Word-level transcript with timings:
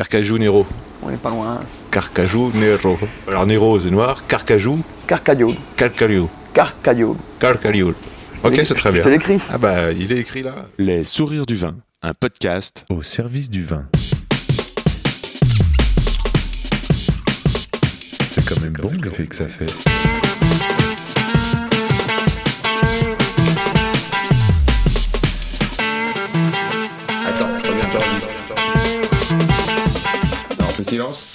Carcajou 0.00 0.38
Nero. 0.38 0.66
On 1.02 1.10
n'est 1.10 1.18
pas 1.18 1.28
loin. 1.28 1.60
Carcajou 1.90 2.50
Nero. 2.54 2.98
Alors 3.28 3.44
Nero, 3.44 3.78
c'est 3.78 3.90
noir. 3.90 4.26
Carcajou. 4.26 4.82
Carcagnoul. 5.06 5.52
Carcajou. 5.76 6.30
Carcagnoul. 6.54 7.16
Carcajou. 7.38 7.92
Ok, 8.42 8.62
c'est 8.64 8.74
très 8.76 8.92
bien. 8.92 9.02
Je 9.02 9.08
l'écris. 9.10 9.42
Ah 9.50 9.58
bah, 9.58 9.92
il 9.92 10.10
est 10.10 10.16
écrit 10.16 10.42
là. 10.42 10.54
Les 10.78 11.04
sourires 11.04 11.44
du 11.44 11.54
vin, 11.54 11.74
un 12.00 12.14
podcast 12.14 12.86
au 12.88 13.02
service 13.02 13.50
du 13.50 13.62
vin. 13.62 13.84
C'est 18.30 18.48
quand 18.48 18.58
même 18.62 18.72
bon 18.72 18.92
l'effet 19.04 19.26
que 19.26 19.36
ça 19.36 19.48
fait. 19.48 19.66
Silence. 30.90 31.30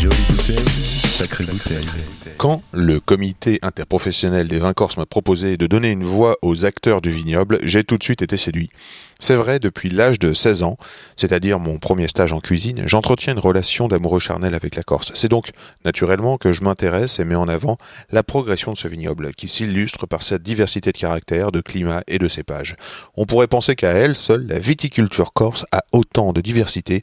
Jolie 0.00 0.16
bouteille, 0.30 0.64
sacrée 1.04 1.44
bouteille. 1.44 2.07
Quand 2.38 2.62
le 2.70 3.00
comité 3.00 3.58
interprofessionnel 3.62 4.46
des 4.46 4.60
vins 4.60 4.72
corses 4.72 4.96
m'a 4.96 5.06
proposé 5.06 5.56
de 5.56 5.66
donner 5.66 5.90
une 5.90 6.04
voix 6.04 6.36
aux 6.40 6.64
acteurs 6.64 7.00
du 7.00 7.10
vignoble, 7.10 7.58
j'ai 7.64 7.82
tout 7.82 7.98
de 7.98 8.04
suite 8.04 8.22
été 8.22 8.36
séduit. 8.36 8.70
C'est 9.18 9.34
vrai, 9.34 9.58
depuis 9.58 9.90
l'âge 9.90 10.20
de 10.20 10.32
16 10.32 10.62
ans, 10.62 10.76
c'est-à-dire 11.16 11.58
mon 11.58 11.80
premier 11.80 12.06
stage 12.06 12.32
en 12.32 12.38
cuisine, 12.38 12.84
j'entretiens 12.86 13.32
une 13.32 13.40
relation 13.40 13.88
d'amoureux 13.88 14.20
charnel 14.20 14.54
avec 14.54 14.76
la 14.76 14.84
Corse. 14.84 15.10
C'est 15.14 15.26
donc 15.26 15.50
naturellement 15.84 16.38
que 16.38 16.52
je 16.52 16.62
m'intéresse 16.62 17.18
et 17.18 17.24
mets 17.24 17.34
en 17.34 17.48
avant 17.48 17.76
la 18.12 18.22
progression 18.22 18.70
de 18.70 18.76
ce 18.76 18.86
vignoble, 18.86 19.34
qui 19.34 19.48
s'illustre 19.48 20.06
par 20.06 20.22
sa 20.22 20.38
diversité 20.38 20.92
de 20.92 20.98
caractères, 20.98 21.50
de 21.50 21.60
climat 21.60 22.04
et 22.06 22.20
de 22.20 22.28
cépages. 22.28 22.76
On 23.16 23.26
pourrait 23.26 23.48
penser 23.48 23.74
qu'à 23.74 23.90
elle 23.90 24.14
seule, 24.14 24.46
la 24.46 24.60
viticulture 24.60 25.32
corse 25.32 25.66
a 25.72 25.82
autant 25.90 26.32
de 26.32 26.40
diversité 26.40 27.00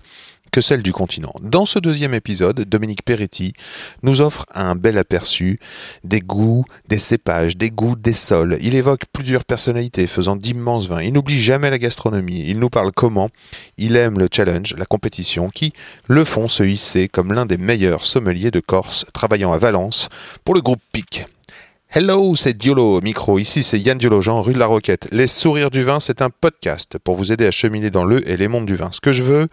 que 0.55 0.61
celle 0.61 0.83
du 0.83 0.93
continent. 0.93 1.33
Dans 1.41 1.65
ce 1.65 1.79
deuxième 1.79 2.13
épisode, 2.13 2.61
Dominique 2.61 3.03
Peretti 3.03 3.51
nous 4.03 4.21
offre 4.21 4.45
un 4.53 4.75
bel 4.75 4.97
aperçu 4.97 5.59
des 6.05 6.21
goûts, 6.21 6.63
des 6.87 6.97
cépages, 6.97 7.57
des 7.57 7.71
goûts, 7.71 7.97
des 7.97 8.13
sols. 8.13 8.57
Il 8.61 8.73
évoque 8.73 9.01
plusieurs 9.11 9.43
personnalités 9.43 10.07
faisant 10.07 10.37
d'immenses 10.37 10.87
vins. 10.87 11.01
Il 11.01 11.11
n'oublie 11.11 11.41
jamais 11.41 11.69
la 11.69 11.77
gastronomie. 11.77 12.45
Il 12.47 12.59
nous 12.59 12.69
parle 12.69 12.93
comment 12.93 13.31
il 13.77 13.97
aime 13.97 14.17
le 14.17 14.29
challenge, 14.33 14.75
la 14.77 14.85
compétition, 14.85 15.49
qui 15.49 15.73
le 16.07 16.23
font 16.23 16.47
se 16.47 16.63
hisser 16.63 17.09
comme 17.09 17.33
l'un 17.33 17.45
des 17.45 17.57
meilleurs 17.57 18.05
sommeliers 18.05 18.49
de 18.49 18.61
Corse, 18.61 19.05
travaillant 19.11 19.51
à 19.51 19.57
Valence 19.57 20.07
pour 20.45 20.55
le 20.55 20.61
groupe 20.61 20.79
PIC. 20.93 21.25
Hello, 21.97 22.35
c'est 22.35 22.57
Diolo 22.57 22.97
au 22.97 22.99
micro. 22.99 23.39
Ici, 23.39 23.63
c'est 23.63 23.79
Yann 23.79 23.97
Diolo-Jean, 23.97 24.41
rue 24.41 24.51
de 24.51 24.59
la 24.59 24.65
Roquette. 24.65 25.07
Les 25.13 25.27
sourires 25.27 25.71
du 25.71 25.81
vin, 25.81 26.01
c'est 26.01 26.21
un 26.21 26.29
podcast 26.29 26.97
pour 27.01 27.15
vous 27.15 27.31
aider 27.31 27.45
à 27.45 27.51
cheminer 27.51 27.89
dans 27.89 28.03
le 28.03 28.29
et 28.29 28.35
les 28.35 28.49
mondes 28.49 28.65
du 28.65 28.75
vin. 28.75 28.89
Ce 28.91 28.99
que 28.99 29.13
je 29.13 29.23
veux, 29.23 29.47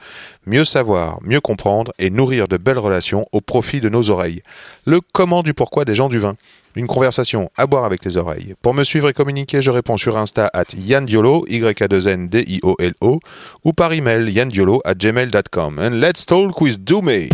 mieux 0.44 0.64
savoir, 0.64 1.20
mieux 1.22 1.40
comprendre 1.40 1.92
et 2.00 2.10
nourrir 2.10 2.48
de 2.48 2.56
belles 2.56 2.80
relations 2.80 3.26
au 3.30 3.40
profit 3.40 3.80
de 3.80 3.88
nos 3.88 4.10
oreilles. 4.10 4.42
Le 4.86 4.98
comment 5.12 5.44
du 5.44 5.54
pourquoi 5.54 5.84
des 5.84 5.94
gens 5.94 6.08
du 6.08 6.18
vin. 6.18 6.34
Une 6.74 6.88
conversation 6.88 7.48
à 7.56 7.68
boire 7.68 7.84
avec 7.84 8.04
les 8.04 8.16
oreilles. 8.16 8.54
Pour 8.60 8.74
me 8.74 8.82
suivre 8.82 9.08
et 9.08 9.12
communiquer, 9.12 9.62
je 9.62 9.70
réponds 9.70 9.96
sur 9.96 10.18
Insta 10.18 10.50
at 10.52 10.64
Yann 10.76 11.06
Diolo, 11.06 11.44
y 11.48 11.64
a 11.64 11.86
2 11.86 12.08
n 12.08 12.26
d 12.26 12.42
i 12.48 12.58
o 12.64 12.74
l 12.80 12.94
o 13.02 13.20
ou 13.64 13.72
par 13.72 13.92
email 13.92 14.28
yandiolo 14.28 14.80
at 14.84 14.96
gmail.com. 14.96 15.78
And 15.78 16.00
let's 16.00 16.26
talk 16.26 16.60
with 16.60 16.82
Doumé. 16.82 17.28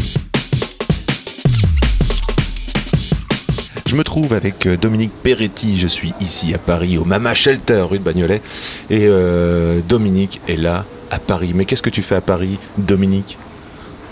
Je 3.88 3.96
me 3.96 4.04
trouve 4.04 4.34
avec 4.34 4.66
euh, 4.66 4.76
Dominique 4.76 5.12
Peretti. 5.22 5.78
Je 5.78 5.86
suis 5.88 6.12
ici 6.20 6.52
à 6.52 6.58
Paris, 6.58 6.98
au 6.98 7.06
Mama 7.06 7.32
Shelter, 7.32 7.86
rue 7.88 7.98
de 7.98 8.04
Bagnolet. 8.04 8.42
Et 8.90 9.06
euh, 9.06 9.80
Dominique 9.88 10.42
est 10.46 10.58
là, 10.58 10.84
à 11.10 11.18
Paris. 11.18 11.52
Mais 11.54 11.64
qu'est-ce 11.64 11.80
que 11.82 11.88
tu 11.88 12.02
fais 12.02 12.16
à 12.16 12.20
Paris, 12.20 12.58
Dominique? 12.76 13.38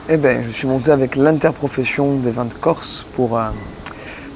Eh 0.09 0.17
ben, 0.17 0.43
je 0.43 0.49
suis 0.49 0.67
monté 0.67 0.93
avec 0.93 1.15
l'interprofession 1.15 2.17
des 2.17 2.31
vins 2.31 2.47
de 2.47 2.55
Corse 2.55 3.05
pour 3.13 3.37
euh, 3.39 3.51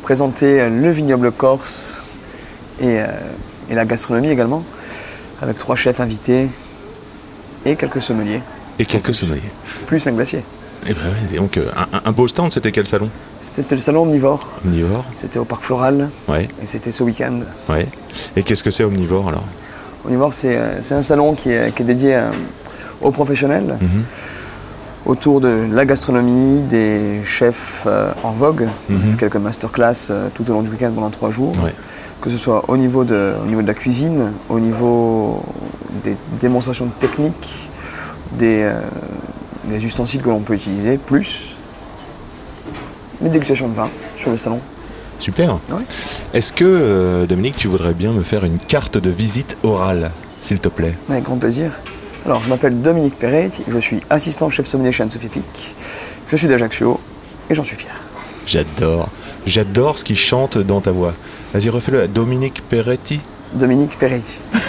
présenter 0.03 0.69
le 0.69 0.91
vignoble 0.91 1.33
corse 1.33 2.01
et, 2.79 3.01
euh, 3.01 3.07
et 3.71 3.75
la 3.75 3.87
gastronomie 3.87 4.29
également, 4.29 4.63
avec 5.41 5.57
trois 5.57 5.75
chefs 5.77 6.01
invités 6.01 6.51
et 7.65 7.77
quelques 7.77 8.03
sommeliers, 8.03 8.43
Et 8.79 8.85
quelques 8.85 9.15
sommeliers. 9.15 9.41
plus 9.87 10.07
un 10.07 10.13
glacier. 10.13 10.43
Et 10.87 10.95
ben 10.95 11.01
ouais, 11.01 11.35
et 11.35 11.37
donc, 11.37 11.59
un, 11.59 12.01
un 12.05 12.13
beau 12.13 12.27
stand, 12.27 12.51
c'était 12.53 12.73
quel 12.73 12.87
salon? 12.87 13.11
C'était 13.41 13.75
le 13.75 13.81
salon 13.81 14.03
omnivore, 14.03 14.49
Omnivore 14.65 15.05
c'était 15.15 15.39
au 15.39 15.45
parc 15.45 15.63
floral 15.63 16.09
Ouais, 16.29 16.49
et 16.63 16.67
c'était 16.67 16.91
ce 16.93 17.03
week-end. 17.03 17.41
ouais. 17.69 17.87
Et 18.37 18.43
qu'est-ce 18.43 18.65
que 18.65 18.71
c'est 18.71 18.85
Omnivore 18.85 19.29
alors? 19.29 19.45
Omnivore, 20.07 20.33
c'est 20.35 20.57
euh, 20.57 20.83
c'est 20.83 20.95
un 20.95 21.03
salon 21.03 21.35
qui 21.35 21.51
est, 21.51 21.75
qui 21.75 21.83
est 21.83 21.87
dédié 21.87 22.17
euh, 22.17 22.31
aux 23.03 23.11
professionnels, 23.11 23.77
Mhm. 23.81 24.03
autour 25.07 25.41
de 25.41 25.67
la 25.71 25.85
gastronomie, 25.85 26.63
des 26.63 27.21
chefs 27.25 27.85
euh, 27.87 28.13
en 28.23 28.33
vogue, 28.33 28.67
Mhm. 28.89 29.17
quelques 29.19 29.37
masterclass 29.37 30.09
euh, 30.11 30.29
tout 30.35 30.49
au 30.51 30.55
long 30.55 30.63
du 30.63 30.71
week-end 30.71 30.93
pendant 30.95 31.11
trois 31.11 31.31
jours, 31.31 31.55
Ouais. 31.63 31.75
que 32.23 32.31
ce 32.31 32.39
soit 32.39 32.65
au 32.69 32.77
niveau, 32.79 33.05
de, 33.05 33.35
au 33.43 33.47
niveau 33.47 33.61
de 33.63 33.67
la 33.67 33.75
cuisine, 33.75 34.33
au 34.49 34.59
niveau 34.61 35.43
des 36.05 36.17
démonstrations 36.41 36.89
techniques, 37.01 37.71
des, 38.39 38.63
euh, 38.63 38.81
des 39.65 39.85
ustensiles 39.85 40.23
que 40.23 40.29
l'on 40.29 40.41
peut 40.41 40.55
utiliser, 40.55 40.99
plus 40.99 41.57
les 43.21 43.29
dégustations 43.29 43.69
de 43.69 43.75
vin 43.75 43.91
sur 44.17 44.31
le 44.31 44.37
salon. 44.37 44.61
Super. 45.19 45.55
Ouais. 45.71 45.85
Est-ce 46.33 46.53
que, 46.53 46.65
euh, 46.65 47.27
Dominique, 47.27 47.57
tu 47.57 47.69
voudrais 47.69 47.93
bien 47.93 48.13
me 48.13 48.23
faire 48.23 48.45
une 48.45 48.59
carte 48.59 48.97
de 48.97 49.11
visite 49.11 49.59
orale, 49.63 50.13
s'il 50.41 50.59
te 50.61 50.69
plaît? 50.69 50.95
Avec 51.11 51.25
grand 51.25 51.37
plaisir. 51.37 51.73
Alors, 52.25 52.43
je 52.43 52.49
m'appelle 52.49 52.81
Dominique 52.81 53.19
Perret, 53.19 53.51
je 53.69 53.79
suis 53.79 54.01
assistant 54.09 54.49
chef 54.51 54.67
sommelier 54.67 54.93
chez 54.93 55.03
Anne-Sophie 55.03 55.29
Pic. 55.29 55.77
Je 56.27 56.37
suis 56.37 56.47
d'Ajaccio 56.47 57.01
et 57.49 57.55
j'en 57.55 57.65
suis 57.65 57.77
fier. 57.77 57.93
J'adore. 58.47 59.09
J'adore 59.47 59.99
ce 59.99 60.05
qu'il 60.05 60.19
chante 60.19 60.59
dans 60.59 60.81
ta 60.81 60.91
voix. 60.91 61.15
Vas-y, 61.53 61.69
refais-le 61.69 62.01
à 62.01 62.07
Dominique 62.07 62.63
Peretti. 62.69 63.21
Dominique 63.55 63.99
Perret. 63.99 64.21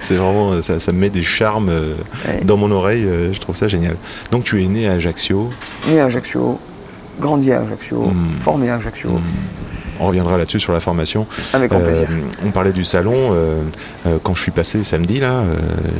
C'est 0.00 0.16
vraiment, 0.16 0.60
ça, 0.62 0.80
ça 0.80 0.92
me 0.92 0.98
met 0.98 1.10
des 1.10 1.22
charmes 1.22 1.68
euh, 1.68 1.94
Ouais. 2.26 2.40
dans 2.44 2.56
mon 2.56 2.70
oreille. 2.70 3.04
euh, 3.04 3.32
je 3.32 3.40
trouve 3.40 3.56
ça 3.56 3.68
génial. 3.68 3.96
Donc, 4.30 4.44
tu 4.44 4.62
es 4.62 4.66
né 4.66 4.88
à 4.88 4.92
Ajaccio. 4.92 5.50
Né 5.88 6.00
à 6.00 6.06
Ajaccio, 6.06 6.58
grandi 7.20 7.52
à 7.52 7.60
Ajaccio, 7.60 8.02
Mm. 8.08 8.32
formé 8.40 8.70
à 8.70 8.76
Ajaccio. 8.76 9.10
On 10.00 10.06
reviendra 10.06 10.38
là-dessus 10.38 10.60
sur 10.60 10.72
la 10.72 10.78
formation. 10.80 11.26
Avec 11.52 11.70
grand 11.70 11.80
Euh, 11.80 11.84
plaisir. 11.84 12.08
on 12.46 12.50
parlait 12.52 12.72
du 12.72 12.84
salon. 12.84 13.14
euh, 13.32 13.62
euh, 14.06 14.18
quand 14.22 14.34
je 14.36 14.42
suis 14.42 14.52
passé 14.52 14.84
samedi, 14.84 15.18
là, 15.18 15.32
euh, 15.40 15.56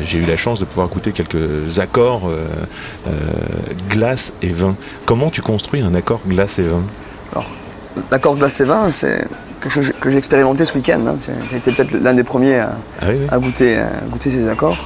j'ai 0.07 0.19
eu 0.19 0.25
la 0.27 0.37
chance 0.37 0.61
de 0.61 0.65
pouvoir 0.65 0.89
goûter 0.89 1.11
quelques 1.13 1.79
accords 1.81 2.29
euh, 2.29 2.45
euh, 3.09 3.11
glace 3.91 4.33
et 4.43 4.49
vin. 4.53 4.77
Comment 5.05 5.31
tu 5.31 5.43
construis 5.43 5.81
un 5.81 5.95
accord 5.95 6.21
glace 6.29 6.59
et 6.61 6.63
vin? 6.65 6.83
L'accord 8.13 8.37
glace 8.37 8.61
et 8.61 8.65
vin, 8.65 8.91
c'est 8.93 9.27
quelque 9.61 9.71
chose 9.73 9.93
que 10.01 10.11
j'ai 10.11 10.19
expérimenté 10.19 10.65
ce 10.65 10.75
week-end. 10.75 11.01
hein. 11.07 11.17
J'ai 11.51 11.57
été 11.59 11.73
peut-être 11.73 11.93
l'un 11.93 12.15
des 12.15 12.25
premiers 12.25 12.59
à, 12.61 12.71
Ah 13.01 13.07
oui, 13.09 13.17
oui. 13.21 13.27
à 13.31 13.39
goûter, 13.39 13.79
à 13.79 13.89
goûter 14.11 14.31
ces 14.31 14.49
accords. 14.49 14.77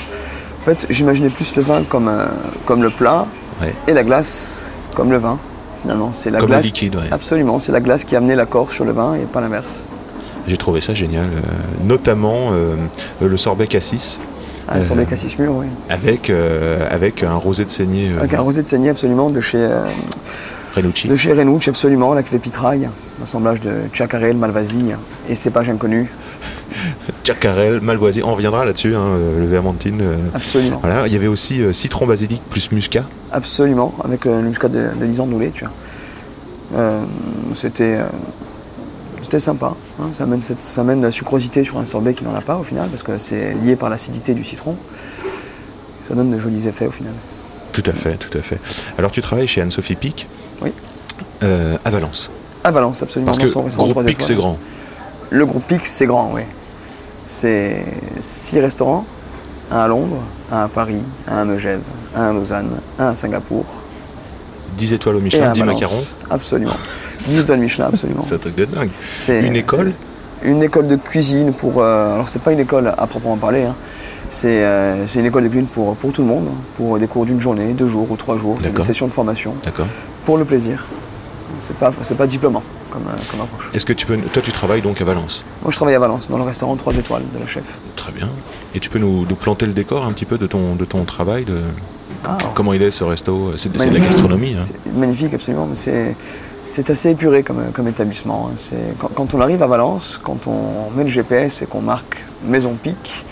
En 0.60 0.65
fait, 0.65 0.87
j'imaginais 0.91 1.28
plus 1.28 1.56
le 1.56 1.62
vin 1.62 1.83
comme, 1.83 2.09
euh, 2.09 2.27
comme 2.66 2.82
le 2.82 2.91
plat 2.91 3.27
Ouais. 3.61 3.75
et 3.87 3.93
la 3.93 4.03
glace 4.05 4.71
comme 4.94 5.11
le 5.11 5.19
vin. 5.19 5.38
Finalement, 5.82 6.11
c'est 6.12 6.31
la 6.31 6.38
Comme 6.38 6.49
le 6.49 6.55
glace. 6.55 6.66
liquide, 6.66 6.94
ouais. 6.97 7.09
Absolument, 7.11 7.59
c'est 7.59 7.72
la 7.72 7.81
glace 7.81 8.05
qui 8.05 8.15
a 8.15 8.19
amené 8.19 8.34
l'accord 8.37 8.71
sur 8.71 8.84
le 8.84 8.93
vin 8.93 9.15
et 9.15 9.21
pas 9.25 9.41
l'inverse. 9.41 9.84
J'ai 10.47 10.56
trouvé 10.56 10.81
ça 10.81 10.94
génial. 10.94 11.27
euh, 11.27 11.41
notamment 11.84 12.50
euh, 12.53 12.77
le 13.21 13.37
sorbet 13.37 13.66
cassis 13.66 14.19
Un 14.69 14.78
Euh, 14.78 14.83
sorbet 14.83 15.06
cassis 15.06 15.39
mûr, 15.39 15.53
oui. 15.55 15.67
avec, 15.89 16.31
euh, 16.31 16.87
avec 16.91 17.23
un 17.23 17.34
rosé 17.34 17.65
de 17.65 17.71
saignée 17.71 18.11
euh, 18.12 18.19
Avec 18.21 18.34
un 18.34 18.41
rosé 18.41 18.62
de 18.62 18.69
saignée 18.69 18.91
absolument 18.91 19.28
de 19.31 19.41
chez, 19.41 19.69
Renucci. 20.77 21.09
de 21.09 21.15
chez 21.17 21.33
Renucci, 21.33 21.69
absolument, 21.69 22.15
la 22.15 22.23
cuvée 22.23 22.39
Pitraille, 22.39 22.89
assemblage 23.23 23.61
de 23.61 23.73
Chacarel, 23.93 24.37
Malvasie 24.37 24.93
et 25.28 25.34
cépages 25.34 25.69
inconnus. 25.69 26.09
Chacarel, 27.25 27.81
Malvoisie. 27.81 28.23
On 28.25 28.34
reviendra 28.34 28.65
là-dessus, 28.65 28.95
hein, 28.95 29.17
le 29.39 29.47
Vermentine. 29.47 30.00
euh, 30.00 30.17
Absolument. 30.35 30.79
voilà. 30.82 31.06
Il 31.06 31.12
y 31.12 31.17
avait 31.17 31.26
aussi 31.29 31.62
euh, 31.62 31.73
citron 31.73 32.06
basilic 32.06 32.43
plus 32.49 32.73
muscat. 32.73 33.05
Absolument, 33.31 33.94
avec 34.05 34.26
euh, 34.26 34.41
le 34.41 34.49
muscat 34.49 34.69
de, 34.69 34.88
de 34.99 35.50
tu 35.53 35.64
vois. 35.64 37.00
C'était, 37.53 37.99
c'était 39.23 39.41
sympa. 39.41 39.75
hein. 40.01 40.11
Ça, 40.13 40.25
amène 40.25 40.41
cette- 40.41 40.63
ça 40.65 40.83
amène 40.83 41.01
de 41.01 41.07
la 41.07 41.11
sucrosité 41.11 41.65
sur 41.65 41.79
un 41.79 41.87
sorbet 41.87 42.13
qui 42.13 42.25
n'en 42.25 42.35
a 42.35 42.41
pas 42.43 42.57
au 42.57 42.63
final, 42.63 42.89
parce 42.91 43.03
que 43.03 43.17
c'est 43.19 43.55
lié 43.55 43.77
par 43.77 43.89
l'acidité 43.89 44.35
du 44.35 44.45
citron. 44.45 44.77
Ça 46.03 46.15
donne 46.15 46.31
de 46.31 46.39
jolis 46.39 46.67
effets 46.69 46.87
au 46.87 46.91
final. 46.91 47.13
Tout 47.73 47.83
à 47.87 47.93
fait, 47.93 48.17
tout 48.17 48.37
à 48.37 48.43
fait. 48.43 48.59
Alors 48.99 49.11
tu 49.13 49.23
travailles 49.23 49.47
chez 49.49 49.63
Anne-Sophie 49.63 49.95
Pic 49.95 50.29
Oui. 50.61 50.73
euh, 51.43 51.79
à 51.85 51.91
Valence. 51.91 52.31
À 52.65 52.71
Valence, 52.71 53.03
absolument. 53.03 53.33
Parce 53.33 53.39
que 53.39 53.45
restaurant 53.61 53.89
groupe 53.89 54.05
Pic 54.07 54.21
c'est 54.23 54.35
grand. 54.35 54.59
Le 55.31 55.47
groupe 55.47 55.67
Pic, 55.67 55.87
c'est 55.87 56.07
grand, 56.07 56.33
oui. 56.35 56.43
C'est 57.27 57.85
six 58.21 58.61
restaurants, 58.61 59.07
un 59.71 59.79
à 59.79 59.89
Londres, 59.89 60.19
un 60.51 60.65
à 60.65 60.69
Paris, 60.69 61.03
un 61.29 61.39
à 61.39 61.45
Megève, 61.45 61.81
un 62.15 62.31
à 62.31 62.33
Lausanne, 62.33 62.71
un 62.99 63.07
à 63.07 63.15
Singapour 63.15 63.65
10 64.77 64.93
étoiles 64.95 65.17
au 65.17 65.21
Michelin, 65.21 65.51
à 65.51 65.53
10 65.53 65.61
Valence. 65.61 65.75
macarons. 65.75 66.03
Absolument. 66.31 66.73
10 67.21 67.39
étoiles 67.41 67.61
Michelin, 67.61 67.87
absolument. 67.87 68.23
C'est 68.23 68.35
un 68.35 68.39
truc 68.39 68.55
de 68.57 68.65
dingue. 68.65 68.91
C'est 69.15 69.43
Une 69.47 69.57
école 69.57 69.91
une 70.45 70.61
école 70.63 70.89
de 70.89 70.97
cuisine 70.97 71.53
pour. 71.53 71.81
euh, 71.83 72.15
alors, 72.15 72.29
c'est 72.29 72.41
pas 72.43 72.51
une 72.53 72.59
école 72.59 72.89
à 72.99 73.07
proprement 73.07 73.37
parler, 73.37 73.63
hein. 73.63 73.77
c'est 74.29 74.65
euh, 74.65 75.07
c'est 75.07 75.21
une 75.21 75.27
école 75.27 75.45
de 75.45 75.49
cuisine 75.49 75.69
pour, 75.69 75.95
pour 75.95 76.13
tout 76.13 76.23
le 76.23 76.27
monde, 76.27 76.49
pour 76.75 76.99
des 76.99 77.07
cours 77.07 77.25
d'une 77.25 77.41
journée, 77.41 77.75
deux 77.75 77.87
jours 77.87 78.11
ou 78.11 78.17
trois 78.17 78.37
jours. 78.37 78.57
C'est 78.61 78.75
des 78.75 78.83
sessions 78.83 79.07
de 79.07 79.13
formation 79.13 79.55
D'accord. 79.63 79.87
pour 80.25 80.39
le 80.39 80.45
plaisir. 80.45 80.85
C'est 81.61 81.77
pas, 81.77 81.93
c'est 82.03 82.17
pas 82.17 82.27
diplômant 82.27 82.65
comme, 82.91 83.03
euh, 83.07 83.17
comme 83.31 83.41
approche. 83.43 83.71
Est-ce 83.73 83.87
que 83.87 83.93
tu 83.93 84.05
peux. 84.05 84.17
Toi, 84.17 84.43
tu 84.43 84.51
travailles 84.51 84.83
donc 84.83 85.01
à 85.01 85.05
Valence? 85.05 85.45
Moi, 85.63 85.71
je 85.71 85.77
travaille 85.77 85.95
à 85.95 86.01
Valence, 86.01 86.29
dans 86.29 86.39
le 86.39 86.43
restaurant 86.43 86.75
3 86.75 86.97
étoiles 86.97 87.23
de 87.33 87.39
la 87.39 87.47
chef. 87.47 87.79
Très 87.95 88.11
bien. 88.11 88.29
Et 88.75 88.81
tu 88.81 88.91
peux 88.91 88.99
nous, 88.99 89.25
nous 89.29 89.37
planter 89.37 89.67
le 89.67 89.73
décor 89.75 90.05
un 90.05 90.11
petit 90.13 90.25
peu 90.25 90.39
de 90.39 90.47
ton, 90.49 90.75
de 90.75 90.85
ton 90.85 91.05
travail 91.05 91.45
de... 91.45 91.61
Ah, 92.25 92.39
Comment 92.55 92.73
il 92.73 92.83
est 92.83 92.91
ce 92.91 93.05
resto? 93.05 93.53
C'est 93.57 93.73
de 93.73 93.79
la 93.95 94.01
gastronomie. 94.01 94.55
hein. 94.57 94.59
C'est 94.61 94.93
magnifique, 94.95 95.35
absolument. 95.35 95.67
mais 95.69 95.75
C'est, 96.65 96.91
assez 96.91 97.11
épuré 97.11 97.43
comme, 97.43 97.71
comme 97.73 97.89
établissement. 97.89 98.51
hein. 98.53 98.77
Quand, 98.99 99.09
quand 99.15 99.35
on 99.35 99.41
arrive 99.41 99.63
à 99.63 99.67
Valence, 99.67 100.21
quand 100.23 100.47
on 100.47 100.91
met 100.97 101.05
le 101.05 101.11
GPS 101.11 101.63
et 101.63 101.67
qu'on 101.67 101.81
marque 101.81 102.25
Maison 102.47 102.75
Pic, 102.81 103.25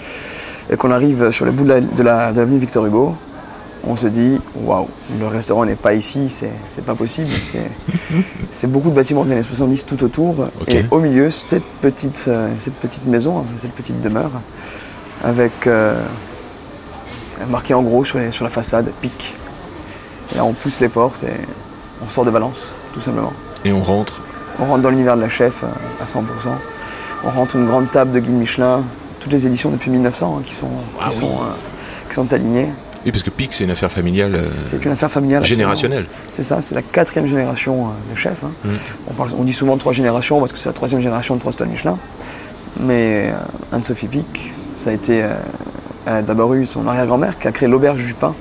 et 0.68 0.76
qu'on 0.76 0.90
arrive 0.90 1.30
sur 1.30 1.44
le 1.44 1.52
bout 1.52 1.64
de, 1.64 1.68
la- 1.68 1.80
de, 1.80 2.02
la- 2.02 2.32
de 2.32 2.38
l'avenue 2.40 2.58
Victor 2.58 2.86
Hugo, 2.86 3.14
on 3.86 3.96
se 3.96 4.08
dit 4.08 4.38
waouh, 4.56 4.88
le 5.18 5.26
restaurant 5.26 5.64
n'est 5.64 5.74
pas 5.74 5.94
ici, 5.94 6.28
c'est, 6.28 6.84
pas 6.84 6.94
possible. 6.94 7.28
C'est, 8.50 8.66
beaucoup 8.66 8.90
de 8.90 8.94
bâtiments 8.94 9.24
des 9.24 9.32
années 9.32 9.42
70 9.42 9.86
tout 9.86 10.02
autour, 10.04 10.48
et 10.68 10.84
au 10.90 10.98
milieu, 10.98 11.30
cette 11.30 11.64
petite, 11.80 12.24
euh, 12.28 12.48
cette 12.58 12.74
petite 12.74 13.06
maison, 13.06 13.44
cette 13.56 13.72
petite 13.72 14.00
demeure, 14.00 14.32
avec 15.24 15.66
euh, 15.66 16.00
marqué 17.46 17.74
en 17.74 17.82
gros 17.82 18.04
sur, 18.04 18.18
les- 18.18 18.30
sur 18.32 18.44
la 18.44 18.50
façade 18.50 18.92
Pic. 19.00 19.34
Et 20.32 20.36
là, 20.36 20.44
on 20.44 20.52
pousse 20.52 20.80
les 20.80 20.88
portes 20.88 21.24
et 21.24 21.32
on 22.04 22.08
sort 22.08 22.24
de 22.24 22.30
Valence, 22.30 22.72
tout 22.92 23.00
simplement. 23.00 23.32
Et 23.64 23.72
on 23.72 23.82
rentre. 23.82 24.20
On 24.58 24.66
rentre 24.66 24.82
dans 24.82 24.90
l'univers 24.90 25.16
de 25.16 25.22
la 25.22 25.28
chef 25.28 25.62
euh, 25.64 25.66
à 26.00 26.04
100%. 26.04 26.20
On 27.24 27.30
rentre 27.30 27.56
une 27.56 27.66
grande 27.66 27.90
table 27.90 28.12
de 28.12 28.20
guide 28.20 28.34
Michelin, 28.34 28.84
toutes 29.18 29.32
les 29.32 29.46
éditions 29.46 29.70
depuis 29.70 29.90
1900 29.90 30.36
hein, 30.38 30.42
qui, 30.44 30.54
sont, 30.54 30.66
qui, 30.66 31.04
Ah 31.06 31.10
sont, 31.10 31.26
euh, 31.26 32.08
qui 32.08 32.14
sont 32.14 32.32
alignées. 32.32 32.68
Oui, 33.04 33.12
parce 33.12 33.22
que 33.22 33.30
Pic, 33.30 33.52
c'est 33.54 33.64
une 33.64 33.70
affaire 33.70 33.90
familiale 33.90 34.34
euh, 34.34 34.38
C'est 34.38 34.84
une 34.84 34.92
affaire 34.92 35.10
familiale. 35.10 35.44
générationnelle. 35.44 36.06
C'est 36.28 36.42
ça, 36.42 36.60
c'est 36.60 36.74
la 36.74 36.82
quatrième 36.82 37.26
génération 37.26 37.86
euh, 37.88 38.10
de 38.10 38.14
chefs. 38.14 38.44
hein. 38.44 38.52
Mm. 38.64 38.68
On, 39.08 39.14
parle- 39.14 39.30
on 39.38 39.44
dit 39.44 39.52
souvent 39.54 39.76
trois 39.78 39.92
générations 39.94 40.38
parce 40.38 40.52
que 40.52 40.58
c'est 40.58 40.68
la 40.68 40.74
troisième 40.74 41.00
génération 41.00 41.34
de 41.34 41.40
trois 41.40 41.52
Michelin. 41.66 41.98
Mais 42.78 43.30
euh, 43.32 43.38
Anne-Sophie 43.72 44.08
Pic, 44.08 44.52
ça 44.74 44.90
a 44.90 44.92
été. 44.92 45.22
A 46.06 46.22
d'abord 46.22 46.54
eu 46.54 46.66
son 46.66 46.86
arrière-grand-mère 46.86 47.38
qui 47.38 47.48
a 47.48 47.52
créé 47.52 47.68
l'auberge 47.68 48.04
du 48.04 48.14
pain 48.14 48.34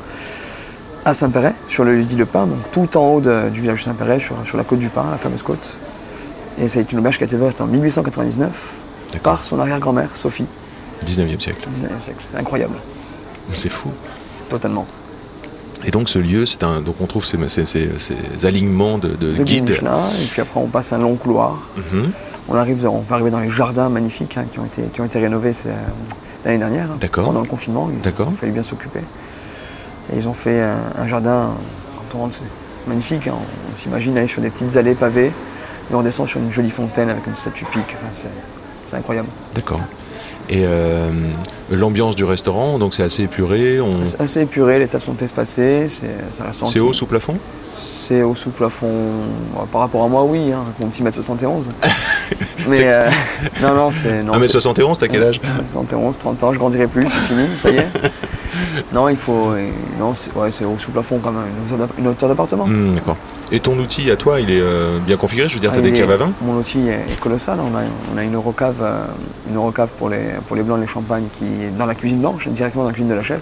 à 1.05 1.13
Saint-Péret, 1.13 1.53
sur 1.67 1.83
le 1.83 1.95
lieu-dit 1.95 2.15
Le 2.17 2.25
Pin, 2.25 2.45
donc 2.45 2.59
tout 2.71 2.97
en 2.97 3.13
haut 3.13 3.21
de- 3.21 3.49
du 3.49 3.61
village 3.61 3.79
de 3.79 3.83
Saint-Péret, 3.85 4.19
sur, 4.19 4.35
sur 4.45 4.57
la 4.57 4.63
côte 4.63 4.79
du 4.79 4.89
Pin, 4.89 5.05
la 5.09 5.17
fameuse 5.17 5.41
côte. 5.43 5.77
Et 6.59 6.67
ça 6.67 6.79
a 6.79 6.81
été 6.81 6.93
une 6.93 6.99
auberge 6.99 7.17
qui 7.17 7.23
a 7.23 7.25
été 7.25 7.35
ouverte 7.35 7.61
en 7.61 7.67
1899 7.67 8.73
D'accord. 9.13 9.33
par 9.33 9.43
son 9.45 9.59
arrière-grand-mère, 9.59 10.15
Sophie, 10.15 10.45
19e 11.05 11.39
siècle. 11.39 11.67
19e 11.69 12.01
siècle. 12.01 12.25
Incroyable, 12.37 12.75
C'est 13.53 13.69
fou. 13.71 13.89
totalement. 14.49 14.85
Et 15.85 15.91
donc 15.91 16.09
ce 16.09 16.19
lieu, 16.19 16.45
c'est 16.45 16.63
un, 16.63 16.81
donc 16.81 16.95
on 16.99 17.05
trouve 17.07 17.23
ces, 17.25 17.37
ces- 17.47 17.65
ces- 17.65 17.89
ces 17.97 18.45
alignements 18.45 18.97
de, 18.97 19.07
de 19.09 19.31
guide 19.37 19.45
guides. 19.45 19.69
Michelin, 19.69 20.07
et 20.21 20.25
puis 20.29 20.41
après 20.41 20.59
on 20.59 20.67
passe 20.67 20.91
un 20.91 20.97
long 20.97 21.15
couloir. 21.15 21.57
Mhm. 21.77 22.11
On, 22.49 22.55
arrive 22.55 22.85
on 22.87 22.99
peut 23.01 23.13
arriver 23.13 23.31
dans 23.31 23.39
les 23.39 23.49
jardins 23.49 23.87
magnifiques 23.87 24.35
hein, 24.37 24.45
qui, 24.51 24.59
ont 24.59 24.65
été, 24.65 24.81
qui 24.91 24.99
ont 24.99 25.05
été 25.05 25.19
rénovés 25.19 25.53
c'est, 25.53 25.69
l'année 26.45 26.57
dernière, 26.57 26.89
hein, 26.91 26.97
pendant 27.11 27.41
le 27.41 27.47
confinement. 27.47 27.89
Il, 27.93 28.35
fallait 28.35 28.51
bien 28.51 28.63
s'occuper. 28.63 29.01
Et 30.11 30.17
ils 30.17 30.27
ont 30.27 30.33
fait 30.33 30.61
un, 30.61 30.77
un 30.97 31.07
jardin, 31.07 31.53
quand 31.97 32.17
on 32.17 32.21
rentre, 32.21 32.35
c'est 32.35 32.89
magnifique. 32.89 33.27
hein. 33.27 33.35
On 33.71 33.75
s'imagine 33.75 34.17
aller 34.17 34.27
sur 34.27 34.41
des 34.41 34.49
petites 34.49 34.75
allées 34.77 34.95
pavées, 34.95 35.31
et 35.91 35.95
on 35.95 36.01
descend 36.01 36.27
sur 36.27 36.39
une 36.39 36.51
jolie 36.51 36.69
fontaine 36.69 37.09
avec 37.09 37.25
une 37.27 37.35
statue 37.35 37.65
pique. 37.65 37.95
Enfin, 37.95 38.27
c'est 38.85 38.95
incroyable. 38.95 39.29
D'accord. 39.53 39.79
Et 40.51 40.63
euh, 40.65 41.11
l'ambiance 41.69 42.15
du 42.15 42.23
restaurant, 42.23 42.79
donc 42.79 42.95
c'est 42.95 43.03
assez 43.03 43.23
épuré. 43.23 43.79
On... 43.81 44.05
C'est 44.05 44.19
assez 44.19 44.41
épuré, 44.41 44.79
les 44.79 44.87
tables 44.87 45.03
sont 45.03 45.15
espacées. 45.17 45.87
C'est, 45.89 46.09
c'est 46.65 46.79
haut 46.79 46.91
sous 46.93 47.05
plafond? 47.05 47.37
C'est 47.75 48.23
au 48.23 48.33
sous-plafond. 48.35 48.87
euh, 48.89 49.65
Par 49.71 49.81
rapport 49.81 50.03
à 50.03 50.07
moi, 50.09 50.23
oui, 50.25 50.51
hein, 50.51 50.63
avec 50.65 50.79
mon 50.79 50.87
petit 50.87 51.01
mètre 51.03 51.15
71. 51.15 51.69
Mais 52.67 52.79
euh, 52.83 53.09
non, 53.61 53.75
non, 53.75 53.91
c'est. 53.91 54.21
non, 54.23 54.33
c'est- 54.41 54.57
1m71, 54.57 54.97
t'as 54.97 55.07
quel 55.07 55.23
âge? 55.23 55.39
71, 55.63 56.17
30 56.17 56.43
ans, 56.43 56.51
je 56.51 56.59
grandirai 56.59 56.87
plus, 56.87 57.07
c'est 57.07 57.33
fini, 57.33 57.47
ça 57.47 57.69
y 57.69 57.75
est. 57.77 57.87
Non, 58.93 59.07
il 59.09 59.15
faut. 59.17 59.51
euh, 59.51 59.69
Non, 59.99 60.13
c'est 60.13 60.33
ouais, 60.35 60.51
c'est 60.51 60.65
au 60.65 60.77
sous-plafond 60.77 61.19
quand 61.23 61.31
même, 61.31 61.43
une 61.57 61.65
hauteur 61.65 61.77
d'app- 61.77 61.97
une 61.99 62.07
hauteur 62.07 62.27
d'appartement. 62.29 62.65
Hmm, 62.67 62.95
D'accord. 62.95 63.17
Et 63.51 63.59
ton 63.59 63.77
outil 63.79 64.11
à 64.11 64.15
toi, 64.15 64.39
il 64.39 64.51
est 64.51 64.61
euh, 64.61 64.99
bien 64.99 65.17
configuré 65.17 65.49
Je 65.49 65.55
veux 65.55 65.59
dire, 65.59 65.71
Ah, 65.73 65.77
t'as 65.77 65.81
des 65.81 65.89
il 65.89 65.95
est- 65.95 65.99
caves 65.99 66.11
à 66.11 66.17
vin 66.17 66.31
Mon 66.41 66.55
outil 66.57 66.87
est, 66.87 67.19
colossal. 67.19 67.59
On 67.59 67.75
a, 67.75 67.81
on 68.13 68.17
a 68.17 68.23
une 68.23 68.35
eurocave, 68.35 68.75
euh, 68.81 69.05
une 69.49 69.55
eurocave 69.55 69.91
pour, 69.97 70.09
les, 70.09 70.33
pour 70.47 70.55
les 70.55 70.61
blancs 70.63 70.77
et 70.77 70.81
les 70.81 70.87
champagnes 70.87 71.25
qui 71.33 71.45
est 71.63 71.71
dans 71.75 71.87
la 71.87 71.95
cuisine 71.95 72.19
blanche, 72.19 72.47
directement 72.47 72.83
dans 72.83 72.89
la 72.89 72.93
cuisine 72.93 73.09
de 73.09 73.15
la 73.15 73.23
chef. 73.23 73.41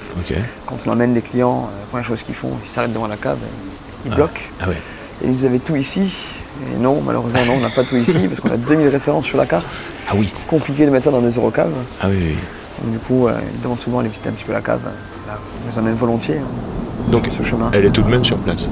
Quand 0.65 0.77
on 0.85 0.91
emmène 0.91 1.13
les 1.13 1.21
clients, 1.21 1.69
euh, 1.73 1.79
la 1.81 1.85
première 1.87 2.05
chose 2.05 2.23
qu'ils 2.23 2.35
font, 2.35 2.51
ils 2.65 2.71
s'arrêtent 2.71 2.93
devant 2.93 3.07
la 3.07 3.17
cave, 3.17 3.37
et 3.43 4.07
ils 4.07 4.15
bloquent. 4.15 4.41
Ah 4.61 4.69
ouais. 4.69 4.77
Et 5.23 5.27
vous 5.27 5.45
avez 5.45 5.59
tout 5.59 5.75
ici. 5.75 6.41
Et 6.73 6.77
non, 6.77 7.01
malheureusement, 7.05 7.39
non, 7.45 7.53
on 7.57 7.59
n'a 7.59 7.69
pas 7.69 7.83
tout 7.83 7.97
ici 7.97 8.27
parce 8.27 8.39
qu'on 8.39 8.49
a 8.51 8.57
2000 8.57 8.87
références 8.87 9.25
sur 9.25 9.37
la 9.37 9.45
carte. 9.45 9.83
Ah 10.07 10.13
oui. 10.15 10.31
Compliqué 10.47 10.85
de 10.85 10.91
mettre 10.91 11.05
ça 11.05 11.11
dans 11.11 11.21
des 11.21 11.35
eurocaves. 11.35 11.71
Ah 12.01 12.07
oui, 12.09 12.17
oui. 12.19 12.35
Donc, 12.81 12.91
du 12.93 12.99
coup, 12.99 13.27
euh, 13.27 13.33
ils 13.53 13.59
demandent 13.61 13.79
souvent 13.79 13.97
à 13.97 14.01
aller 14.01 14.09
visiter 14.09 14.29
un 14.29 14.31
petit 14.33 14.45
peu 14.45 14.53
la 14.53 14.61
cave. 14.61 14.81
Là, 15.27 15.37
on 15.65 15.69
les 15.69 15.77
emmène 15.79 15.95
volontiers 15.95 16.37
hein, 16.37 17.09
Donc, 17.11 17.25
ce 17.29 17.43
chemin. 17.43 17.69
Elle 17.73 17.85
est 17.85 17.91
tout 17.91 18.03
de 18.03 18.09
même 18.09 18.23
sur 18.23 18.37
place. 18.37 18.69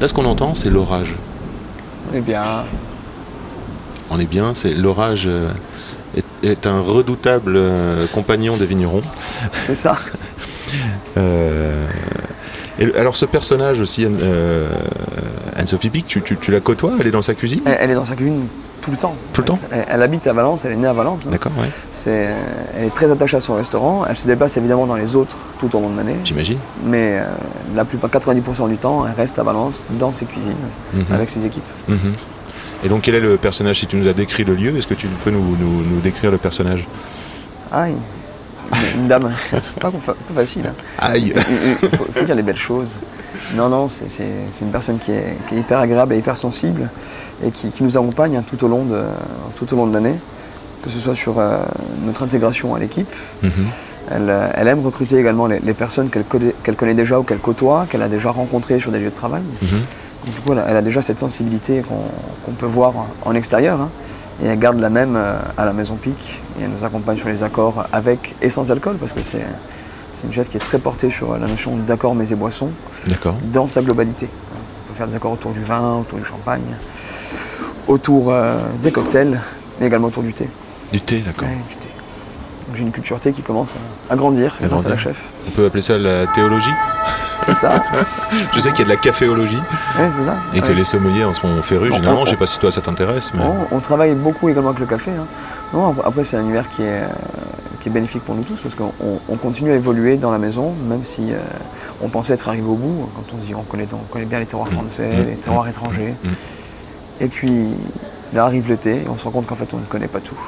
Là, 0.00 0.08
ce 0.08 0.14
qu'on 0.14 0.24
entend, 0.24 0.54
c'est 0.54 0.70
l'orage. 0.70 1.14
Eh 2.14 2.20
bien, 2.20 2.42
On 4.10 4.18
est 4.18 4.26
bien, 4.26 4.54
c'est 4.54 4.74
l'orage 4.74 5.24
euh, 5.26 5.50
est, 6.16 6.24
est 6.42 6.66
un 6.66 6.80
redoutable 6.80 7.52
euh, 7.56 8.06
compagnon 8.08 8.56
des 8.56 8.66
vignerons. 8.66 9.02
c'est 9.54 9.74
ça. 9.74 9.96
Euh, 11.16 11.84
et 12.78 12.94
alors 12.96 13.16
ce 13.16 13.24
personnage 13.26 13.80
aussi, 13.80 14.04
Anne- 14.06 14.20
euh, 14.22 14.68
Anne-Sophie 15.56 15.90
Pic, 15.90 16.06
tu, 16.06 16.22
tu- 16.22 16.36
tu 16.36 16.52
la 16.52 16.60
côtoies? 16.60 16.92
Elle 17.00 17.08
est 17.08 17.10
dans 17.10 17.22
sa 17.22 17.34
cuisine? 17.34 17.60
Elle, 17.66 17.76
elle 17.80 17.90
est 17.90 17.94
dans 17.96 18.04
sa 18.04 18.14
cuisine 18.14 18.46
tout 18.80 18.90
le 18.90 18.96
temps. 18.96 19.14
Tout 19.32 19.40
le 19.42 19.46
temps 19.48 19.58
elle, 19.70 19.84
elle 19.88 20.02
habite 20.02 20.26
à 20.26 20.32
Valence, 20.32 20.64
elle 20.64 20.72
est 20.72 20.76
née 20.76 20.86
à 20.88 20.92
Valence. 20.92 21.26
hein. 21.26 21.30
D'accord, 21.32 21.52
ouais. 21.58 21.68
C'est, 21.90 22.30
elle 22.76 22.84
est 22.86 22.94
très 22.94 23.10
attachée 23.10 23.36
à 23.36 23.40
son 23.40 23.54
restaurant. 23.54 24.04
Elle 24.08 24.16
se 24.16 24.26
déplace 24.26 24.56
évidemment 24.56 24.86
dans 24.86 24.96
les 24.96 25.16
autres 25.16 25.36
tout 25.58 25.74
au 25.76 25.80
long 25.80 25.90
de 25.90 25.96
l'année. 25.96 26.16
J'imagine. 26.24 26.58
Mais 26.84 27.18
euh, 27.20 27.24
la 27.74 27.84
plupart, 27.84 28.10
90% 28.10 28.68
du 28.68 28.78
temps, 28.78 29.06
elle 29.06 29.14
reste 29.14 29.38
à 29.38 29.42
Valence 29.42 29.84
dans 29.90 30.12
ses 30.12 30.24
cuisines 30.26 30.54
Mhm. 30.94 31.04
avec 31.12 31.30
ses 31.30 31.44
équipes. 31.44 31.62
Mhm. 31.88 31.98
Et 32.84 32.88
donc 32.88 33.02
quel 33.02 33.14
est 33.14 33.20
le 33.20 33.36
personnage 33.36 33.80
Si 33.80 33.86
tu 33.86 33.96
nous 33.96 34.08
as 34.08 34.12
décrit 34.14 34.44
le 34.44 34.54
lieu, 34.54 34.74
est-ce 34.76 34.86
que 34.86 34.94
tu 34.94 35.06
peux 35.22 35.30
nous, 35.30 35.56
nous- 35.58 35.82
nous 35.82 36.00
décrire 36.00 36.30
le 36.30 36.38
personnage? 36.38 36.86
Aïe, 37.72 37.94
une, 38.96 39.08
dame. 39.08 39.32
c'est 39.50 39.78
pas 39.78 39.90
fa- 39.90 40.14
pas 40.14 40.34
facile. 40.34 40.66
hein. 40.68 40.74
Aïe 40.98 41.32
Il 41.36 41.88
faut, 41.98 42.04
faut 42.14 42.24
dire 42.24 42.34
les 42.34 42.42
belles 42.42 42.56
choses. 42.56 42.96
Non, 43.54 43.68
non, 43.68 43.88
c'est 43.88 44.06
une 44.60 44.70
personne 44.70 44.98
qui 44.98 45.12
est, 45.12 45.36
qui 45.46 45.54
est 45.56 45.58
hyper 45.58 45.78
agréable 45.78 46.14
et 46.14 46.18
hyper 46.18 46.36
sensible 46.36 46.88
et 47.44 47.50
qui, 47.50 47.70
qui 47.70 47.82
nous 47.82 47.96
accompagne 47.98 48.36
hein, 48.36 48.44
tout 48.46 48.62
au 48.64 48.68
long 48.68 48.84
de, 48.84 49.02
tout 49.56 49.72
au 49.72 49.76
long 49.76 49.86
de 49.86 49.94
l'année, 49.94 50.16
que 50.82 50.90
ce 50.90 50.98
soit 50.98 51.14
sur 51.14 51.38
euh, 51.38 51.58
notre 52.04 52.22
intégration 52.22 52.74
à 52.74 52.78
l'équipe. 52.78 53.10
Mhm. 53.42 53.50
Elle, 54.12 54.30
euh, 54.30 54.48
elle 54.54 54.68
aime 54.68 54.80
recruter 54.84 55.16
également 55.18 55.46
les, 55.46 55.58
les 55.60 55.74
personnes 55.74 56.10
qu'elle 56.10 56.24
connaît, 56.76 56.94
déjà 56.94 57.18
ou 57.18 57.22
qu'elle 57.22 57.38
côtoie, 57.38 57.86
qu'elle 57.88 58.02
a 58.02 58.08
déjà 58.08 58.30
rencontrées 58.30 58.78
sur 58.80 58.90
des 58.92 58.98
lieux 58.98 59.10
de 59.10 59.14
travail. 59.14 59.42
Mhm. 59.62 59.68
Donc, 60.26 60.34
du 60.34 60.40
coup, 60.42 60.52
elle 60.52 60.58
a, 60.58 60.66
elle 60.68 60.76
a 60.76 60.82
déjà 60.82 61.00
cette 61.02 61.18
sensibilité 61.18 61.82
qu'on 61.82 61.94
qu'on 62.44 62.52
peut 62.52 62.66
voir 62.66 62.92
en 63.24 63.34
extérieur. 63.34 63.80
hein. 63.80 63.90
Et 64.42 64.46
elle 64.46 64.58
garde 64.58 64.78
la 64.80 64.90
même 64.90 65.16
euh, 65.16 65.38
à 65.56 65.64
la 65.64 65.72
Maison 65.72 65.96
Pic. 65.96 66.42
Et 66.58 66.64
elle 66.64 66.70
nous 66.70 66.84
accompagne 66.84 67.16
sur 67.16 67.28
les 67.28 67.42
accords 67.42 67.86
avec 67.92 68.34
et 68.40 68.50
sans 68.50 68.70
alcool, 68.70 68.96
parce 68.96 69.12
que 69.12 69.22
c'est 69.22 69.42
une 70.24 70.32
chef 70.32 70.48
qui 70.48 70.56
est 70.56 70.60
très 70.60 70.78
portée 70.78 71.10
sur 71.10 71.36
la 71.36 71.46
notion 71.46 71.76
d'accords 71.76 72.14
mets 72.14 72.30
et 72.30 72.34
boissons 72.34 72.70
D'accord. 73.06 73.36
dans 73.52 73.68
sa 73.68 73.82
globalité. 73.82 74.28
On 74.52 74.88
peut 74.88 74.94
faire 74.94 75.06
des 75.06 75.14
accords 75.14 75.32
autour 75.32 75.52
du 75.52 75.62
vin, 75.62 75.98
autour 75.98 76.18
du 76.18 76.24
champagne, 76.24 76.76
autour 77.86 78.30
euh, 78.32 78.58
des 78.82 78.92
cocktails, 78.92 79.40
mais 79.78 79.86
également 79.86 80.08
autour 80.08 80.22
du 80.22 80.32
thé. 80.32 80.48
Du 80.92 81.00
thé, 81.00 81.20
d'accord. 81.20 81.48
Ouais, 81.48 81.58
du 81.68 81.76
thé. 81.76 81.88
Donc 82.70 82.76
j'ai 82.76 82.82
une 82.84 82.92
culture 82.92 83.18
thé 83.18 83.32
qui 83.32 83.42
commence 83.42 83.74
à, 84.08 84.12
à 84.12 84.16
grandir 84.16 84.56
À 84.62 84.68
grâce 84.68 84.86
à 84.86 84.90
la 84.90 84.94
grandir. 84.94 85.12
chef. 85.14 85.28
On 85.48 85.50
peut 85.50 85.64
appeler 85.66 85.82
ça 85.82 85.98
la 85.98 86.28
théologie 86.28 86.70
C'est 87.40 87.52
ça. 87.54 87.82
Je 88.54 88.60
sais 88.60 88.70
qu'il 88.70 88.78
y 88.78 88.82
a 88.82 88.84
de 88.84 88.90
la 88.90 88.96
caféologie 88.96 89.58
Ouais, 89.98 90.08
c'est 90.08 90.22
ça. 90.22 90.36
et 90.54 90.60
que 90.60 90.70
les 90.70 90.84
sommeliers 90.84 91.24
en 91.24 91.34
sont 91.34 91.60
férus 91.62 91.92
généralement. 91.92 92.22
on- 92.22 92.24
Je 92.26 92.30
sais 92.30 92.36
pas 92.36 92.46
si 92.46 92.60
toi 92.60 92.70
ça 92.70 92.80
t'intéresse, 92.80 93.32
mais. 93.34 93.42
On, 93.42 93.76
on 93.76 93.80
travaille 93.80 94.14
beaucoup 94.14 94.48
également 94.48 94.68
avec 94.68 94.78
le 94.78 94.86
café. 94.86 95.10
hein. 95.10 95.26
Non, 95.72 95.90
ap- 95.90 96.02
après 96.06 96.22
c'est 96.22 96.36
un 96.36 96.42
univers 96.42 96.68
qui 96.68 96.82
est, 96.82 97.02
euh, 97.02 97.08
qui 97.80 97.88
est 97.88 97.92
bénéfique 97.92 98.22
pour 98.22 98.36
nous 98.36 98.44
tous 98.44 98.60
parce 98.60 98.76
qu'on 98.76 98.92
on- 99.00 99.18
on 99.28 99.36
continue 99.36 99.72
à 99.72 99.74
évoluer 99.74 100.16
dans 100.16 100.30
la 100.30 100.38
maison, 100.38 100.72
même 100.88 101.02
si 101.02 101.32
euh, 101.32 101.38
on 102.00 102.08
pensait 102.08 102.34
être 102.34 102.48
arrivé 102.48 102.68
au 102.68 102.76
bout. 102.76 103.08
Quand 103.16 103.34
on 103.36 103.40
se 103.40 103.46
dit 103.46 103.54
on 103.56 103.62
connaît, 103.62 103.88
on 103.92 104.12
connaît 104.12 104.26
bien 104.26 104.38
les 104.38 104.46
terroirs 104.46 104.68
français, 104.68 105.08
Mm. 105.08 105.26
les 105.26 105.36
terroirs 105.36 105.66
étrangers. 105.66 106.14
Mm. 106.22 106.28
Et 107.20 107.26
puis 107.28 107.68
là 108.32 108.44
arrive 108.44 108.68
le 108.68 108.76
thé 108.76 109.02
et 109.04 109.08
on 109.08 109.16
se 109.16 109.24
rend 109.24 109.30
compte 109.32 109.46
qu'en 109.48 109.56
fait 109.56 109.72
on 109.74 109.78
ne 109.78 109.84
connaît 109.84 110.06
pas 110.08 110.20
tout. 110.20 110.38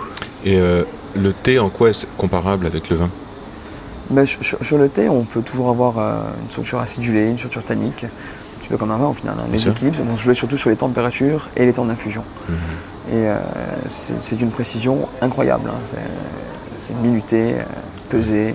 Et 0.45 0.59
euh, 0.61 0.83
le 1.15 1.33
thé, 1.33 1.59
en 1.59 1.69
quoi 1.71 1.91
est-ce 1.91 2.07
comparable 2.19 2.67
avec 2.67 2.89
le 2.91 2.97
vin 2.97 3.11
Mais 4.11 4.25
sur, 4.27 4.79
le 4.79 4.89
thé, 4.89 5.09
on 5.09 5.23
peut 5.25 5.43
toujours 5.43 5.69
avoir 5.71 5.99
euh, 5.99 6.19
une 6.43 6.51
structure 6.51 6.79
acidulée, 6.81 7.27
une 7.29 7.37
structure 7.39 7.65
tannique, 7.65 8.05
un 8.05 8.61
petit 8.61 8.69
peu 8.69 8.77
comme 8.77 8.91
un 8.91 8.97
vin 8.97 9.09
au 9.09 9.13
final. 9.15 9.35
hein. 9.39 9.47
Les 9.51 9.69
équilibres 9.69 10.03
vont 10.03 10.17
se 10.17 10.23
jouer 10.23 10.35
surtout 10.35 10.57
sur 10.57 10.71
les 10.71 10.77
températures 10.77 11.49
et 11.57 11.65
les 11.67 11.73
temps 11.73 11.85
d'infusion. 11.85 12.25
Mhm. 12.49 12.55
Et 13.11 13.27
euh, 13.29 13.37
c'est 13.89 14.37
d'une 14.37 14.51
précision 14.51 15.09
incroyable. 15.21 15.71
hein. 15.71 15.79
C'est- 16.79 16.95
minuté, 16.95 17.55
euh, 17.59 17.63
pesé. 18.09 18.55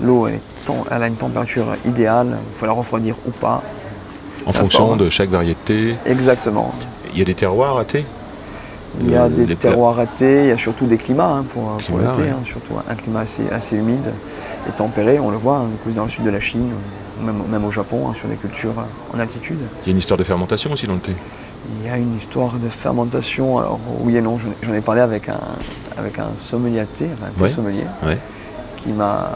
L'eau, 0.00 0.26
elle, 0.28 1.02
a 1.02 1.06
une 1.06 1.14
température 1.16 1.66
idéale. 1.86 2.36
Il 2.52 2.56
faut 2.58 2.66
la 2.66 2.72
refroidir 2.72 3.16
ou 3.26 3.30
pas. 3.30 3.62
En 4.46 4.52
Ça 4.52 4.60
fonction 4.60 4.88
parle. 4.88 5.00
de 5.00 5.10
chaque 5.10 5.30
variété. 5.30 5.96
Exactement. 6.06 6.72
Il 7.12 7.18
y 7.18 7.22
a 7.22 7.24
des 7.24 7.34
terroirs 7.34 7.78
à 7.78 7.84
thé? 7.84 8.04
Il 9.00 9.10
y 9.10 9.16
a 9.16 9.28
des 9.28 9.54
terroirs 9.56 9.98
à 9.98 10.06
thé, 10.06 10.44
il 10.44 10.48
y 10.48 10.52
a 10.52 10.56
surtout 10.56 10.86
des 10.86 10.96
climats 10.96 11.28
hein, 11.28 11.44
pour, 11.48 11.62
pour 11.64 11.76
Climat, 11.78 12.02
le 12.08 12.12
thé, 12.12 12.22
ouais. 12.22 12.30
hein, 12.30 12.38
surtout 12.44 12.74
un 12.88 12.94
climat 12.94 13.20
assez, 13.20 13.48
assez 13.50 13.76
humide 13.76 14.12
et 14.68 14.72
tempéré, 14.72 15.18
on 15.20 15.30
le 15.30 15.36
voit, 15.36 15.58
hein, 15.58 15.68
du 15.68 15.76
coup, 15.76 15.90
dans 15.94 16.04
le 16.04 16.08
sud 16.08 16.24
de 16.24 16.30
la 16.30 16.40
Chine, 16.40 16.70
même, 17.22 17.42
même 17.50 17.64
au 17.64 17.70
Japon, 17.70 18.08
hein, 18.08 18.14
sur 18.14 18.28
des 18.28 18.36
cultures 18.36 18.78
euh, 18.78 19.14
en 19.16 19.20
altitude. 19.20 19.60
Il 19.84 19.88
y 19.88 19.90
a 19.90 19.92
une 19.92 19.98
histoire 19.98 20.18
de 20.18 20.24
fermentation 20.24 20.72
aussi 20.72 20.86
dans 20.86 20.94
le 20.94 21.00
thé. 21.00 21.12
Il 21.80 21.86
y 21.86 21.90
a 21.90 21.96
une 21.96 22.16
histoire 22.16 22.54
de 22.54 22.68
fermentation, 22.68 23.58
alors 23.58 23.78
oui 24.00 24.16
et 24.16 24.20
non, 24.22 24.38
j'en 24.62 24.72
ai- 24.72 24.80
parlé 24.80 25.00
avec 25.02 25.28
un, 25.28 25.38
avec 25.98 26.18
un 26.18 26.28
sommelier 26.36 26.80
à 26.80 26.86
thé, 26.86 27.06
un 27.24 27.30
thé 27.30 27.42
Ouais. 27.42 27.48
sommelier, 27.50 27.84
Ouais. 28.04 28.18
Qui 28.78 28.88
m'a 28.90 29.28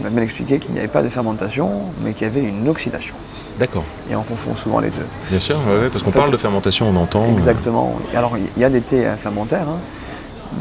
bien 0.00 0.22
expliqué 0.22 0.58
qu'il 0.58 0.72
n'y 0.72 0.78
avait 0.78 0.88
pas 0.88 1.02
de 1.02 1.08
fermentation, 1.08 1.70
mais 2.02 2.12
qu'il 2.12 2.26
y 2.26 2.30
avait 2.30 2.42
une 2.42 2.68
oxydation. 2.68 3.14
D'accord. 3.58 3.84
Et 4.10 4.14
on 4.16 4.22
confond 4.22 4.54
souvent 4.54 4.80
les 4.80 4.90
deux. 4.90 5.06
Bien 5.30 5.38
sûr, 5.38 5.56
ouais, 5.68 5.80
ouais, 5.80 5.88
parce 5.90 6.02
qu'on 6.04 6.10
parle 6.10 6.30
de 6.30 6.36
fermentation, 6.36 6.88
on 6.88 6.96
entend. 6.96 7.24
euh, 7.24 7.32
Exactement. 7.32 7.98
Alors 8.14 8.36
il 8.38 8.60
y 8.60 8.64
a 8.64 8.70
des 8.70 8.80
thés 8.82 9.06
euh, 9.06 9.16
fermentaires, 9.16 9.68
hein, 9.68 9.78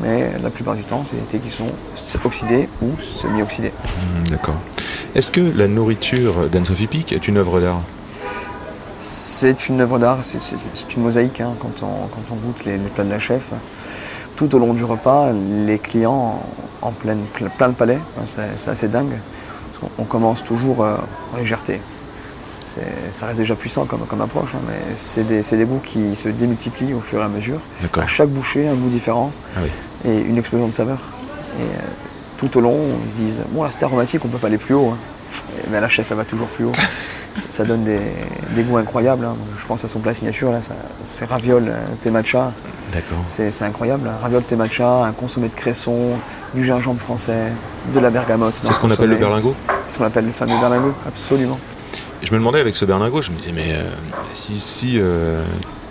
mais 0.01 0.31
la 0.41 0.49
plupart 0.49 0.75
du 0.75 0.83
temps, 0.83 1.03
c'est 1.05 1.15
des 1.15 1.21
thés 1.23 1.39
qui 1.39 1.49
sont 1.49 1.67
oxydés 2.23 2.69
ou 2.81 2.87
semi-oxydés. 2.99 3.71
Hmm, 3.71 4.29
D'accord. 4.29 4.55
Est-ce 5.15 5.31
que 5.31 5.41
la 5.55 5.67
nourriture 5.67 6.49
d'Anne-Sophie 6.49 6.87
Pic 6.87 7.11
est 7.13 7.27
une 7.27 7.37
œuvre 7.37 7.59
d'art? 7.59 7.81
C'est 8.95 9.69
une 9.69 9.79
œuvre 9.81 9.97
d'art, 9.97 10.19
c'est 10.23 10.93
une 10.95 11.03
mosaïque 11.03 11.39
hein, 11.41 11.53
quand, 11.59 11.83
on, 11.83 12.07
quand 12.07 12.33
on 12.33 12.35
goûte 12.35 12.65
les, 12.65 12.73
les 12.77 12.89
plats 12.89 13.05
de 13.05 13.09
la 13.09 13.19
chef. 13.19 13.51
Tout 14.39 14.55
au 14.55 14.59
long 14.59 14.73
du 14.73 14.85
repas, 14.85 15.33
les 15.65 15.79
clients 15.79 16.41
en, 16.81 16.91
plein 16.93 17.17
de 17.17 17.73
palais, 17.73 17.99
c'est 18.23 18.69
assez 18.69 18.87
dingue. 18.87 19.19
Parce 19.73 19.91
on 19.97 20.05
commence 20.05 20.45
toujours 20.45 20.81
euh, 20.81 20.95
en 21.33 21.37
légèreté. 21.37 21.81
Ça 22.47 23.25
reste 23.25 23.41
déjà 23.41 23.57
puissant 23.57 23.83
comme, 23.83 24.05
comme 24.05 24.21
approche, 24.21 24.55
hein, 24.55 24.61
mais 24.65 24.79
c'est 24.95 25.25
des, 25.25 25.65
goûts 25.65 25.81
qui 25.83 26.15
se 26.15 26.29
démultiplient 26.29 26.93
au 26.93 27.01
fur 27.01 27.19
et 27.19 27.25
à 27.25 27.27
mesure. 27.27 27.59
À 27.97 28.07
chaque 28.07 28.29
bouchée, 28.29 28.69
un 28.69 28.75
goût 28.75 28.87
différent 28.87 29.33
Ah 29.57 29.59
oui. 29.61 30.09
et 30.09 30.19
une 30.19 30.37
explosion 30.37 30.67
de 30.67 30.73
saveurs. 30.73 31.01
Et 31.59 31.63
euh, 31.63 31.89
tout 32.37 32.57
au 32.57 32.61
long, 32.61 32.77
ils 33.07 33.25
disent 33.25 33.41
Bon, 33.49 33.63
là, 33.63 33.71
c'était 33.71 33.83
aromatique, 33.83 34.23
on 34.23 34.29
peut 34.29 34.37
pas 34.37 34.47
aller 34.47 34.57
plus 34.57 34.73
haut. 34.73 34.93
hein. 34.93 34.97
Mais 35.69 35.81
la 35.81 35.89
chef, 35.89 36.11
elle 36.11 36.17
va 36.17 36.23
toujours 36.23 36.47
plus 36.47 36.63
haut. 36.63 36.71
ça, 37.35 37.63
donne 37.63 37.83
des, 37.83 37.99
des 38.55 38.63
goûts 38.63 38.77
incroyables. 38.77 39.25
hein. 39.25 39.35
Je 39.57 39.65
pense 39.65 39.83
à 39.85 39.87
son 39.87 39.99
plat 39.99 40.13
signature, 40.13 40.51
là, 40.51 40.59
c'est 41.05 41.25
raviol, 41.25 41.67
euh, 41.69 41.75
thé 42.01 42.11
matcha. 42.11 42.51
D'accord. 42.93 43.19
C'est 43.25 43.61
incroyable. 43.63 44.07
hein. 44.07 44.17
Raviol 44.21 44.43
thé 44.43 44.55
matcha, 44.55 45.05
un 45.05 45.11
consommé 45.11 45.47
de 45.49 45.55
cresson, 45.55 46.11
du 46.53 46.63
gingembre 46.63 46.99
français, 46.99 47.51
de 47.93 47.99
la 47.99 48.09
bergamote. 48.09 48.59
C'est 48.61 48.73
ce 48.73 48.79
qu'on 48.79 48.89
appelle 48.91 49.09
le 49.09 49.17
berlingot 49.17 49.55
C'est 49.83 49.93
ce 49.93 49.97
qu'on 49.99 50.05
appelle 50.05 50.25
le 50.25 50.31
fameux 50.31 50.59
berlingot, 50.59 50.93
absolument. 51.07 51.59
Et 52.21 52.25
Je 52.27 52.33
me 52.33 52.39
demandais 52.39 52.59
avec 52.59 52.75
ce 52.75 52.85
berlingot, 52.85 53.21
je 53.21 53.31
me 53.31 53.37
disais, 53.37 53.51
mais 53.53 53.73
euh, 53.75 53.89
si, 54.33 54.59
si 54.59 54.99
euh, 54.99 55.43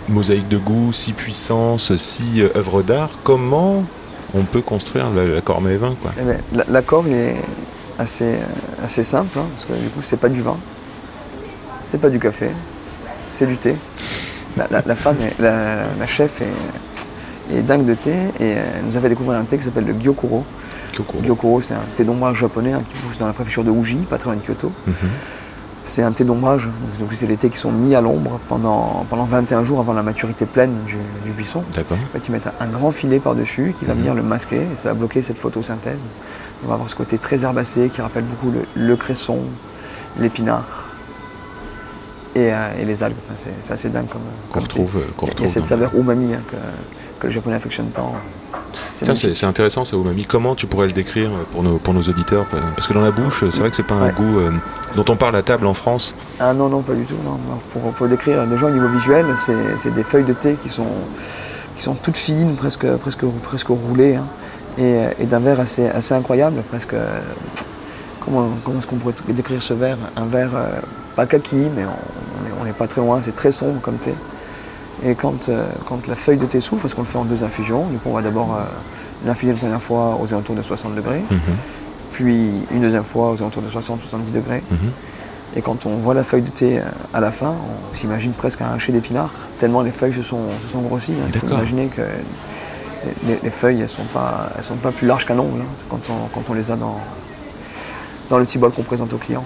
mosaïque 0.09 0.47
de 0.47 0.57
goût, 0.57 0.91
si 0.93 1.13
puissance, 1.13 1.95
si 1.95 2.41
euh, 2.41 2.49
œuvre 2.55 2.81
d'art, 2.83 3.09
comment 3.23 3.83
on 4.35 4.43
peut 4.43 4.61
construire 4.61 5.09
la, 5.09 5.25
la 5.25 5.41
Cormet 5.41 5.77
vin 5.77 5.95
quoi? 6.01 6.11
Eh 6.19 6.23
ben, 6.23 6.39
la- 6.53 6.65
L'accord 6.67 7.03
il 7.07 7.13
est 7.15 7.35
assez, 7.97 8.35
assez 8.83 9.03
simple, 9.03 9.39
hein, 9.39 9.45
parce 9.53 9.65
que 9.65 9.73
du 9.73 9.89
coup 9.89 10.01
c'est 10.01 10.17
pas 10.17 10.29
du 10.29 10.41
vin, 10.43 10.57
c'est 11.81 11.99
pas 11.99 12.09
du 12.09 12.19
café, 12.19 12.49
c'est 13.31 13.45
du 13.47 13.57
thé. 13.57 13.75
La, 14.57 14.67
la- 14.71 14.83
la 14.85 14.95
femme, 14.95 15.17
est- 15.21 15.39
la, 15.41 15.83
la 15.99 16.05
chef 16.07 16.41
est, 16.41 17.55
est 17.57 17.61
dingue 17.61 17.85
de 17.85 17.93
thé 17.93 18.13
et 18.39 18.49
elle 18.51 18.83
nous 18.85 18.97
a 18.97 18.99
fait 19.01 19.09
découvrir 19.09 19.39
un 19.39 19.43
thé 19.43 19.57
qui 19.57 19.63
s'appelle 19.63 19.85
le 19.85 19.93
Gyokuro. 19.99 20.43
Gyokuro 21.23 21.61
c'est 21.61 21.75
un 21.75 21.83
thé 21.95 22.03
d'ombrage 22.03 22.37
japonais 22.37 22.73
hein, 22.73 22.81
qui 22.85 22.93
pousse 22.95 23.17
dans 23.17 23.27
la 23.27 23.33
préfecture 23.33 23.63
de 23.63 23.71
Uji, 23.71 23.97
pas 24.09 24.17
très 24.17 24.29
loin 24.31 24.35
de 24.39 24.45
Kyoto. 24.45 24.71
Mhm. 24.87 24.93
C'est 25.83 26.03
un 26.03 26.11
thé 26.11 26.23
d'ombrage, 26.23 26.69
donc 26.99 27.13
c'est 27.13 27.25
des 27.25 27.37
thés 27.37 27.49
qui 27.49 27.57
sont 27.57 27.71
mis 27.71 27.95
à 27.95 28.01
l'ombre 28.01 28.39
pendant, 28.49 29.05
pendant 29.09 29.23
21 29.23 29.63
jours 29.63 29.79
avant 29.79 29.93
la 29.93 30.03
maturité 30.03 30.45
pleine 30.45 30.73
du, 30.85 30.97
du 31.25 31.31
buisson. 31.31 31.63
D'accord. 31.73 31.97
En 31.97 32.13
fait, 32.19 32.27
ils 32.27 32.31
mettent 32.31 32.49
un 32.59 32.67
grand 32.67 32.91
filet 32.91 33.19
par-dessus 33.19 33.73
qui 33.77 33.85
va 33.85 33.93
Mhm. 33.93 33.99
venir 33.99 34.13
le 34.13 34.21
masquer 34.21 34.67
et 34.71 34.75
ça 34.75 34.89
va 34.89 34.95
bloquer 34.95 35.21
cette 35.21 35.37
photosynthèse. 35.37 36.05
On 36.63 36.67
va 36.67 36.73
avoir 36.73 36.89
ce 36.89 36.95
côté 36.95 37.17
très 37.17 37.43
herbacé 37.43 37.89
qui 37.89 38.01
rappelle 38.01 38.25
beaucoup 38.25 38.51
le, 38.51 38.65
le 38.75 38.95
cresson, 38.97 39.39
l'épinard 40.19 40.78
et, 42.47 42.53
euh, 42.53 42.81
et 42.81 42.85
les 42.85 43.03
algues. 43.03 43.15
Enfin, 43.29 43.41
c'est, 43.61 43.73
assez 43.73 43.89
dingue 43.89 44.07
comme, 44.07 44.21
Qu'on 44.51 44.59
retrouve, 44.61 44.97
euh, 44.97 44.99
qu'on 45.17 45.25
Il 45.25 45.29
y 45.29 45.31
a 45.31 45.33
retrouve 45.33 45.47
cette 45.49 45.63
dans- 45.63 45.69
saveur 45.69 45.91
umami 45.95 46.33
hein, 46.33 46.41
que, 46.49 46.55
que 47.19 47.27
le 47.27 47.33
japonais 47.33 47.55
affectionne 47.55 47.87
tant. 47.89 48.13
C'est 48.93 49.43
intéressant 49.45 49.85
ça, 49.85 49.95
umami. 49.95 50.25
Comment 50.25 50.55
tu 50.55 50.67
pourrais 50.67 50.87
le 50.87 50.93
décrire 50.93 51.29
pour 51.51 51.63
nos, 51.63 51.77
pour 51.77 51.93
nos 51.93 52.01
auditeurs? 52.01 52.45
Parce 52.75 52.87
que 52.87 52.93
dans 52.93 53.01
la 53.01 53.11
bouche, 53.11 53.43
c'est 53.51 53.59
vrai 53.59 53.69
que 53.69 53.75
c'est 53.75 53.83
pas 53.83 53.95
un 53.95 54.07
Ouais. 54.07 54.13
goût 54.13 54.39
euh, 54.39 54.51
dont 54.95 55.05
on 55.09 55.15
parle 55.15 55.35
à 55.35 55.41
table 55.43 55.65
en 55.65 55.73
France. 55.73 56.15
Ah 56.39 56.53
non, 56.53 56.69
non, 56.69 56.81
pas 56.81 56.93
du 56.93 57.03
tout. 57.05 57.15
Non. 57.25 57.37
Pour, 57.71 57.81
pour 57.93 58.05
le 58.05 58.11
décrire, 58.11 58.45
déjà 58.47 58.67
au 58.67 58.71
niveau 58.71 58.87
visuel, 58.89 59.25
c'est, 59.35 59.91
des 59.91 60.03
feuilles 60.03 60.23
de 60.23 60.33
thé 60.33 60.53
qui 60.55 60.69
sont, 60.69 60.85
qui 61.75 61.83
sont 61.83 61.95
toutes 61.95 62.17
fines, 62.17 62.55
presque, 62.55 62.87
presque, 62.97 63.25
presque 63.43 63.67
roulées, 63.69 64.15
hein, 64.15 64.25
et, 64.77 65.01
et 65.19 65.25
d'un 65.25 65.39
verre 65.39 65.59
assez, 65.59 65.87
assez 65.87 66.13
incroyable, 66.13 66.61
presque. 66.69 66.93
euh, 66.93 67.19
Comment, 68.23 68.49
comment 68.63 68.77
est-ce 68.79 68.85
qu'on 68.87 68.97
pourrait 68.97 69.13
décrire 69.29 69.61
ce 69.63 69.73
verre 69.73 69.97
Un 70.15 70.25
verre 70.25 70.51
euh, 70.53 70.67
pas 71.15 71.25
kaki, 71.25 71.69
mais 71.75 71.83
on 71.85 71.89
on 72.59 72.63
n'est 72.63 72.73
pas 72.73 72.87
très 72.87 73.01
loin, 73.01 73.21
c'est 73.21 73.33
très 73.35 73.51
sombre 73.51 73.79
comme 73.81 73.97
thé. 73.97 74.13
Et 75.03 75.15
quand, 75.15 75.47
euh, 75.49 75.65
quand 75.85 76.07
la 76.07 76.15
feuille 76.15 76.37
de 76.37 76.45
thé 76.45 76.59
s'ouvre, 76.59 76.81
parce 76.81 76.93
qu'on 76.93 77.01
le 77.01 77.07
fait 77.07 77.17
en 77.17 77.25
deux 77.25 77.43
infusions, 77.43 77.87
du 77.87 77.97
coup 77.97 78.09
on 78.09 78.13
va 78.15 78.21
d'abord 78.21 78.53
euh, 78.55 78.63
l'infuser 79.25 79.53
une 79.53 79.57
première 79.57 79.81
fois 79.81 80.17
aux 80.21 80.33
alentours 80.33 80.55
de 80.55 80.61
60 80.61 80.93
degrés, 80.95 81.23
Mhm. 81.31 81.39
puis 82.11 82.51
une 82.71 82.81
deuxième 82.81 83.03
fois 83.05 83.31
aux 83.31 83.41
alentours 83.41 83.61
de 83.63 83.69
60-70 83.69 84.31
degrés, 84.33 84.61
Mhm. 84.69 84.91
et 85.55 85.61
quand 85.61 85.85
on 85.85 85.95
voit 85.95 86.13
la 86.13 86.23
feuille 86.23 86.41
de 86.41 86.49
thé 86.49 86.79
euh, 86.79 86.83
à 87.13 87.21
la 87.21 87.31
fin, 87.31 87.51
on 87.91 87.93
s'imagine 87.95 88.33
presque 88.33 88.61
un 88.61 88.73
hachet 88.73 88.91
d'épinards, 88.91 89.31
tellement 89.57 89.81
les 89.83 89.91
feuilles 89.91 90.11
se 90.13 90.21
sont, 90.21 90.41
se 90.61 90.67
sont 90.67 90.81
grossies. 90.81 91.13
hein. 91.21 91.27
Il 91.33 91.39
faut 91.39 91.47
imaginer 91.47 91.87
que 91.87 92.01
les, 93.25 93.39
les 93.41 93.49
feuilles, 93.49 93.75
elles 93.77 93.81
ne 93.83 93.87
sont, 93.87 94.03
pas- 94.13 94.49
elles 94.57 94.63
sont 94.63 94.75
pas 94.75 94.91
plus 94.91 95.07
larges 95.07 95.25
qu'un 95.25 95.39
ongle 95.39 95.61
hein, 95.61 95.65
quand, 95.89 95.99
on, 96.09 96.27
quand 96.33 96.49
on 96.49 96.53
les 96.53 96.71
a 96.71 96.75
dans, 96.75 96.99
dans 98.29 98.37
le 98.37 98.45
petit 98.45 98.57
bol 98.57 98.71
qu'on 98.71 98.83
présente 98.83 99.11
aux 99.13 99.17
clients. 99.17 99.43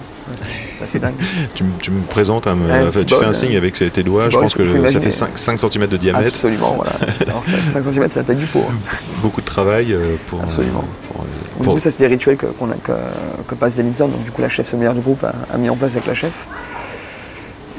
C'est 0.84 0.98
dingue. 1.00 1.14
Tu, 1.54 1.64
me- 1.64 1.70
tu 1.80 1.90
me 1.90 2.02
présentes, 2.02 2.44
petit 2.44 3.04
tu 3.06 3.14
fais 3.14 3.24
un 3.24 3.32
signe 3.32 3.54
euh, 3.54 3.58
avec 3.58 3.74
tes 3.74 4.02
doigts, 4.02 4.24
je 4.24 4.28
bol, 4.30 4.42
pense 4.42 4.54
que 4.54 4.90
ça 4.90 5.00
fait 5.00 5.10
5, 5.10 5.58
cm 5.58 5.86
de 5.86 5.96
diamètre, 5.96 6.26
Absolument, 6.26 6.74
voilà. 6.74 6.92
Alors, 7.26 7.44
5, 7.44 7.82
cm, 7.82 8.08
c'est 8.08 8.20
la 8.20 8.24
taille 8.24 8.36
du 8.36 8.46
pot. 8.46 8.64
hein. 8.68 8.74
beaucoup 9.22 9.40
de 9.40 9.46
travail 9.46 9.92
euh, 9.92 10.16
pour... 10.26 10.40
euh, 10.40 10.42
Absolument. 10.44 10.84
pour, 11.08 11.22
euh, 11.22 11.62
Du 11.62 11.68
coup, 11.68 11.78
ça, 11.78 11.90
c'est 11.90 12.02
des 12.04 12.08
rituels 12.08 12.36
que, 12.36 12.46
qu'on 12.46 12.70
a, 12.70 12.74
que, 12.74 12.92
que 13.48 13.54
passe 13.54 13.76
Davidson, 13.76 14.08
donc 14.08 14.24
du 14.24 14.30
coup, 14.30 14.42
la 14.42 14.48
chef 14.48 14.68
sommelière 14.68 14.94
du 14.94 15.00
groupe 15.00 15.24
a, 15.24 15.32
a 15.52 15.56
mis 15.56 15.70
en 15.70 15.76
place 15.76 15.92
avec 15.92 16.06
la 16.06 16.14
chef 16.14 16.46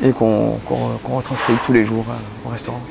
et 0.03 0.11
qu'on, 0.11 0.57
retranscrit 1.03 1.53
tous 1.63 1.71
les 1.73 1.83
jours 1.83 2.05
euh, 2.09 2.47
au 2.47 2.49
restaurant. 2.49 2.81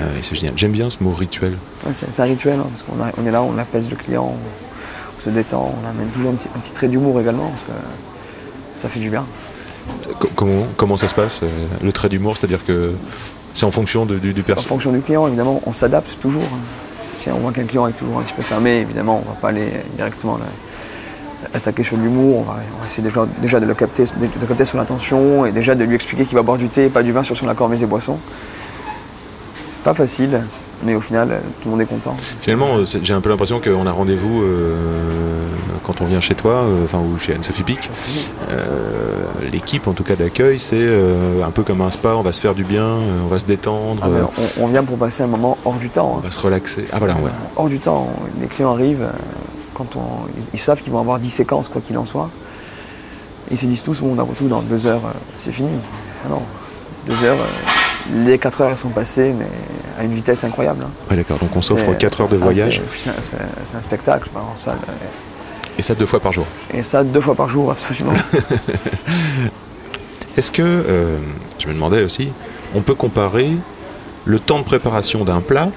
Ah 0.00 0.04
c'est 0.22 0.34
génial. 0.36 0.54
J'aime 0.56 0.72
bien 0.72 0.88
ce 0.88 0.96
mot 1.02 1.12
rituel. 1.12 1.52
Ouais, 1.86 1.92
c'est, 1.92 2.18
un 2.18 2.24
rituel, 2.24 2.58
hein, 2.58 2.66
parce 2.68 2.82
qu'on 2.82 2.94
on 3.22 3.26
est 3.26 3.30
là, 3.30 3.42
on 3.42 3.58
apaise 3.58 3.90
le 3.90 3.96
client, 3.96 4.34
on 4.34 4.61
se 5.22 5.30
détend, 5.30 5.74
on 5.82 5.88
amène 5.88 6.08
toujours 6.08 6.32
un 6.32 6.34
petit, 6.34 6.48
un 6.54 6.58
petit 6.58 6.72
trait 6.72 6.88
d'humour 6.88 7.20
également, 7.20 7.48
parce 7.50 7.62
que 7.62 7.84
ça 8.74 8.88
fait 8.88 9.00
du 9.00 9.10
bien. 9.10 9.24
Co- 10.18 10.28
comment, 10.34 10.66
comment 10.76 10.96
ça 10.96 11.08
se 11.08 11.14
passe 11.14 11.40
euh, 11.42 11.48
Le 11.82 11.92
trait 11.92 12.08
d'humour, 12.08 12.36
c'est-à-dire 12.36 12.64
que 12.64 12.92
c'est 13.54 13.64
en 13.66 13.70
fonction 13.70 14.06
de- 14.06 14.18
du, 14.18 14.32
du 14.32 14.40
en 14.52 14.56
fonction 14.56 14.92
du 14.92 15.00
client, 15.00 15.26
évidemment, 15.26 15.60
on 15.66 15.72
s'adapte 15.72 16.18
toujours. 16.20 16.42
hein. 16.44 16.58
Si 16.96 17.30
on 17.30 17.38
voit 17.38 17.52
qu'un 17.52 17.64
client 17.64 17.86
est 17.86 17.92
toujours 17.92 18.18
un 18.18 18.22
petit 18.22 18.34
peu 18.34 18.42
fermé, 18.42 18.80
évidemment, 18.80 19.16
on 19.24 19.28
ne 19.28 19.34
va 19.34 19.40
pas 19.40 19.48
aller 19.48 19.68
directement 19.96 20.36
là, 20.38 20.44
attaquer 21.54 21.82
sur 21.82 21.96
l'humour. 21.96 22.38
On 22.38 22.42
va, 22.42 22.56
on 22.76 22.80
va 22.80 22.86
essayer 22.86 23.02
déjà, 23.02 23.26
déjà 23.40 23.60
de 23.60 23.66
le 23.66 23.74
capter, 23.74 24.04
de, 24.04 24.26
de 24.40 24.46
capter 24.46 24.64
son 24.64 24.78
attention 24.78 25.46
et 25.46 25.52
déjà 25.52 25.74
de 25.74 25.84
lui 25.84 25.94
expliquer 25.94 26.24
qu'il 26.26 26.36
va 26.36 26.42
boire 26.42 26.58
du 26.58 26.68
thé 26.68 26.84
et 26.86 26.88
pas 26.88 27.02
du 27.02 27.12
vin 27.12 27.22
sur 27.22 27.36
son 27.36 27.48
accord 27.48 27.68
mets 27.68 27.80
et 27.80 27.86
boissons. 27.86 28.18
C'est 29.64 29.80
pas 29.80 29.94
facile, 29.94 30.42
mais 30.84 30.94
au 30.94 31.00
final, 31.00 31.30
euh, 31.32 31.38
tout 31.60 31.66
le 31.68 31.70
monde 31.72 31.80
est 31.82 31.86
content. 31.86 32.16
Finalement, 32.38 32.76
euh, 32.78 32.84
j'ai 32.84 33.12
un 33.12 33.20
peu 33.20 33.28
l'impression 33.30 33.60
qu'on 33.60 33.86
a 33.86 33.92
rendez-vous 33.92 34.42
euh, 34.42 34.76
quand 35.84 36.00
on 36.00 36.04
vient 36.06 36.20
chez 36.20 36.34
toi, 36.34 36.62
euh, 36.64 36.84
enfin 36.84 36.98
ou 36.98 37.18
chez 37.18 37.34
Anne-Sophie 37.34 37.62
Pic. 37.62 37.90
Euh, 38.50 39.24
L'équipe, 39.50 39.86
en 39.88 39.92
tout 39.92 40.04
cas 40.04 40.16
d'accueil, 40.16 40.58
c'est 40.58 40.86
un 41.44 41.50
peu 41.50 41.62
comme 41.62 41.80
un 41.80 41.90
spa. 41.90 42.10
On 42.16 42.22
va 42.22 42.32
se 42.32 42.40
faire 42.40 42.54
du 42.54 42.64
bien, 42.64 42.98
on 43.24 43.28
va 43.28 43.38
se 43.38 43.44
détendre, 43.44 44.02
Ah, 44.04 44.28
on, 44.58 44.64
on 44.64 44.66
vient 44.68 44.84
pour 44.84 44.96
passer 44.98 45.22
un 45.22 45.26
moment 45.26 45.58
hors 45.64 45.74
du 45.74 45.90
temps. 45.90 46.12
on 46.14 46.18
hein. 46.18 46.22
va 46.24 46.30
se 46.30 46.38
relaxer. 46.40 46.84
Ah 46.92 46.98
voilà, 46.98 47.14
ouais. 47.14 47.30
Hors 47.56 47.68
du 47.68 47.78
temps. 47.80 48.08
Les 48.40 48.46
clients 48.46 48.72
arrivent, 48.72 49.08
quand 49.74 49.96
on, 49.96 50.00
ils, 50.38 50.44
ils 50.54 50.58
savent 50.60 50.80
qu'ils 50.80 50.92
vont 50.92 51.00
avoir 51.00 51.18
10 51.18 51.28
séquences, 51.30 51.68
quoi 51.68 51.80
qu'il 51.80 51.98
en 51.98 52.04
soit. 52.04 52.30
Ils 53.50 53.58
se 53.58 53.66
disent 53.66 53.82
tous, 53.82 54.00
bon, 54.00 54.14
d'un 54.14 54.24
coup, 54.24 54.48
dans 54.48 54.62
deux 54.62 54.86
heures, 54.86 55.02
c'est 55.34 55.52
fini. 55.52 55.72
Ah 56.24 56.28
non, 56.30 56.42
deux 57.06 57.24
heures, 57.24 57.36
les 58.24 58.38
quatre 58.38 58.60
heures, 58.60 58.70
elles 58.70 58.76
sont 58.76 58.88
passées, 58.90 59.32
mais 59.36 59.46
à 59.98 60.04
une 60.04 60.14
vitesse 60.14 60.44
incroyable. 60.44 60.84
hein. 60.84 60.90
Ouais, 61.10 61.16
d'accord. 61.16 61.38
Donc 61.38 61.54
on 61.56 61.60
s'offre 61.60 61.84
C'est- 61.86 61.98
4 61.98 62.20
heures 62.22 62.28
de 62.28 62.36
ah, 62.40 62.44
voyage 62.44 62.80
c'est- 62.92 63.10
c'est, 63.20 63.76
un 63.76 63.82
spectacle 63.82 64.28
enfin, 64.34 64.44
en 64.52 64.56
salle. 64.56 64.78
euh, 64.88 64.92
et 65.78 65.82
ça 65.82 65.94
deux 65.94 66.06
fois 66.06 66.20
par 66.20 66.32
jour. 66.32 66.46
Et 66.74 66.82
ça, 66.82 67.02
deux 67.04 67.20
fois 67.20 67.34
par 67.34 67.48
jour, 67.48 67.70
absolument. 67.70 68.12
Est-ce 70.36 70.50
que, 70.52 70.62
euh, 70.62 71.18
je 71.58 71.66
me 71.68 71.74
demandais 71.74 72.02
aussi, 72.02 72.30
on 72.74 72.80
peut 72.80 72.94
comparer 72.94 73.50
le 74.24 74.38
temps 74.38 74.58
de 74.58 74.64
préparation 74.64 75.24
d'un 75.24 75.40
plat? 75.40 75.68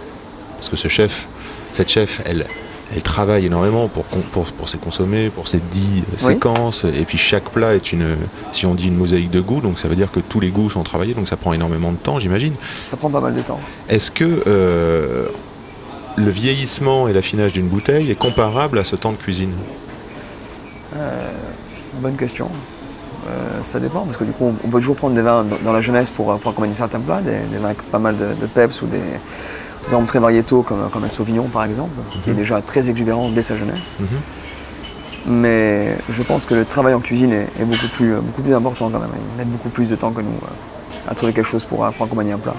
Parce 0.57 0.69
que 0.69 0.77
ce 0.77 0.87
chef, 0.87 1.27
cette 1.73 1.89
chef, 1.89 2.21
elle, 2.25 2.45
elle 2.93 3.01
travaille 3.03 3.45
énormément 3.47 3.87
pour, 3.87 4.07
con- 4.07 4.23
pour, 4.31 4.43
pour 4.45 4.69
ses 4.69 4.77
consommés, 4.77 5.29
pour 5.29 5.47
ses 5.47 5.59
dix 5.71 6.03
Oui. 6.23 6.33
séquences. 6.33 6.83
Et 6.85 7.03
puis 7.05 7.17
chaque 7.17 7.49
plat 7.49 7.73
est 7.73 7.91
une, 7.93 8.15
si 8.51 8.65
on 8.65 8.75
dit 8.75 8.87
une 8.89 8.97
mosaïque 8.97 9.31
de 9.31 9.41
goûts, 9.41 9.61
donc 9.61 9.79
ça 9.79 9.87
veut 9.87 9.95
dire 9.95 10.11
que 10.11 10.19
tous 10.19 10.39
les 10.39 10.49
goûts 10.51 10.69
sont 10.69 10.83
travaillés, 10.83 11.13
donc 11.15 11.27
ça 11.27 11.35
prend 11.37 11.53
énormément 11.53 11.91
de 11.91 11.97
temps, 11.97 12.19
j'imagine. 12.19 12.53
Ça 12.69 12.95
prend 12.97 13.09
pas 13.09 13.21
mal 13.21 13.33
de 13.33 13.41
temps. 13.41 13.59
Est-ce 13.89 14.11
que 14.11 14.43
euh, 14.47 15.27
le 16.15 16.29
vieillissement 16.29 17.07
et 17.07 17.13
l'affinage 17.13 17.53
d'une 17.53 17.67
bouteille 17.67 18.11
est 18.11 18.15
comparable 18.15 18.77
à 18.77 18.83
ce 18.83 18.95
temps 18.95 19.11
de 19.11 19.17
cuisine? 19.17 19.51
Bonne 22.01 22.15
question. 22.15 22.49
Euh, 23.27 23.61
ça 23.61 23.79
dépend, 23.79 24.01
parce 24.01 24.17
que 24.17 24.23
du 24.23 24.31
coup, 24.31 24.53
on 24.63 24.67
peut 24.69 24.79
toujours 24.79 24.95
prendre 24.95 25.15
des 25.15 25.21
vins 25.21 25.43
dans- 25.43 25.57
dans 25.63 25.73
la 25.73 25.81
jeunesse 25.81 26.11
pour, 26.11 26.37
pour 26.37 26.51
accompagner 26.51 26.73
certains 26.75 26.99
plats, 26.99 27.21
des, 27.21 27.39
des 27.51 27.57
vins 27.57 27.65
avec 27.69 27.81
pas 27.83 27.97
mal 27.99 28.15
de, 28.17 28.27
de 28.39 28.45
peps 28.45 28.81
ou 28.83 28.85
des, 28.87 28.99
des 29.87 29.93
arômes 29.93 30.05
très 30.05 30.19
variétaux, 30.19 30.61
comme, 30.63 30.89
comme 30.91 31.03
un 31.03 31.09
Sauvignon 31.09 31.43
par 31.51 31.63
exemple, 31.65 31.93
qui 32.23 32.29
est 32.29 32.33
déjà 32.33 32.61
très 32.61 32.89
exubérant 32.89 33.29
dès 33.29 33.43
sa 33.43 33.55
jeunesse. 33.55 33.99
Mais 35.27 35.97
je 36.09 36.21
pense 36.23 36.45
que 36.45 36.53
le 36.53 36.65
travail 36.65 36.93
en 36.93 36.99
cuisine 36.99 37.33
est, 37.33 37.47
est 37.59 37.65
beaucoup, 37.65 37.87
plus, 37.95 38.13
beaucoup 38.15 38.41
plus 38.43 38.53
important 38.53 38.89
quand 38.91 38.99
même. 38.99 39.09
Il 39.33 39.37
met 39.37 39.45
beaucoup 39.45 39.69
plus 39.69 39.89
de 39.89 39.95
temps 39.95 40.11
que 40.11 40.21
nous 40.21 40.27
euh, 40.27 41.09
à 41.11 41.15
trouver 41.15 41.33
quelque 41.33 41.47
chose 41.47 41.65
pour, 41.65 41.79
pour 41.79 42.05
accompagner 42.05 42.31
un 42.31 42.37
plat. 42.37 42.53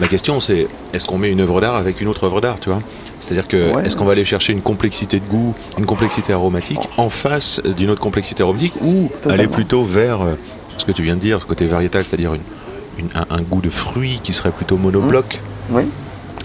Ma 0.00 0.08
question 0.08 0.40
c'est 0.40 0.66
est-ce 0.92 1.06
qu'on 1.06 1.18
met 1.18 1.30
une 1.30 1.40
œuvre 1.40 1.60
d'art 1.60 1.76
avec 1.76 2.00
une 2.00 2.08
autre 2.08 2.24
œuvre 2.24 2.40
d'art, 2.40 2.58
tu 2.60 2.70
vois? 2.70 2.80
C'est-à-dire 3.20 3.46
que 3.46 3.72
Ouais. 3.74 3.86
est-ce 3.86 3.96
qu'on 3.96 4.04
va 4.04 4.12
aller 4.12 4.24
chercher 4.24 4.52
une 4.52 4.62
complexité 4.62 5.20
de 5.20 5.24
goût, 5.26 5.54
une 5.78 5.86
complexité 5.86 6.32
aromatique 6.32 6.88
en 6.96 7.08
face 7.08 7.60
d'une 7.76 7.90
autre 7.90 8.00
complexité 8.00 8.42
aromatique 8.42 8.74
ou 8.80 9.10
Totalement. 9.20 9.38
aller 9.38 9.48
plutôt 9.48 9.84
vers 9.84 10.22
euh, 10.22 10.34
ce 10.76 10.84
que 10.84 10.92
tu 10.92 11.02
viens 11.02 11.14
de 11.16 11.20
dire, 11.20 11.40
ce 11.40 11.46
côté 11.46 11.66
variétal, 11.66 12.04
c'est-à-dire 12.04 12.34
une- 12.34 12.40
une- 12.98 13.10
un, 13.14 13.26
un 13.36 13.42
goût 13.42 13.60
de 13.60 13.70
fruits 13.70 14.20
qui 14.24 14.32
serait 14.32 14.50
plutôt 14.52 14.76
monobloc? 14.76 15.40
Oui 15.70 15.82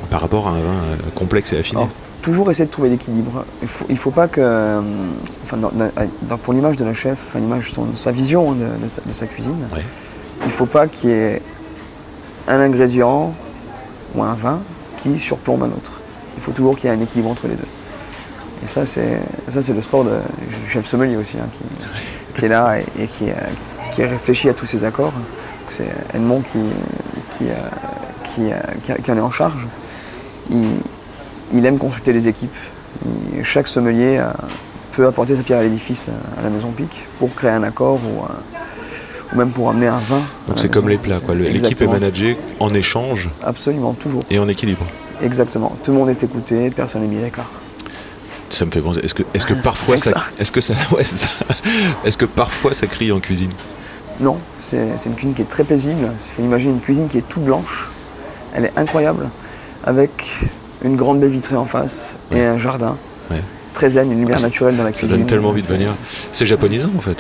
par 0.10 0.22
rapport 0.22 0.48
à 0.48 0.52
un 0.52 0.56
vin 0.62 0.62
euh, 0.62 0.96
complexe 1.16 1.54
et 1.54 1.58
affiné 1.60 1.82
Alors, 1.82 1.92
toujours 2.22 2.50
essayer 2.52 2.66
de 2.66 2.72
trouver 2.72 2.90
l'équilibre. 2.90 3.46
Il 3.62 3.68
faut, 3.68 3.86
il 3.90 3.98
faut 3.98 4.12
pas 4.12 4.28
que, 4.28 4.42
euh, 4.42 4.82
enfin, 5.44 5.58
dans- 5.58 5.72
dans- 5.72 5.92
dans- 6.24 6.38
pour 6.38 6.54
l'image 6.54 6.78
de 6.78 6.86
la 6.86 6.94
chef, 6.94 7.20
enfin, 7.30 7.40
l'image, 7.40 7.72
son- 7.72 7.94
sa 7.96 8.12
vision 8.12 8.54
de, 8.54 8.66
de 8.66 8.88
sa, 8.88 9.02
de 9.02 9.12
sa 9.14 9.28
cuisine, 9.28 9.58
Ouais. 9.74 9.82
il 10.46 10.52
faut 10.52 10.66
pas 10.66 10.88
qu'il 10.88 11.10
y 11.10 11.14
ait 11.14 11.42
un 12.48 12.60
ingrédient 12.60 13.34
ou 14.16 14.24
un 14.24 14.34
vin 14.36 14.62
qui 14.98 15.18
surplombe 15.20 15.64
un 15.64 15.68
autre. 15.72 16.02
Il 16.38 16.42
faut 16.44 16.52
toujours 16.52 16.76
qu'il 16.76 16.90
y 16.90 16.94
ait 16.94 16.96
un 16.96 17.02
équilibre 17.02 17.30
entre 17.30 17.48
les 17.48 17.56
deux. 17.56 17.68
Et 18.64 18.68
ça, 18.68 18.86
c'est 18.86 19.20
ça, 19.50 19.62
c'est 19.62 19.74
le 19.74 19.82
sport 19.82 20.04
de- 20.06 20.20
du 20.64 20.70
chef 20.70 20.86
sommelier 20.86 21.18
aussi, 21.18 21.38
hein, 21.38 21.48
qui, 21.52 22.40
qui 22.40 22.46
est 22.46 22.50
là 22.50 22.78
et, 22.80 22.86
et 23.04 23.08
qui, 23.08 23.30
euh, 23.30 23.34
qui 23.92 24.04
réfléchit 24.06 24.48
à 24.50 24.54
tous 24.54 24.66
ces 24.66 24.84
accords. 24.86 25.14
C'est 25.70 25.88
Edmond 26.14 26.42
qui, 26.42 26.60
qui, 27.38 27.46
qui, 28.24 28.42
qui- 28.84 29.02
qui 29.02 29.12
en 29.12 29.18
est 29.18 29.22
en 29.22 29.32
charge. 29.32 29.68
Il, 30.52 30.68
il 31.54 31.66
aime 31.66 31.78
consulter 31.78 32.14
les 32.14 32.28
équipes. 32.28 32.56
Il- 33.36 33.44
chaque 33.44 33.68
sommelier 33.68 34.18
euh, 34.20 34.32
peut 34.92 35.06
apporter 35.08 35.36
sa 35.36 35.44
pierre 35.44 35.60
à 35.60 35.64
l'édifice 35.64 36.10
euh, 36.10 36.40
à 36.40 36.44
la 36.44 36.50
maison 36.50 36.70
Pic 36.72 37.08
pour 37.20 37.34
créer 37.34 37.52
un 37.52 37.64
accord 37.64 38.00
ou, 38.04 38.24
un- 38.24 39.34
ou 39.34 39.38
même 39.38 39.50
pour 39.52 39.70
amener 39.70 39.88
un 39.88 40.00
vin. 40.00 40.22
Donc 40.48 40.60
c'est 40.60 40.70
comme 40.70 40.90
les 40.90 40.98
plats, 40.98 41.20
quoi. 41.20 41.36
L'équipe 41.36 41.82
est 41.82 41.88
managée 41.88 42.38
en 42.60 42.74
échange 42.74 43.30
Absolument, 43.44 43.94
toujours. 43.94 44.24
et 44.30 44.40
en 44.40 44.48
équilibre. 44.48 44.86
Exactement. 45.22 45.72
Tout 45.84 45.92
le 45.92 45.98
monde 45.98 46.10
est 46.10 46.24
écouté, 46.24 46.70
personne 46.70 47.02
n'est 47.02 47.08
mis 47.08 47.20
à 47.20 47.24
l'écart. 47.26 47.50
Ça 48.50 48.66
me 48.66 48.72
fait 48.72 48.82
penser. 48.82 49.00
Est-ce 49.04 49.16
que, 49.16 49.24
est-ce 49.34 49.48
que 49.48 49.54
parfois 49.56 49.96
Rien 49.96 50.04
que 50.04 50.10
ça, 50.10 50.20
ça. 50.20 50.26
est-ce 50.40 50.52
que 50.52 50.62
ça, 50.62 50.74
ouais, 50.92 51.04
c'est 51.04 51.18
ça. 51.18 51.30
est-ce 52.06 52.18
que 52.18 52.26
parfois 52.26 52.74
ça 52.74 52.86
crie 52.88 53.12
en 53.12 53.20
cuisine? 53.20 53.50
Non, 54.20 54.38
c'est 54.60 54.78
une 55.08 55.16
cuisine 55.16 55.34
qui 55.34 55.42
est 55.42 55.46
très 55.46 55.64
paisible. 55.64 56.12
Il 56.14 56.32
faut 56.36 56.42
imaginer 56.44 56.74
une 56.74 56.80
cuisine 56.82 57.08
qui 57.08 57.18
est 57.18 57.28
toute 57.28 57.44
blanche. 57.44 57.90
Elle 58.54 58.66
est 58.66 58.74
incroyable, 58.76 59.30
avec 59.84 60.50
une 60.84 60.96
grande 60.96 61.20
baie 61.20 61.28
vitrée 61.30 61.56
en 61.56 61.66
face 61.66 62.18
et 62.32 62.42
un 62.42 62.58
jardin. 62.58 62.98
Ouais. 63.32 63.42
Très 63.74 63.90
zen, 63.90 64.12
une 64.12 64.20
lumière 64.20 64.36
Ah, 64.38 64.42
ça- 64.42 64.48
naturelle 64.48 64.78
dans 64.78 64.84
la 64.84 64.92
Ça 64.92 64.98
cuisine. 65.00 65.18
donne 65.20 65.26
tellement 65.28 65.50
envie 65.50 65.62
de 65.62 65.68
venir. 65.68 65.96
C'est 66.32 66.46
japonisant 66.46 66.90
en 66.98 67.02
fait. 67.02 67.18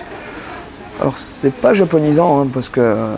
Alors 1.01 1.17
c'est 1.17 1.51
pas 1.53 1.73
japonisant 1.73 2.41
hein, 2.43 2.47
parce 2.53 2.69
que 2.69 2.79
euh, 2.81 3.15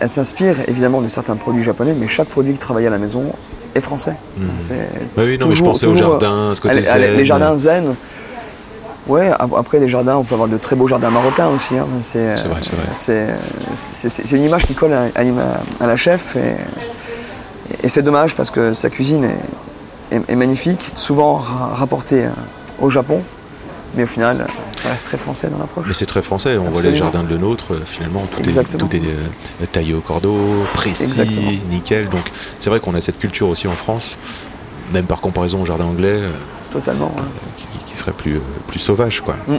elle 0.00 0.08
s'inspire 0.08 0.56
évidemment 0.68 1.00
de 1.00 1.08
certains 1.08 1.36
produits 1.36 1.62
japonais, 1.62 1.94
mais 1.98 2.08
chaque 2.08 2.28
produit 2.28 2.52
qui 2.52 2.58
travaille 2.58 2.86
à 2.86 2.90
la 2.90 2.98
maison 2.98 3.32
est 3.74 3.80
français. 3.80 4.14
C'est 4.58 4.88
Bah 5.16 5.22
oui, 5.24 5.38
non, 5.38 5.48
mais 5.48 5.54
je 5.54 5.62
pensais 5.62 5.86
au 5.86 5.96
jardin, 5.96 6.52
ce 6.54 6.60
côté 6.60 6.82
zen. 6.82 7.00
les 7.16 7.24
jardins 7.24 7.56
zen. 7.56 7.94
Ouais, 9.06 9.28
ap- 9.38 9.54
après 9.56 9.78
les 9.78 9.88
jardins, 9.88 10.16
on 10.16 10.24
peut 10.24 10.34
avoir 10.34 10.48
de 10.50 10.58
très 10.58 10.76
beaux 10.76 10.86
jardins 10.86 11.08
marocains 11.10 11.48
aussi. 11.48 11.76
hein. 11.78 11.86
C'est 12.02 12.36
C'est 12.36 12.46
vrai, 12.48 12.60
c'est 12.62 13.24
vrai. 13.24 13.34
c'est- 13.74 14.36
une 14.36 14.44
image 14.44 14.66
qui 14.66 14.74
colle 14.74 14.92
à, 14.92 15.04
à 15.14 15.22
l'ima- 15.22 15.60
à 15.80 15.86
la 15.86 15.96
chef 15.96 16.36
et, 16.36 16.56
et 17.82 17.88
c'est 17.88 18.02
dommage 18.02 18.34
parce 18.34 18.50
que 18.50 18.72
sa 18.72 18.90
cuisine 18.90 19.24
est, 19.24 20.16
est- 20.16 20.30
est 20.30 20.36
magnifique, 20.36 20.90
souvent 20.94 21.34
ra- 21.36 21.68
rapportée 21.74 22.24
euh, 22.26 22.30
au 22.80 22.90
Japon, 22.90 23.22
mais 23.94 24.02
au 24.04 24.06
final, 24.06 24.46
ça 24.76 24.90
reste 24.90 25.06
très 25.06 25.18
français 25.18 25.48
dans 25.48 25.58
l'approche. 25.58 25.86
Mais 25.88 25.94
c'est 25.94 26.06
très 26.06 26.22
français, 26.22 26.56
on 26.58 26.70
voit 26.70 26.82
les 26.82 26.94
jardins 26.96 27.22
de 27.22 27.28
le 27.28 27.38
nôtre, 27.38 27.74
euh, 27.74 27.80
finalement 27.84 28.22
tout 28.30 28.40
est, 28.42 28.44
Exactement. 28.48 28.86
tout 28.86 28.96
est 28.96 29.00
euh, 29.00 29.66
taillé 29.72 29.94
au 29.94 30.00
cordeau, 30.00 30.36
précis, 30.74 31.04
Exactement. 31.04 31.50
nickel. 31.70 32.08
Donc 32.08 32.30
c'est 32.60 32.70
vrai 32.70 32.80
qu'on 32.80 32.94
a 32.94 33.00
cette 33.00 33.18
culture 33.18 33.48
aussi 33.48 33.66
en 33.68 33.72
France, 33.72 34.16
même 34.92 35.06
par 35.06 35.20
comparaison 35.20 35.62
au 35.62 35.66
jardin 35.66 35.84
anglais, 35.86 36.20
euh, 36.22 36.30
ouais. 36.74 36.80
qui, 37.86 37.96
serait 37.96 38.12
plus, 38.12 38.40
plus 38.66 38.78
sauvage. 38.78 39.20
Quoi. 39.22 39.36
Mm. 39.46 39.56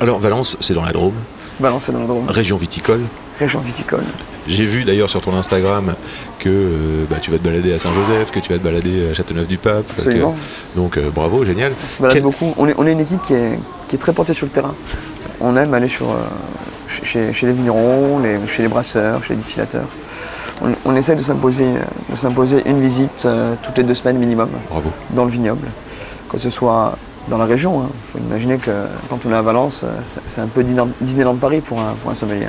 Alors 0.00 0.18
Valence, 0.18 0.56
c'est 0.60 0.74
dans 0.74 0.84
la 0.84 0.92
Drôme, 0.92 1.14
Balancé 1.60 1.92
dans 1.92 2.00
le 2.00 2.06
Drôme, 2.06 2.28
région 2.28 2.56
viticole. 2.56 3.00
région 3.38 3.60
viticole. 3.60 4.02
J'ai 4.46 4.66
vu 4.66 4.84
d'ailleurs 4.84 5.08
sur 5.08 5.20
ton 5.22 5.34
Instagram 5.36 5.94
que 6.38 6.48
euh, 6.48 7.04
bah, 7.08 7.16
tu 7.20 7.30
vas 7.30 7.38
te 7.38 7.44
balader 7.44 7.72
à 7.72 7.78
Saint-Joseph, 7.78 8.30
que 8.30 8.40
tu 8.40 8.52
vas 8.52 8.58
te 8.58 8.64
balader 8.64 9.08
à 9.10 9.14
Châteauneuf-du-Pape. 9.14 9.86
Donc 10.76 10.96
euh, 10.98 11.10
bravo, 11.14 11.44
génial. 11.44 11.72
On 11.84 11.88
se 11.88 12.00
balade 12.02 12.14
Quel- 12.14 12.22
beaucoup. 12.22 12.52
On 12.58 12.68
est, 12.68 12.74
on 12.76 12.86
est 12.86 12.92
une 12.92 13.00
équipe 13.00 13.22
qui 13.22 13.34
est, 13.34 13.58
qui 13.88 13.96
est 13.96 13.98
très 13.98 14.12
portée 14.12 14.34
sur 14.34 14.46
le 14.46 14.52
terrain. 14.52 14.74
On 15.40 15.56
aime 15.56 15.72
aller 15.74 15.88
sur, 15.88 16.10
euh, 16.10 16.16
chez- 16.88 17.30
les 17.46 17.52
vignerons, 17.52 18.18
les- 18.20 18.46
chez 18.46 18.62
les 18.62 18.68
brasseurs, 18.68 19.22
chez 19.22 19.34
les 19.34 19.38
distillateurs. 19.40 19.88
On, 20.62 20.68
on 20.84 20.94
essaie 20.94 21.16
de 21.16 21.22
s'imposer, 21.22 21.66
de 22.10 22.16
s'imposer 22.16 22.62
une 22.66 22.80
visite 22.80 23.26
toutes 23.62 23.76
les 23.78 23.82
deux 23.82 23.94
semaines 23.94 24.18
minimum 24.18 24.48
Bravo. 24.70 24.90
dans 25.10 25.24
le 25.24 25.30
vignoble, 25.30 25.66
que 26.30 26.38
ce 26.38 26.50
soit 26.50 26.96
dans 27.28 27.38
la 27.38 27.46
région. 27.46 27.82
Il 27.90 28.12
faut 28.12 28.18
imaginer 28.18 28.58
que 28.58 28.70
quand 29.08 29.18
on 29.26 29.32
est 29.32 29.34
à 29.34 29.42
Valence, 29.42 29.84
c'est 30.28 30.40
un 30.40 30.46
peu 30.46 30.62
Disneyland 30.62 30.90
Disneyland 31.00 31.34
Paris 31.36 31.60
pour 31.60 31.80
un, 31.80 31.94
pour 32.02 32.10
un 32.10 32.14
sommelier. 32.14 32.46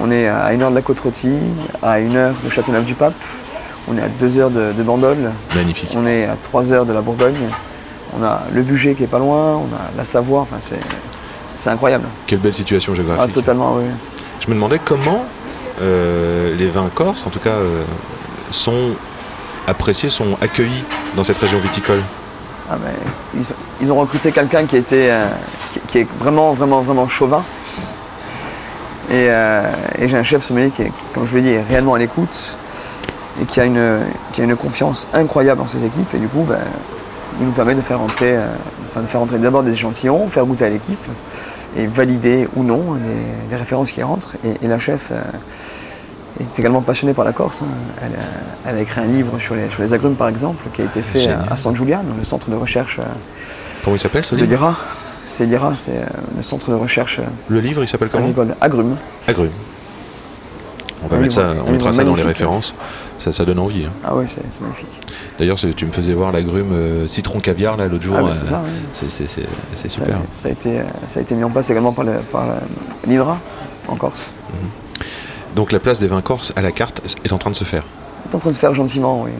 On 0.00 0.10
est 0.10 0.28
à 0.28 0.52
une 0.52 0.62
heure 0.62 0.70
de 0.70 0.76
la 0.76 0.82
Côte-Rôtie, 0.82 1.36
à 1.82 1.98
une 2.00 2.16
heure 2.16 2.34
de 2.44 2.48
Châteauneuf-du-Pape, 2.50 3.12
on 3.88 3.96
est 3.98 4.02
à 4.02 4.08
deux 4.08 4.38
heures 4.38 4.50
de, 4.50 4.72
de 4.72 4.82
Bandol, 4.82 5.16
Magnifique. 5.54 5.92
on 5.96 6.06
est 6.06 6.24
à 6.24 6.36
3 6.42 6.72
heures 6.72 6.86
de 6.86 6.92
la 6.92 7.00
Bourgogne. 7.00 7.34
On 8.18 8.22
a 8.24 8.42
le 8.52 8.62
budget 8.62 8.94
qui 8.94 9.04
est 9.04 9.08
pas 9.08 9.18
loin, 9.18 9.56
on 9.56 9.64
a 9.74 9.96
la 9.96 10.04
Savoie, 10.04 10.40
enfin 10.40 10.56
c'est, 10.60 10.80
c'est 11.56 11.70
incroyable. 11.70 12.04
Quelle 12.26 12.38
belle 12.40 12.54
situation 12.54 12.92
Ah, 12.94 12.96
géographique. 12.96 13.32
totalement, 13.34 13.74
oui. 13.76 13.84
Je 14.40 14.48
me 14.48 14.54
demandais 14.54 14.80
comment 14.84 15.24
euh, 15.82 16.54
les 16.56 16.66
vins 16.68 16.90
corses, 16.94 17.26
en 17.26 17.30
tout 17.30 17.38
cas, 17.38 17.50
euh, 17.50 17.82
sont 18.50 18.90
appréciés, 19.66 20.10
sont 20.10 20.36
accueillis 20.40 20.84
dans 21.16 21.24
cette 21.24 21.38
région 21.38 21.58
viticole. 21.58 22.00
Ah, 22.70 22.76
ils, 23.34 23.40
ont- 23.52 23.54
ils 23.80 23.92
ont 23.92 23.96
recruté 23.96 24.32
quelqu'un 24.32 24.64
qui 24.64 24.76
était 24.76 25.08
euh, 25.10 25.26
qui, 25.72 25.80
qui 25.88 25.98
est 25.98 26.06
vraiment, 26.18 26.52
vraiment, 26.52 26.80
vraiment 26.80 27.06
chauvin. 27.08 27.42
Et, 29.10 29.26
euh, 29.28 29.62
et 29.98 30.06
j'ai 30.08 30.16
un 30.16 30.22
chef 30.22 30.42
sommelier 30.42 30.70
qui 30.70 30.82
est, 30.82 30.92
comme 31.12 31.26
je 31.26 31.36
l'ai 31.36 31.42
dit, 31.42 31.48
est 31.50 31.62
réellement 31.62 31.94
à 31.94 31.98
l'écoute 31.98 32.56
et 33.40 33.44
qui 33.44 33.60
a, 33.60 33.64
une, 33.64 33.98
qui 34.32 34.40
a 34.40 34.44
une 34.44 34.56
confiance 34.56 35.08
incroyable 35.12 35.60
dans 35.60 35.66
ses 35.66 35.84
équipes. 35.84 36.12
Et 36.14 36.18
du 36.18 36.28
coup, 36.28 36.44
ben, 36.48 36.58
il 37.40 37.46
nous 37.46 37.52
permet 37.52 37.74
de 37.74 37.80
faire 37.80 38.00
entrer, 38.00 38.36
euh, 38.36 38.46
enfin, 38.88 39.00
de 39.00 39.06
faire 39.06 39.20
entrer 39.20 39.38
d'abord 39.38 39.62
des 39.62 39.72
échantillons, 39.72 40.26
faire 40.28 40.44
goûter 40.46 40.64
à 40.66 40.68
l'équipe 40.68 41.04
et 41.76 41.86
valider 41.86 42.48
ou 42.56 42.62
non 42.64 42.94
des, 42.94 43.48
des 43.48 43.56
références 43.56 43.90
qui 43.90 44.02
rentrent. 44.02 44.34
Et, 44.44 44.64
et 44.64 44.68
la 44.68 44.78
chef 44.78 45.08
euh, 45.10 45.20
est 46.40 46.58
également 46.58 46.80
passionnée 46.82 47.14
par 47.14 47.24
la 47.24 47.32
Corse. 47.32 47.62
hein. 47.62 47.66
Elle, 48.02 48.12
a, 48.12 48.70
elle 48.70 48.76
a 48.78 48.80
écrit 48.80 49.00
un 49.00 49.06
livre 49.06 49.38
sur 49.38 49.54
les, 49.56 49.68
sur 49.70 49.82
les 49.82 49.92
agrumes, 49.92 50.14
par 50.16 50.28
exemple, 50.28 50.64
qui 50.72 50.82
a 50.82 50.84
été 50.84 51.02
fait 51.02 51.20
Génial. 51.20 51.46
à, 51.50 51.56
San 51.56 51.74
Giuliano, 51.74 52.10
le 52.16 52.24
centre 52.24 52.48
de 52.50 52.56
recherche 52.56 52.98
euh, 53.00 53.04
Comment 53.84 53.96
il 53.96 54.00
s'appelle 54.00 54.24
ce 54.24 54.34
de 54.36 54.44
l'IRA. 54.44 54.74
C'est 55.24 55.46
l'IRA, 55.46 55.76
c'est 55.76 55.96
euh, 55.98 56.04
le 56.36 56.42
centre 56.42 56.70
de 56.70 56.74
recherche 56.76 57.18
euh, 57.18 57.24
Le 57.48 57.60
livre, 57.60 57.82
il 57.82 57.88
s'appelle 57.88 58.08
comment? 58.08 58.24
agricole. 58.24 58.56
Agrumes. 58.60 58.96
Agrumes. 59.28 59.50
On 61.02 61.08
va 61.08 61.16
Un 61.16 61.20
mettre 61.20 61.38
livre- 61.40 61.54
ça, 61.54 61.62
on 61.66 61.70
mettra 61.72 61.92
ça 61.92 62.04
dans 62.04 62.14
les 62.14 62.22
références. 62.22 62.74
Ça, 63.18 63.32
ça 63.32 63.44
donne 63.44 63.58
envie. 63.58 63.84
hein. 63.86 63.92
Ah 64.04 64.14
ouais, 64.14 64.26
c'est 64.26 64.42
c'est 64.50 64.60
magnifique. 64.60 65.00
D'ailleurs, 65.38 65.58
c'est- 65.58 65.72
tu 65.74 65.86
me 65.86 65.92
faisais 65.92 66.12
voir 66.14 66.30
l'agrume 66.32 66.72
euh, 66.72 67.06
citron 67.06 67.40
caviar 67.40 67.76
là 67.76 67.86
l'autre 67.88 68.02
jour. 68.04 68.16
Ah, 68.18 68.22
bah, 68.22 68.28
euh, 68.28 68.32
c'est 68.34 68.44
ça, 68.46 68.62
c'est- 68.92 69.10
c'est- 69.10 69.26
c'est- 69.28 69.46
c'est 69.76 69.88
super. 69.90 70.18
ça 70.32 70.48
a 70.48 70.52
été, 70.52 70.80
ça 71.06 71.20
a 71.20 71.22
été 71.22 71.34
mis 71.34 71.44
en 71.44 71.50
place 71.50 71.70
également 71.70 71.92
par 71.92 72.04
le- 72.04 72.18
par 72.32 72.46
en 73.88 73.96
Corse. 73.96 74.32
Donc 75.56 75.72
la 75.72 75.80
place 75.80 75.98
des 76.00 76.06
vins 76.06 76.20
corses 76.22 76.52
à 76.56 76.62
la 76.62 76.70
carte 76.70 77.00
est 77.24 77.32
en 77.32 77.38
train 77.38 77.50
de 77.50 77.56
se 77.56 77.64
faire. 77.64 77.82
C'est 78.28 78.36
en 78.36 78.38
train 78.38 78.50
de 78.50 78.54
se 78.54 78.60
faire 78.60 78.72
gentiment, 78.74 79.22
oui. 79.22 79.30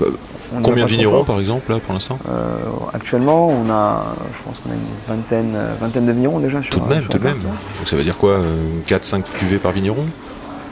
Bah, 0.00 0.06
On 0.54 0.60
Combien 0.62 0.84
de 0.84 0.90
vignerons 0.90 1.24
par 1.24 1.40
exemple 1.40 1.70
là 1.72 1.78
pour 1.78 1.94
l'instant 1.94 2.18
Euh, 2.28 2.56
Actuellement, 2.92 3.48
on 3.48 3.70
a, 3.70 4.04
je 4.34 4.42
pense 4.42 4.58
qu'on 4.60 4.70
a 4.70 4.74
une 4.74 4.80
vingtaine, 5.16 5.52
euh, 5.54 5.72
vingtaine 5.80 6.06
de 6.06 6.12
vignerons 6.12 6.40
déjà 6.40 6.62
sur 6.62 6.74
Tout 6.74 6.80
de 6.80 6.88
même, 6.88 7.00
sur 7.00 7.10
tout 7.10 7.18
de 7.18 7.24
même. 7.24 7.38
Donc 7.38 7.54
ça 7.86 7.96
veut 7.96 8.04
dire 8.04 8.16
quoi 8.16 8.38
4-5 8.86 9.22
cuvées 9.38 9.58
par 9.58 9.72
vigneron? 9.72 10.04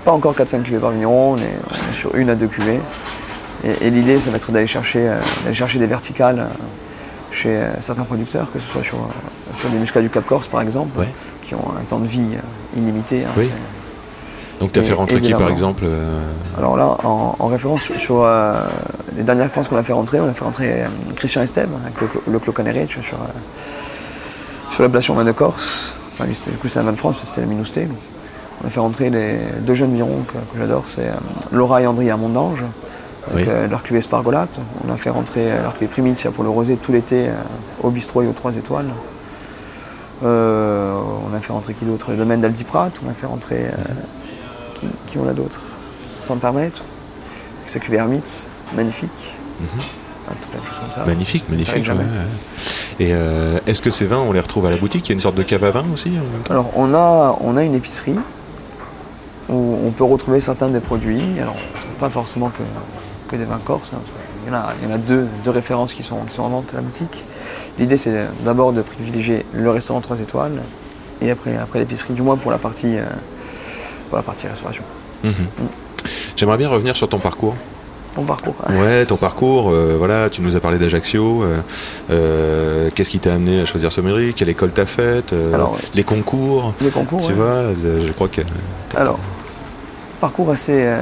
Pas 0.05 0.12
encore 0.12 0.35
4-5 0.35 0.62
cuvées 0.62 0.79
par 0.79 0.90
vigneron, 0.90 1.33
on 1.33 1.37
est, 1.37 1.40
on 1.71 1.90
est 1.90 1.95
sur 1.95 2.14
une 2.14 2.31
à 2.31 2.35
deux 2.35 2.47
cuvées. 2.49 2.81
Et, 3.64 3.87
et 3.87 3.90
l'idée, 3.90 4.19
ça 4.19 4.31
va 4.31 4.37
être 4.37 4.51
d'aller 4.53 4.66
chercher, 4.66 5.09
euh, 5.09 5.19
chercher 5.53 5.79
des 5.79 5.87
verticales 5.87 6.38
euh, 6.40 6.45
chez 7.31 7.51
euh, 7.57 7.81
certains 7.81 8.05
producteurs, 8.05 8.51
que 8.53 8.59
ce 8.59 8.66
soit 8.71 8.83
sur, 8.83 8.97
euh, 8.99 9.57
sur 9.57 9.69
des 9.71 9.79
muscats 9.79 10.01
du 10.01 10.09
Cap 10.11 10.25
Corse 10.27 10.49
par 10.49 10.62
exemple, 10.62 10.99
Ouais. 10.99 11.09
qui 11.43 11.55
ont 11.55 11.64
un 11.79 11.85
temps 11.85 11.99
de 12.01 12.07
vie 12.07 12.21
euh, 12.35 12.79
illimité. 12.79 13.25
hein, 13.25 13.29
Oui. 13.37 13.51
Donc 14.61 14.73
tu 14.73 14.79
as 14.79 14.83
Et- 14.83 14.87
fait 14.87 14.92
rentrer 14.92 15.20
qui 15.20 15.33
par 15.33 15.49
exemple 15.49 15.85
euh, 15.87 16.20
Alors 16.59 16.77
là, 16.77 16.96
en, 17.05 17.35
en 17.38 17.46
référence 17.46 17.83
sur, 17.85 17.99
sur, 17.99 18.23
euh, 18.23 18.55
les 19.16 19.23
dernières 19.23 19.44
références 19.46 19.68
qu'on 19.68 19.77
a 19.77 19.83
fait 19.83 19.94
rentrer, 19.94 20.20
on 20.20 20.29
a 20.29 20.35
fait 20.35 20.44
rentrer 20.44 20.83
euh, 20.83 20.87
Christian 21.16 21.40
Esteve 21.42 21.70
avec 21.83 21.99
le, 22.01 22.09
le 22.31 22.38
sur, 23.03 23.16
sur 24.68 24.83
l'appellation 24.83 25.14
vin 25.14 25.25
de 25.25 25.33
Corse. 25.33 25.94
Enfin, 26.12 26.27
lui, 26.27 26.35
du 26.51 26.59
coup, 26.59 26.68
c'est 26.68 26.79
un 26.79 26.83
vin 26.83 26.92
de 26.92 26.96
France, 26.99 27.16
parce 27.16 27.31
que 27.31 27.35
c'était 27.37 27.40
la 27.40 27.46
Minousté. 27.46 27.88
On 28.62 28.66
a 28.66 28.70
fait 28.70 28.81
rentrer 28.81 29.09
les 29.09 29.38
deux 29.62 29.73
jeunes 29.73 29.94
virons 29.94 30.25
que, 30.29 30.35
que 30.35 30.59
j'adore, 30.59 30.83
c'est 30.87 31.07
euh, 31.09 31.14
Laura 31.53 31.81
et 31.81 31.87
André 31.87 32.11
à 32.11 32.18
Mondange, 32.18 32.62
avec 33.33 33.46
Oui. 33.49 33.53
leur 33.70 33.83
cuvée 33.83 34.03
Spargolate. 34.03 34.61
On 34.87 34.92
a 34.92 34.99
fait 34.99 35.09
rentrer 35.11 35.49
leur 35.62 35.73
cuvée 35.73 35.88
Primizia 35.88 36.31
pour 36.31 36.44
le 36.44 36.51
rosé 36.51 36.77
tout 36.77 36.92
l'été 36.92 37.29
au 37.83 37.88
bistrot 37.90 38.23
et 38.23 38.27
aux 38.27 38.33
trois 38.33 38.55
étoiles. 38.57 38.90
On 40.23 40.27
a 41.35 41.40
fait 41.40 41.53
rentrer 41.53 41.73
qui 41.73 41.87
d'autre? 41.87 42.11
Le 42.11 42.18
domaine 42.18 42.40
d'Aldiprat, 42.40 42.90
on 43.07 43.11
a 43.11 43.14
fait 43.14 43.27
rentrer. 43.27 43.66
Qui, 44.81 44.87
qui 45.07 45.19
on 45.19 45.29
a 45.29 45.33
d'autres 45.33 45.61
Santarmet, 46.21 46.62
avec 46.64 46.73
sa 47.66 47.79
cuvée 47.79 47.99
Hermite, 47.99 48.49
magnifique. 48.75 49.37
Enfin, 50.27 50.37
tout 50.40 50.49
plein 50.49 50.61
de 50.61 50.66
choses 50.66 50.79
comme 50.79 50.93
ça. 50.93 51.05
Magnifique, 51.07 51.47
Ça 51.47 51.53
magnifique. 51.53 51.85
jamais. 51.85 52.05
ouais, 52.05 52.09
ouais. 52.11 53.05
Et 53.07 53.12
euh, 53.14 53.59
est-ce 53.66 53.81
que 53.83 53.90
ces 53.90 54.07
vins, 54.07 54.19
on 54.19 54.33
les 54.33 54.40
retrouve 54.40 54.66
à 54.66 54.71
la 54.71 54.77
boutique? 54.77 55.07
Il 55.09 55.11
y 55.11 55.12
a 55.12 55.14
une 55.14 55.21
sorte 55.21 55.35
de 55.37 55.43
cave 55.43 55.64
à 55.64 55.71
vin 55.71 55.85
aussi 55.95 56.09
en 56.09 56.12
même 56.33 56.43
temps? 56.45 56.53
Alors, 56.53 56.71
on 56.77 56.93
a, 56.95 57.37
on 57.40 57.57
a 57.57 57.62
une 57.64 57.75
épicerie 57.75 58.16
où 59.49 59.79
on 59.87 59.90
peut 59.90 60.05
retrouver 60.05 60.40
certains 60.40 60.69
des 60.69 60.81
produits. 60.81 61.23
Alors, 61.40 61.55
on 61.57 61.77
ne 61.77 61.83
trouve 61.83 61.97
pas 61.97 62.11
forcément 62.11 62.51
que, 62.51 62.62
que 63.31 63.37
des 63.37 63.45
vins 63.47 63.61
corses. 63.64 63.93
hein, 63.95 64.01
qu'il 64.45 64.53
y 64.53 64.55
en 64.57 64.59
a, 64.59 64.73
il 64.83 64.88
y 64.88 64.93
en 64.93 64.95
a 64.95 64.99
deux, 64.99 65.27
deux 65.45 65.51
références 65.51 65.93
qui 65.95 66.03
sont, 66.03 66.19
qui 66.29 66.35
sont 66.35 66.43
en 66.43 66.49
vente 66.49 66.73
à 66.73 66.77
la 66.77 66.83
boutique. 66.83 67.25
L'idée, 67.79 67.97
c'est 67.97 68.27
d'abord 68.45 68.73
de 68.73 68.83
privilégier 68.83 69.45
le 69.53 69.71
restaurant 69.71 70.01
3 70.01 70.21
étoiles 70.21 70.62
et 71.23 71.31
après, 71.31 71.57
après 71.57 71.79
l'épicerie, 71.81 72.14
du 72.14 72.23
moins 72.23 72.37
pour 72.37 72.51
la 72.51 72.59
partie, 72.59 72.97
euh, 72.99 73.05
pour 74.11 74.16
la 74.18 74.23
partie 74.23 74.46
restauration. 74.46 74.83
Mhm. 75.25 75.33
J'aimerais 76.37 76.59
bien 76.59 76.68
revenir 76.68 76.94
sur 76.96 77.09
ton 77.09 77.18
parcours. 77.18 77.55
Bon 78.16 78.25
parcours. 78.25 78.57
hein. 78.66 78.75
Ouais, 78.81 79.07
ton 79.07 79.16
parcours, 79.16 79.70
euh, 79.70 79.94
voilà, 79.96 80.29
tu 80.29 80.42
nous 80.42 80.57
as 80.57 80.61
parlé 80.61 80.79
d'Ajaccio. 80.79 81.42
euh, 81.44 81.59
euh, 82.11 82.90
Qu'est-ce 82.94 83.09
qui 83.11 83.20
t'a 83.20 83.35
amené 83.35 83.61
à 83.61 83.64
choisir 83.64 83.92
sommellerie 83.92 84.35
Quelle 84.35 84.49
école 84.49 84.73
t'as 84.73 84.85
faite 84.87 85.33
Alors. 85.55 85.79
Les 85.94 86.03
concours 86.03 86.75
Les 86.81 86.90
concours. 86.90 87.20
Tu 87.20 87.29
ouais. 87.29 87.35
vois, 87.35 87.62
je 87.81 88.11
crois 88.12 88.27
que. 88.29 88.40
Alors, 88.96 89.18
parcours 90.20 90.51
assez, 90.51 90.92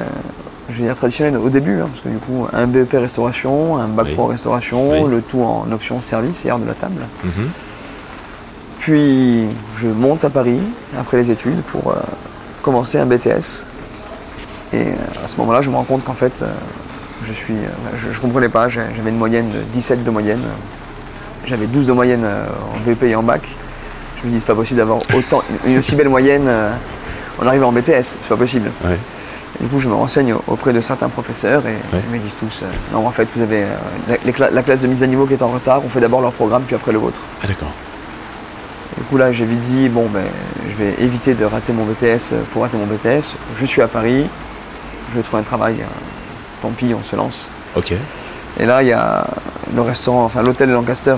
je 0.69 0.79
vais 0.81 0.85
dire 0.85 0.97
traditionnel 0.97 1.39
au 1.39 1.49
début, 1.49 1.81
hein, 1.81 1.87
parce 1.89 2.01
que 2.03 2.11
du 2.11 2.19
coup, 2.19 2.47
un 2.53 2.67
BEP 2.67 2.93
restauration, 2.93 3.79
un 3.79 3.89
bac 3.89 4.09
Oui. 4.09 4.15
pro 4.15 4.27
restauration, 4.27 5.03
Oui. 5.05 5.11
le 5.11 5.23
tout 5.23 5.41
en 5.43 5.71
option 5.73 6.03
service 6.03 6.45
et 6.45 6.51
art 6.51 6.59
de 6.59 6.67
la 6.67 6.75
table. 6.75 7.07
Mhm. 7.25 7.49
Puis, 8.79 9.45
je 9.75 9.89
monte 9.89 10.25
à 10.25 10.31
Paris 10.31 10.61
après 10.99 11.17
les 11.17 11.31
études 11.31 11.61
pour 11.63 11.95
commencer 12.69 12.99
un 12.99 13.07
BTS. 13.07 13.65
Et 14.75 14.89
euh, 14.89 15.25
à 15.25 15.27
ce 15.29 15.39
moment-là, 15.39 15.63
je 15.63 15.71
me 15.71 15.77
rends 15.77 15.85
compte 15.85 16.05
qu'en 16.05 16.13
fait, 16.13 16.43
euh, 16.43 16.53
je 17.23 17.33
suis, 17.33 17.55
euh, 17.55 17.69
je, 17.95 18.11
je 18.11 18.21
comprenais 18.21 18.51
pas. 18.51 18.69
J'avais 18.69 19.09
une 19.09 19.17
moyenne 19.17 19.49
de 19.49 19.61
17 19.73 20.05
de 20.05 20.11
moyenne. 20.11 20.43
J'avais 21.47 21.67
12 21.67 21.87
de 21.87 21.93
moyenne 21.93 22.27
en 22.27 22.79
BEP 22.87 23.05
et 23.05 23.17
en 23.17 23.23
bac. 23.23 23.49
Je 24.21 24.27
me 24.27 24.31
dis, 24.33 24.39
c'est 24.39 24.47
pas 24.47 24.55
possible 24.55 24.79
d'avoir 24.81 24.99
autant, 25.17 25.41
une 25.67 25.79
aussi 25.79 25.97
belle 25.97 26.11
moyenne 26.11 26.47
en 27.41 27.47
arrivant 27.47 27.69
en 27.69 27.73
BTS. 27.73 28.03
C'est 28.19 28.29
pas 28.29 28.37
possible. 28.37 28.71
Ouais. 28.85 28.99
Du 29.59 29.67
coup, 29.69 29.79
je 29.81 29.89
me 29.89 29.95
renseigne 29.95 30.35
auprès 30.47 30.75
de 30.75 30.81
certains 30.83 31.09
professeurs 31.09 31.67
et 31.67 31.71
Ouais. 31.95 32.03
ils 32.07 32.15
me 32.15 32.19
disent 32.19 32.37
tous, 32.37 32.63
euh, 32.63 32.67
non, 32.93 33.07
en 33.07 33.11
fait, 33.11 33.27
vous 33.35 33.41
avez 33.41 33.63
euh, 33.63 34.17
la, 34.39 34.51
la 34.51 34.63
classe 34.63 34.83
de 34.83 34.89
mise 34.89 35.03
à 35.03 35.07
niveau 35.07 35.25
qui 35.25 35.33
est 35.33 35.43
en 35.43 35.49
retard. 35.49 35.81
On 35.85 35.89
fait 35.89 36.01
d'abord 36.01 36.21
leur 36.21 36.33
programme, 36.33 36.63
puis 36.67 36.77
après 36.77 36.93
le 36.93 36.99
vôtre. 36.99 37.23
Ah, 37.43 37.47
d'accord. 37.47 37.71
Du 39.09 39.13
coup, 39.13 39.17
là, 39.21 39.33
j'ai 39.33 39.47
vite 39.47 39.63
dit, 39.63 39.89
bon, 39.89 40.07
ben, 40.13 40.27
je 40.69 40.77
vais 40.77 40.95
éviter 41.03 41.33
de 41.33 41.47
rater 41.47 41.73
mon 41.73 41.87
BTS 41.87 42.33
euh, 42.33 42.43
pour 42.53 42.61
rater 42.61 42.77
mon 42.77 42.85
BTS. 42.85 43.37
Je 43.57 43.65
suis 43.65 43.81
à 43.81 43.89
Paris, 43.89 44.27
je 45.09 45.15
vais 45.17 45.23
trouver 45.23 45.41
un 45.41 45.45
travail. 45.45 45.77
euh, 45.81 45.85
tant 46.61 46.69
pis, 46.73 46.93
on 46.93 47.03
se 47.03 47.17
lance. 47.17 47.49
Ok, 47.75 47.95
Et 48.61 48.67
là, 48.67 48.83
il 48.83 48.89
y 48.89 48.93
a 48.93 49.27
le 49.75 49.81
restaurant, 49.81 50.25
enfin 50.27 50.43
l'hôtel 50.43 50.69
de 50.69 50.75
Lancaster, 50.75 51.13
euh, 51.13 51.17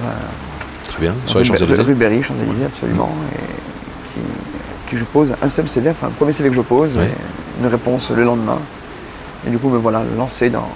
très 0.84 1.00
bien. 1.00 1.16
Sur 1.26 1.40
les 1.40 1.44
Champs-Élysées 1.44 1.82
rue 1.82 1.94
Berry, 1.94 2.22
Champs-Élysées, 2.22 2.66
absolument. 2.66 3.10
Et 3.32 4.10
qui, 4.12 4.20
qui 4.90 4.96
je 4.96 5.04
pose 5.04 5.34
un 5.42 5.48
seul 5.48 5.66
CV, 5.66 5.90
enfin 5.90 6.06
le 6.06 6.12
premier 6.12 6.30
CV 6.30 6.48
que 6.48 6.54
je 6.54 6.60
pose, 6.60 6.96
et 6.96 7.60
une 7.60 7.66
réponse 7.66 8.12
le 8.12 8.22
lendemain. 8.22 8.60
Et 9.48 9.50
du 9.50 9.58
coup, 9.58 9.68
me 9.68 9.78
voilà 9.78 10.04
lancé 10.16 10.48
dans, 10.48 10.68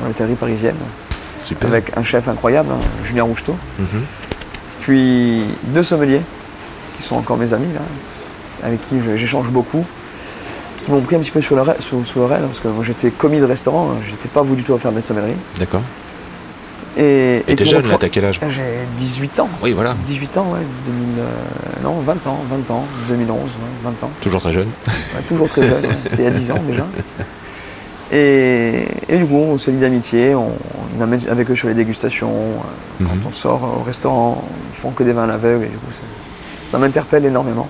dans 0.00 0.06
l'hôtellerie 0.06 0.36
parisienne, 0.36 0.76
Super. 1.44 1.68
avec 1.68 1.92
un 1.94 2.02
chef 2.02 2.26
incroyable, 2.26 2.70
hein, 2.72 2.80
Julien 3.02 3.24
Roucheteau. 3.24 3.54
Mhm. 3.78 4.02
Puis 4.78 5.44
deux 5.64 5.82
sommeliers, 5.82 6.22
qui 6.96 7.02
sont 7.02 7.16
encore 7.16 7.36
mes 7.36 7.52
amis, 7.52 7.72
là, 7.74 7.80
avec 8.66 8.80
qui 8.80 8.96
j'échange 9.16 9.50
beaucoup, 9.50 9.84
qui 10.76 10.90
m'ont 10.90 11.00
pris 11.00 11.16
un 11.16 11.20
petit 11.20 11.30
peu 11.30 11.40
sur 11.40 11.56
le 11.56 11.62
sous, 11.78 12.04
sous 12.04 12.18
l'oreille, 12.18 12.42
parce 12.46 12.60
que 12.60 12.68
moi 12.68 12.82
j'étais 12.84 13.10
commis 13.10 13.38
de 13.40 13.44
restaurant, 13.44 13.90
hein, 13.92 13.96
j'étais 14.08 14.28
pas 14.28 14.42
vous 14.42 14.54
du 14.56 14.64
tout 14.64 14.74
à 14.74 14.78
faire 14.78 14.90
de 14.90 14.96
la 14.96 15.02
sommellerie. 15.02 15.36
D'accord. 15.58 15.82
Et, 16.96 17.38
Et 17.48 17.56
t'es 17.56 17.64
qui 17.64 17.70
jeune 17.70 17.82
là, 17.82 17.96
t'as 17.98 18.08
quel 18.08 18.24
âge? 18.24 18.38
J'ai 18.48 18.62
18 18.96 19.40
ans. 19.40 19.48
Oui, 19.62 19.72
voilà. 19.72 19.96
18 20.06 20.36
ans, 20.38 20.46
ouais, 20.52 20.60
2000, 20.86 21.08
euh, 21.18 21.24
non, 21.82 21.98
20 21.98 22.26
ans, 22.28 22.38
20 22.48 22.70
ans, 22.70 22.84
2011, 23.08 23.36
ouais, 23.40 23.48
20 23.82 24.04
ans. 24.04 24.10
Toujours 24.20 24.40
très 24.40 24.52
jeune. 24.52 24.68
Ouais, 24.86 25.22
toujours 25.26 25.48
très 25.48 25.62
jeune, 25.62 25.82
ouais. 25.84 25.88
c'était 26.06 26.22
il 26.22 26.24
y 26.26 26.28
a 26.28 26.30
10 26.30 26.50
ans 26.52 26.62
déjà. 26.68 26.86
Et, 28.12 28.86
et 29.08 29.16
du 29.16 29.26
coup, 29.26 29.34
on 29.34 29.56
se 29.56 29.70
lie 29.72 29.78
d'amitié, 29.78 30.34
on, 30.36 30.52
on 30.96 31.02
amène 31.02 31.20
avec 31.28 31.50
eux 31.50 31.54
sur 31.56 31.66
les 31.68 31.74
dégustations. 31.74 32.30
euh, 32.30 33.02
Mhm. 33.02 33.08
Quand 33.08 33.28
on 33.28 33.32
sort 33.32 33.78
au 33.80 33.82
restaurant, 33.82 34.44
ils 34.72 34.78
font 34.78 34.90
que 34.92 35.02
des 35.02 35.12
vins 35.12 35.24
à 35.24 35.26
l'aveugle 35.26 35.64
et 35.64 35.68
du 35.68 35.76
coup, 35.78 35.90
ça, 35.90 36.02
ça 36.66 36.78
m'interpelle 36.78 37.24
énormément. 37.24 37.68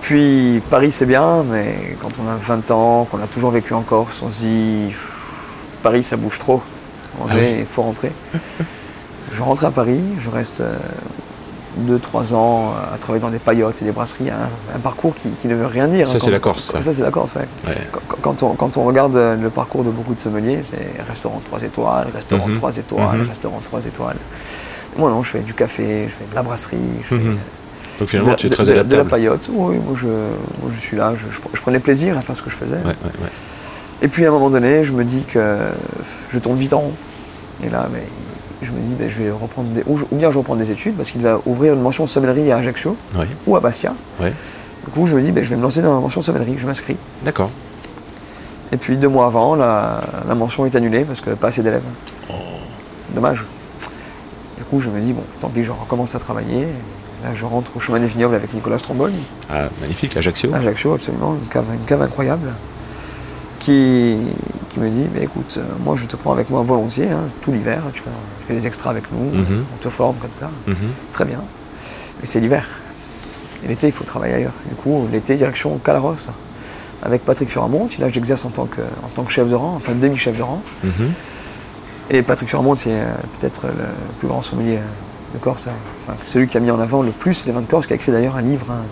Puis 0.00 0.60
Paris, 0.70 0.90
c'est 0.90 1.06
bien, 1.06 1.44
mais 1.44 1.96
quand 2.00 2.10
on 2.24 2.28
a 2.28 2.34
20 2.36 2.70
ans, 2.72 3.06
qu'on 3.10 3.22
a 3.22 3.26
toujours 3.26 3.50
vécu 3.52 3.72
en 3.74 3.82
Corse, 3.82 4.20
on 4.22 4.30
se 4.30 4.40
dit 4.40 4.86
pff, 4.88 5.10
Paris, 5.82 6.02
ça 6.02 6.16
bouge 6.16 6.38
trop. 6.38 6.60
On 7.20 7.24
Ah 7.30 7.38
il 7.40 7.66
faut 7.66 7.82
rentrer. 7.82 8.10
je 9.32 9.42
rentre 9.42 9.64
à 9.64 9.70
Paris, 9.70 10.00
je 10.18 10.28
reste 10.30 10.62
2-3 11.88 12.34
ans 12.34 12.72
euh, 12.76 12.94
à 12.94 12.98
travailler 12.98 13.22
dans 13.22 13.30
des 13.30 13.38
paillotes 13.38 13.80
et 13.80 13.84
des 13.84 13.92
brasseries, 13.92 14.30
un, 14.30 14.48
un 14.74 14.78
parcours 14.80 15.14
qui, 15.14 15.30
qui 15.30 15.46
ne 15.46 15.54
veut 15.54 15.66
rien 15.66 15.86
dire. 15.88 16.08
Ça, 16.08 16.16
hein, 16.16 16.18
c'est 16.20 16.26
quand- 16.26 16.32
la 16.32 16.38
Corse, 16.40 16.64
ça. 16.64 16.82
Ça, 16.82 16.92
c'est 16.92 17.02
la 17.02 17.10
Corse, 17.10 17.34
ouais. 17.36 17.46
Ouais. 17.66 17.74
Quand, 17.92 18.16
quand 18.20 18.42
on, 18.42 18.54
quand 18.54 18.76
on 18.78 18.84
regarde 18.84 19.16
euh, 19.16 19.36
le 19.36 19.50
parcours 19.50 19.84
de 19.84 19.90
beaucoup 19.90 20.14
de 20.14 20.20
sommeliers, 20.20 20.60
c'est 20.62 20.90
restaurant 21.08 21.40
3 21.44 21.62
étoiles, 21.62 22.08
restaurant 22.14 22.48
Mhm. 22.48 22.54
3 22.54 22.76
étoiles, 22.78 23.18
Mhm. 23.18 23.28
restaurant 23.28 23.60
3 23.62 23.86
étoiles. 23.86 24.16
Moi 24.96 25.10
non, 25.10 25.22
je 25.22 25.30
fais 25.30 25.40
du 25.40 25.54
café, 25.54 26.04
je 26.08 26.12
fais 26.12 26.30
de 26.30 26.34
la 26.34 26.42
brasserie, 26.42 26.76
je 27.02 27.06
fais 27.08 27.14
Mhm. 27.16 27.24
Donc 27.98 28.00
de, 28.00 28.06
finalement, 28.06 28.30
la- 28.30 28.36
tu 28.36 28.46
es 28.46 28.50
de- 28.50 28.54
très 28.54 28.64
de 28.64 28.82
de 28.82 28.96
la 28.96 29.04
paillote. 29.04 29.48
Oui, 29.52 29.76
moi 29.76 29.94
je, 29.94 30.06
moi, 30.08 30.70
je 30.70 30.78
suis 30.80 30.96
là, 30.96 31.12
je, 31.14 31.28
je- 31.30 31.60
prenais 31.60 31.78
plaisir 31.78 32.16
à 32.18 32.20
faire 32.22 32.36
ce 32.36 32.42
que 32.42 32.50
je 32.50 32.56
faisais. 32.56 32.74
Ouais, 32.76 32.84
ouais, 32.86 33.10
ouais. 33.22 33.28
Et 34.02 34.08
puis 34.08 34.24
à 34.24 34.28
un 34.28 34.32
moment 34.32 34.50
donné, 34.50 34.82
je 34.82 34.92
me 34.92 35.04
dis 35.04 35.22
que 35.22 35.58
je 36.30 36.38
tourne 36.38 36.56
vite 36.58 36.72
en 36.72 36.80
rond. 36.80 36.92
Et 37.64 37.68
là, 37.68 37.88
mais, 37.92 38.02
je 38.62 38.70
me 38.72 38.80
dis, 38.80 38.94
ben, 38.98 39.08
je 39.10 39.22
vais 39.22 39.30
reprendre 39.30 39.68
des, 39.70 39.82
ou, 39.86 39.98
bien 40.12 40.30
je 40.32 40.38
reprends 40.38 40.56
des 40.56 40.70
études, 40.70 40.94
parce 40.96 41.10
qu'il 41.10 41.20
va 41.20 41.38
ouvrir 41.46 41.74
une 41.74 41.80
mention 41.82 42.06
sommellerie 42.06 42.50
à 42.50 42.56
Ajaccio 42.56 42.96
ou 43.46 43.56
à 43.56 43.60
Bastia. 43.60 43.94
Du 44.84 44.90
coup, 44.90 45.06
je 45.06 45.14
me 45.14 45.22
dis, 45.22 45.30
ben, 45.30 45.44
je 45.44 45.50
vais 45.50 45.56
me 45.56 45.62
lancer 45.62 45.82
dans 45.82 45.94
la 45.94 46.00
mention 46.00 46.20
sommellerie, 46.20 46.54
je 46.58 46.66
m'inscris. 46.66 46.96
D'accord. 47.24 47.50
Et 48.72 48.76
puis 48.78 48.96
deux 48.96 49.08
mois 49.08 49.26
avant, 49.26 49.54
la, 49.54 50.00
la 50.26 50.34
mention 50.34 50.64
est 50.66 50.74
annulée 50.74 51.04
parce 51.04 51.20
que 51.20 51.30
pas 51.30 51.48
assez 51.48 51.62
d'élèves. 51.62 51.82
Dommage. 53.14 53.44
Coup, 54.72 54.80
je 54.80 54.88
me 54.88 55.02
dis, 55.02 55.12
bon, 55.12 55.22
tant 55.38 55.50
pis, 55.50 55.62
je 55.62 55.70
recommence 55.70 56.14
à 56.14 56.18
travailler. 56.18 56.66
Là, 57.22 57.34
je 57.34 57.44
rentre 57.44 57.76
au 57.76 57.78
chemin 57.78 58.00
des 58.00 58.06
vignobles 58.06 58.34
avec 58.34 58.54
Nicolas 58.54 58.78
Stromboli, 58.78 59.12
Ah, 59.50 59.68
magnifique. 59.82 60.16
Ajaccio. 60.16 60.50
Ajaccio, 60.54 60.94
absolument, 60.94 61.34
une 61.34 61.46
cave, 61.46 61.66
une 61.78 61.84
cave 61.84 62.00
incroyable, 62.00 62.54
qui, 63.58 64.16
qui 64.70 64.80
me 64.80 64.88
dit, 64.88 65.04
bah, 65.14 65.20
écoute, 65.20 65.56
euh, 65.58 65.62
moi 65.84 65.94
je 65.94 66.06
te 66.06 66.16
prends 66.16 66.32
avec 66.32 66.48
moi 66.48 66.62
volontiers, 66.62 67.10
hein, 67.10 67.24
tout 67.42 67.52
l'hiver, 67.52 67.82
tu, 67.92 68.00
fais- 68.00 68.08
tu 68.40 68.46
fais 68.46 68.54
des 68.54 68.66
extras 68.66 68.88
avec 68.88 69.04
nous, 69.12 69.30
Mhm. 69.40 69.64
on 69.74 69.76
te 69.78 69.90
forme 69.90 70.16
comme 70.16 70.32
ça, 70.32 70.50
Mhm. 70.66 70.74
très 71.12 71.26
bien. 71.26 71.44
Mais 72.20 72.26
c'est 72.26 72.40
l'hiver. 72.40 72.66
Et 73.62 73.68
l'été, 73.68 73.88
il 73.88 73.92
faut 73.92 74.04
travailler 74.04 74.32
ailleurs. 74.34 74.54
Du 74.70 74.74
coup, 74.74 75.06
l'été, 75.12 75.36
direction 75.36 75.76
Calaros, 75.84 76.30
avec 77.02 77.26
Patrick 77.26 77.50
Furamont. 77.50 77.88
Là, 77.98 78.08
j'exerce 78.08 78.44
en, 78.46 78.50
tant 78.50 78.64
que- 78.64 78.80
en 78.80 79.08
tant 79.14 79.22
que 79.24 79.30
chef 79.32 79.48
de 79.50 79.54
rang, 79.54 79.74
enfin 79.76 79.92
demi-chef 79.94 80.34
de 80.34 80.42
rang. 80.42 80.62
Mhm. 80.82 81.12
Et 82.12 82.22
Patrick 82.22 82.48
Furamont 82.48 82.74
est 82.74 82.86
euh, 82.88 83.14
peut-être 83.40 83.66
le 83.66 83.84
plus 84.18 84.28
grand 84.28 84.42
sommelier 84.42 84.78
de 85.34 85.38
Corse, 85.38 85.66
hein. 85.66 85.72
Enfin, 86.06 86.16
celui 86.24 86.46
qui 86.46 86.56
a 86.56 86.60
mis 86.60 86.70
en 86.70 86.78
avant 86.78 87.02
le 87.02 87.10
plus 87.10 87.46
les 87.46 87.52
vins 87.52 87.62
de 87.62 87.66
Corse, 87.66 87.86
qui 87.86 87.94
a 87.94 87.96
écrit 87.96 88.12
d'ailleurs 88.12 88.36
un 88.36 88.42
livre, 88.42 88.66
hein, 88.70 88.82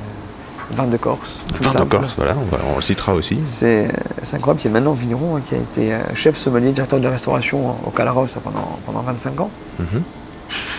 Vins 0.72 0.87
de 0.87 0.96
Corse, 0.96 1.40
tout 1.54 1.62
Vin 1.64 1.85
de. 1.85 1.90
Corse, 1.90 2.16
voilà, 2.16 2.35
on, 2.40 2.44
va- 2.44 2.62
on 2.72 2.76
le 2.76 2.83
citera 2.83 3.12
aussi. 3.14 3.40
C'est 3.44 3.88
incroyable, 4.33 4.61
il 4.64 4.68
est 4.68 4.70
maintenant 4.70 4.92
vigneron, 4.92 5.37
hein, 5.37 5.40
qui 5.44 5.54
a 5.54 5.59
été 5.59 5.92
euh, 5.92 5.98
chef 6.14 6.37
sommelier, 6.37 6.70
directeur 6.72 6.98
de 7.00 7.09
restauration 7.09 7.76
au 7.87 7.90
Calaros 7.90 8.24
hein, 8.24 8.40
pendant, 8.42 8.78
pendant 8.87 9.00
25 9.02 9.40
ans, 9.40 9.50
Mhm. 9.80 10.02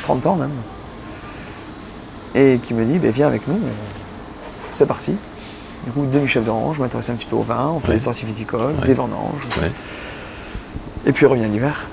30 0.01 0.25
ans 0.27 0.35
même. 0.35 0.49
Et 2.33 2.59
qui 2.63 2.73
me 2.73 2.85
dit, 2.85 2.97
ben, 2.99 3.11
viens 3.11 3.27
avec 3.27 3.47
nous, 3.47 3.59
c'est 4.71 4.85
parti. 4.85 5.15
Du 5.85 5.91
coup, 5.91 6.05
demi-chef 6.05 6.43
de 6.45 6.49
rang, 6.49 6.71
je 6.73 6.81
m'intéresse 6.81 7.09
un 7.09 7.15
petit 7.15 7.25
peu 7.25 7.35
au 7.35 7.43
vin, 7.43 7.71
on 7.75 7.79
fait 7.79 7.89
Ouais. 7.89 7.93
des 7.95 7.99
sorties 7.99 8.25
viticoles, 8.25 8.75
Ouais. 8.79 8.85
des 8.87 8.93
vendanges. 8.93 9.45
Ouais. 9.61 9.71
Et 11.05 11.11
puis 11.11 11.25
revient 11.25 11.47
l'hiver. 11.51 11.87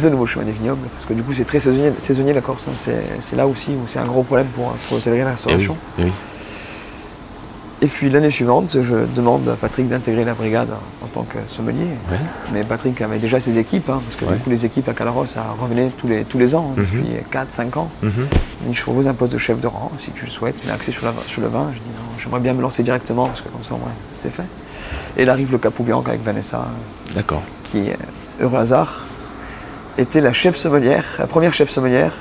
De 0.00 0.08
nouveau 0.08 0.26
chemin 0.26 0.44
des 0.44 0.52
vignobles, 0.52 0.86
parce 0.92 1.04
que 1.06 1.14
du 1.14 1.22
coup 1.22 1.32
c'est 1.32 1.44
très 1.44 1.60
saisonnier, 1.60 1.92
saisonnier 1.98 2.32
la 2.32 2.40
Corse. 2.40 2.68
hein. 2.68 2.72
C'est 2.76 3.04
c'est 3.20 3.36
là 3.36 3.46
aussi 3.46 3.72
où 3.72 3.86
c'est 3.86 3.98
un 3.98 4.06
gros 4.06 4.22
problème 4.22 4.46
pour, 4.48 4.72
pour 4.72 4.96
l'hôtellerie 4.96 5.20
et 5.20 5.24
la 5.24 5.30
Eh 5.30 5.32
oui, 5.32 5.32
restauration. 5.32 5.76
eh 5.98 6.04
oui. 6.04 6.12
Et 7.82 7.86
puis 7.86 8.08
l'année 8.08 8.30
suivante, 8.30 8.80
je 8.80 8.96
demande 9.14 9.46
à 9.46 9.56
Patrick 9.56 9.88
d'intégrer 9.88 10.24
la 10.24 10.32
brigade 10.32 10.70
en 11.02 11.06
tant 11.06 11.22
que 11.24 11.36
sommelier. 11.46 11.84
Ouais. 12.10 12.16
Mais 12.52 12.64
Patrick 12.64 12.98
avait 13.02 13.18
déjà 13.18 13.40
ses 13.40 13.58
équipes, 13.58 13.90
hein, 13.90 14.00
parce 14.02 14.16
que 14.16 14.24
Ouais. 14.24 14.36
du 14.36 14.38
coup 14.42 14.48
les 14.48 14.64
équipes 14.64 14.88
à 14.88 14.94
Calaros, 14.94 15.26
ça 15.26 15.44
revenait 15.60 15.90
tous 15.98 16.06
les, 16.08 16.24
tous 16.24 16.38
les 16.38 16.54
ans, 16.54 16.70
hein, 16.72 16.80
depuis 16.80 17.04
4-5 17.30 17.76
ans. 17.78 17.90
Mhm. 18.02 18.12
Il 18.62 18.68
dit, 18.68 18.74
je 18.74 18.82
propose 18.82 19.06
un 19.06 19.12
poste 19.12 19.34
de 19.34 19.38
chef 19.38 19.60
de 19.60 19.66
rang, 19.66 19.92
si 19.98 20.12
tu 20.12 20.24
le 20.24 20.30
souhaites, 20.30 20.62
mais 20.64 20.72
axé 20.72 20.92
sur, 20.92 21.04
la- 21.04 21.12
sur 21.26 21.42
le 21.42 21.48
vin. 21.48 21.66
Je 21.74 21.78
dis 21.78 21.88
non, 21.88 22.18
j'aimerais 22.22 22.40
bien 22.40 22.54
me 22.54 22.62
lancer 22.62 22.82
directement, 22.82 23.26
parce 23.26 23.42
que 23.42 23.48
comme 23.50 23.62
ça, 23.64 23.74
au 23.74 23.78
moins, 23.78 23.92
c'est 24.14 24.30
fait. 24.30 24.44
Et 25.18 25.24
il 25.24 25.28
arrive 25.28 25.52
le 25.52 25.58
Capou 25.58 25.82
Bianca 25.82 26.10
avec 26.10 26.22
Vanessa, 26.22 26.66
D'accord. 27.14 27.42
qui, 27.64 27.90
heureux 28.40 28.58
hasard, 28.60 29.03
était 29.98 30.20
la 30.20 30.32
chef 30.32 30.56
sommelière, 30.56 31.04
la 31.18 31.26
première 31.26 31.52
chef 31.54 31.70
sommelière 31.70 32.12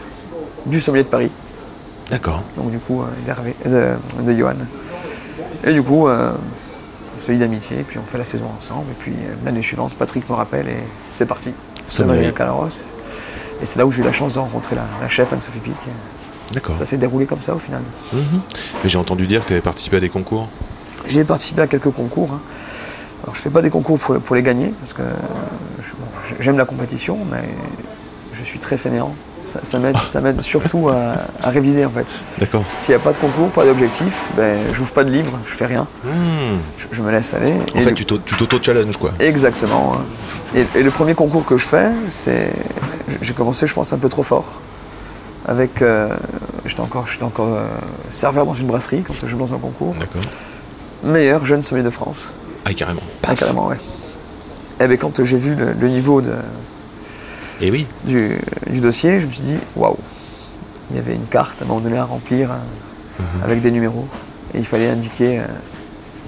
du 0.66 0.80
sommelier 0.80 1.04
de 1.04 1.10
Paris, 1.10 1.32
D'accord. 2.10 2.42
donc 2.58 2.72
du 2.72 2.80
coup, 2.80 3.02
euh, 3.02 3.06
d'Hervé- 3.26 3.56
de, 3.70 4.24
de 4.24 4.38
Johan. 4.38 4.54
Et 5.66 5.74
du 5.74 5.82
coup, 5.84 6.08
euh, 6.08 6.32
on 7.16 7.20
se 7.20 7.32
lie 7.32 7.38
d'amitié, 7.38 7.84
puis 7.88 7.98
on 8.00 8.04
fait 8.04 8.18
la 8.18 8.26
saison 8.26 8.46
ensemble, 8.56 8.86
et 8.92 8.96
puis 9.00 9.14
euh, 9.14 9.34
l'année 9.46 9.62
suivante, 9.62 9.94
Patrick 9.94 10.30
me 10.30 10.36
rappelle, 10.36 10.68
et 10.68 10.78
c'est 11.10 11.26
parti. 11.26 11.54
Sommelier. 11.88 12.32
Calaros. 12.32 12.68
Et 13.62 13.66
c'est 13.66 13.78
là 13.80 13.86
où 13.86 13.92
j'ai 13.92 14.02
eu 14.02 14.06
la 14.06 14.12
chance 14.12 14.34
de 14.36 14.40
rencontrer 14.40 14.76
la, 14.76 14.84
la 15.02 15.08
chef 15.10 15.32
Anne-Sophie 15.34 15.60
Pic. 15.60 15.74
D'accord. 16.54 16.76
Ça 16.76 16.86
s'est 16.86 16.98
déroulé 16.98 17.26
comme 17.26 17.42
ça 17.42 17.56
au 17.56 17.60
final. 17.60 17.82
Mhm. 18.14 18.22
Mais 18.84 18.90
j'ai 18.90 18.98
entendu 18.98 19.28
dire 19.28 19.42
que 19.42 19.48
tu 19.48 19.54
avais 19.54 19.62
participé 19.62 19.98
à 19.98 20.00
des 20.00 20.10
concours. 20.10 20.48
J'ai 21.06 21.24
participé 21.24 21.62
à 21.62 21.68
quelques 21.68 21.92
concours. 21.92 22.32
hein. 22.34 22.42
Alors 23.24 23.36
je 23.36 23.40
fais 23.42 23.50
pas 23.50 23.62
des 23.62 23.70
concours 23.70 23.98
pour, 24.00 24.18
pour 24.20 24.36
les 24.36 24.44
gagner, 24.44 24.74
parce 24.80 24.94
que 24.94 25.02
j'aime 26.40 26.58
la 26.58 26.66
compétition, 26.66 27.18
mais 27.32 27.44
je 28.34 28.44
suis 28.44 28.60
très 28.60 28.78
fainéant. 28.78 29.14
Ça, 29.44 29.60
ça 29.64 29.78
m'aide, 30.22 30.42
surtout 30.42 30.90
à, 30.90 31.16
à 31.42 31.50
réviser 31.50 31.86
en 31.86 31.90
fait. 31.90 32.18
D'accord. 32.40 32.66
S'il 32.66 32.96
n'y 32.96 33.02
a 33.02 33.04
pas 33.04 33.12
de 33.14 33.18
concours, 33.18 33.50
pas 33.50 33.66
d'objectif, 33.66 34.30
ben, 34.38 34.58
j'ouvre 34.72 34.92
pas 34.94 35.04
de 35.04 35.10
livre, 35.12 35.38
je 35.46 35.54
fais 35.54 35.66
rien. 35.66 35.86
Hmm. 36.04 36.58
Je, 36.78 36.88
je 36.92 37.02
me 37.02 37.12
laisse 37.12 37.34
aller. 37.34 37.54
En 37.76 37.80
Et 37.80 37.82
fait, 37.82 37.90
le- 37.90 37.96
tu 37.96 38.06
t'au- 38.06 38.18
tu 38.20 38.36
t'auto-challenge, 38.36 38.98
quoi. 38.98 39.12
Exactement. 39.20 39.94
Et, 40.56 40.66
et 40.76 40.84
le 40.84 40.92
premier 40.92 41.14
concours 41.14 41.46
que 41.46 41.58
je 41.58 41.66
fais, 41.66 41.92
c'est. 42.08 42.54
J'ai 43.22 43.34
commencé, 43.34 43.68
je 43.68 43.74
pense, 43.74 43.92
un 43.94 43.98
peu 43.98 44.08
trop 44.10 44.24
fort. 44.24 44.60
Avec. 45.46 45.82
euh, 45.82 46.16
j'étais 46.66 46.80
encore, 46.82 47.06
encore 47.22 47.54
euh, 47.56 47.68
serveur 48.10 48.46
dans 48.46 48.54
une 48.54 48.68
brasserie 48.68 49.04
quand 49.06 49.14
je 49.26 49.34
me 49.36 49.40
lance 49.40 49.52
un 49.52 49.58
concours. 49.58 49.94
D'accord. 50.00 50.22
Meilleur 51.04 51.44
jeune 51.44 51.62
sommelier 51.62 51.84
de 51.84 51.90
France. 51.90 52.34
Ah, 52.66 52.74
carrément. 52.74 53.02
Ah, 53.28 53.36
carrément, 53.36 53.68
ouais. 53.68 53.78
Et 54.80 54.88
bien, 54.88 54.98
quand 54.98 55.24
j'ai 55.24 55.38
vu 55.38 55.56
le, 55.56 55.74
le 55.74 55.88
niveau 55.90 56.22
de, 56.22 56.34
Et 57.62 57.70
oui. 57.72 57.86
du, 58.06 58.40
du 58.70 58.80
dossier, 58.80 59.20
je 59.20 59.28
me 59.28 59.32
suis 59.32 59.44
dit, 59.44 59.58
waouh. 59.76 59.98
Il 60.90 60.98
y 60.98 61.00
avait 61.00 61.16
une 61.16 61.26
carte 61.26 61.62
à 61.62 61.66
un 61.66 61.68
moment 61.68 61.80
donné 61.80 61.98
à 61.98 62.04
remplir 62.06 62.52
euh, 62.52 62.56
Mhm. 63.20 63.44
avec 63.44 63.60
des 63.62 63.70
numéros. 63.70 64.08
Et 64.56 64.58
il 64.60 64.66
fallait 64.66 64.90
indiquer 64.90 65.40
euh, 65.40 65.44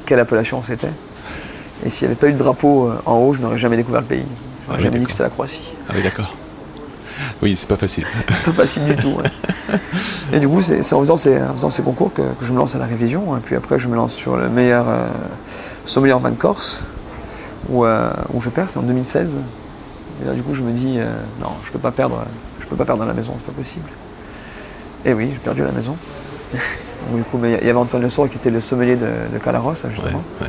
quelle 0.06 0.20
appellation 0.20 0.62
c'était. 0.64 0.92
Et 1.84 1.90
s'il 1.90 2.08
n'y 2.08 2.12
avait 2.12 2.20
pas 2.20 2.28
eu 2.28 2.34
de 2.34 2.38
drapeau 2.38 2.88
euh, 2.88 3.02
en 3.08 3.16
haut, 3.18 3.34
je 3.34 3.42
n'aurais 3.42 3.58
jamais 3.58 3.76
découvert 3.76 4.02
le 4.02 4.06
pays. 4.08 4.24
Je 4.24 4.68
n'aurais 4.68 4.78
oui, 4.78 4.84
jamais 4.84 5.00
dit 5.00 5.04
d'accord. 5.04 5.08
que 5.08 5.12
c'était 5.12 5.24
la 5.24 5.30
Croatie. 5.30 5.74
Ah 5.90 5.94
oui, 5.96 6.04
d'accord. 6.04 6.36
Oui, 7.42 7.56
c'est 7.58 7.68
pas 7.68 7.76
facile. 7.76 8.06
pas 8.46 8.52
facile 8.52 8.86
du 8.86 8.96
tout. 8.96 9.10
ouais. 9.18 9.80
Et 10.34 10.40
du 10.40 10.48
coup, 10.48 10.62
c'est 10.62 10.84
c'est 10.84 10.94
en, 10.94 11.00
faisant 11.00 11.18
ces, 11.18 11.42
en 11.42 11.54
faisant 11.54 11.70
ces 11.72 11.82
concours 11.82 12.14
que, 12.14 12.22
que 12.22 12.46
je 12.46 12.54
me 12.54 12.58
lance 12.60 12.76
à 12.76 12.78
la 12.78 12.86
révision. 12.86 13.36
Et 13.36 13.40
puis 13.40 13.56
après, 13.56 13.80
je 13.80 13.88
me 13.88 13.96
lance 13.96 14.14
sur 14.14 14.38
le 14.38 14.48
meilleur 14.50 14.86
sommelier 15.86 16.14
en 16.14 16.20
vin 16.20 16.32
de 16.32 16.36
Corse, 16.36 16.84
où, 17.70 17.86
euh, 17.86 18.12
où 18.34 18.42
je 18.42 18.50
perds, 18.50 18.70
c'est 18.70 18.80
en 18.80 18.84
2016. 18.84 19.38
Et 20.22 20.26
là, 20.28 20.34
du 20.34 20.42
coup, 20.44 20.54
je 20.54 20.64
me 20.64 20.72
dis, 20.72 20.96
euh, 21.00 21.12
non, 21.42 21.50
je 21.66 21.72
peux 21.72 21.80
pas 21.80 21.92
perdre, 21.92 22.26
je 22.60 22.66
peux 22.68 22.76
pas 22.76 22.86
perdre 22.86 23.04
à 23.04 23.06
la 23.06 23.14
maison, 23.14 23.34
c'est 23.38 23.46
pas 23.46 23.52
possible. 23.52 23.90
Et 25.06 25.14
oui, 25.14 25.30
j'ai 25.34 25.40
perdu 25.40 25.62
à 25.62 25.66
la 25.66 25.72
maison. 25.72 25.96
Donc, 27.12 27.18
du 27.18 27.24
coup, 27.24 27.40
il 27.44 27.52
y 27.52 27.54
avait 27.56 27.74
Antoine 27.74 28.02
Le 28.02 28.10
Sour 28.10 28.30
qui 28.30 28.38
était 28.38 28.50
le 28.50 28.60
sommelier 28.62 28.96
de, 28.96 29.06
de 29.34 29.38
Calaros, 29.38 29.70
hein, 29.72 29.74
Ouais, 29.86 29.90
justement. 29.94 30.24
ouais. 30.42 30.48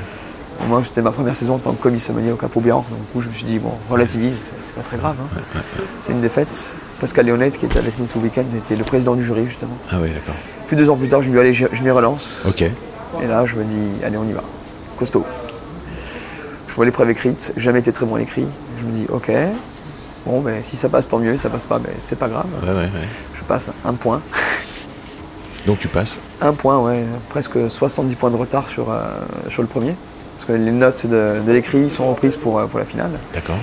Moi, 0.68 0.82
c'était 0.82 1.02
ma 1.02 1.10
première 1.10 1.36
saison 1.36 1.56
en 1.56 1.58
tant 1.58 1.72
que 1.72 1.82
commis 1.82 2.00
sommelier 2.00 2.30
au 2.32 2.36
Capo 2.36 2.60
Bianco. 2.60 2.86
Donc, 2.90 3.00
du 3.00 3.06
coup, 3.12 3.20
je 3.20 3.28
me 3.28 3.34
suis 3.34 3.44
dit, 3.44 3.58
bon, 3.58 3.72
relativise, 3.90 4.52
c'est- 4.62 4.74
pas 4.74 4.80
très 4.80 4.96
grave. 4.96 5.16
hein. 5.20 5.60
C'est 6.00 6.12
une 6.12 6.22
défaite. 6.22 6.78
Pascal 6.98 7.26
Léonette, 7.26 7.58
qui 7.58 7.66
était 7.66 7.78
avec 7.78 7.98
nous 7.98 8.06
tout 8.06 8.18
le 8.18 8.24
week-end, 8.24 8.44
était 8.56 8.74
le 8.74 8.84
président 8.84 9.14
du 9.16 9.22
jury, 9.24 9.46
justement. 9.46 9.76
Ah 9.92 9.96
oui, 10.00 10.08
d'accord. 10.12 10.34
Puis 10.66 10.74
deux 10.76 10.88
ans 10.88 10.96
plus 10.96 11.08
tard, 11.08 11.20
je 11.20 11.26
lui 11.28 11.34
dis, 11.34 11.40
allez, 11.40 11.52
je, 11.52 11.66
je 11.72 11.82
m'y 11.82 11.90
relance. 11.90 12.38
Ok. 12.48 12.62
Et 12.62 13.26
là, 13.28 13.44
je 13.44 13.56
me 13.56 13.64
dis, 13.64 13.76
allez, 14.02 14.16
on 14.16 14.24
y 14.26 14.32
va. 14.32 14.42
Costaud. 14.96 15.24
Je 16.68 16.74
vois 16.74 16.84
l'épreuve 16.84 17.10
écrite, 17.10 17.52
jamais 17.56 17.78
été 17.78 17.92
très 17.92 18.04
bon 18.06 18.16
à 18.16 18.18
l'écrit. 18.18 18.46
Je 18.78 18.84
me 18.84 18.92
dis, 18.92 19.06
ok, 19.08 19.30
bon, 20.26 20.40
ben, 20.40 20.62
si 20.62 20.76
ça 20.76 20.88
passe, 20.88 21.08
tant 21.08 21.18
mieux. 21.18 21.36
Si 21.36 21.42
ça 21.42 21.50
passe 21.50 21.64
pas, 21.64 21.78
ben, 21.78 21.92
c'est 22.00 22.18
pas 22.18 22.28
grave. 22.28 22.46
Ouais, 22.62 22.68
ouais, 22.70 22.74
ouais. 22.82 23.08
Je 23.34 23.42
passe 23.44 23.70
un 23.84 23.94
point. 23.94 24.20
Donc 25.66 25.80
tu 25.80 25.88
passes. 25.88 26.20
Un 26.40 26.52
point, 26.52 26.78
ouais, 26.78 27.04
presque 27.28 27.68
70 27.68 28.14
points 28.16 28.30
de 28.30 28.36
retard 28.36 28.68
sur, 28.68 28.90
euh, 28.90 29.04
sur 29.48 29.62
le 29.62 29.68
premier. 29.68 29.96
Parce 30.34 30.44
que 30.44 30.52
les 30.52 30.70
notes 30.70 31.06
de, 31.06 31.40
de 31.44 31.52
l'écrit 31.52 31.88
sont 31.90 32.08
reprises 32.08 32.36
pour, 32.36 32.58
euh, 32.58 32.66
pour 32.66 32.78
la 32.78 32.84
finale. 32.84 33.10
D'accord. 33.32 33.56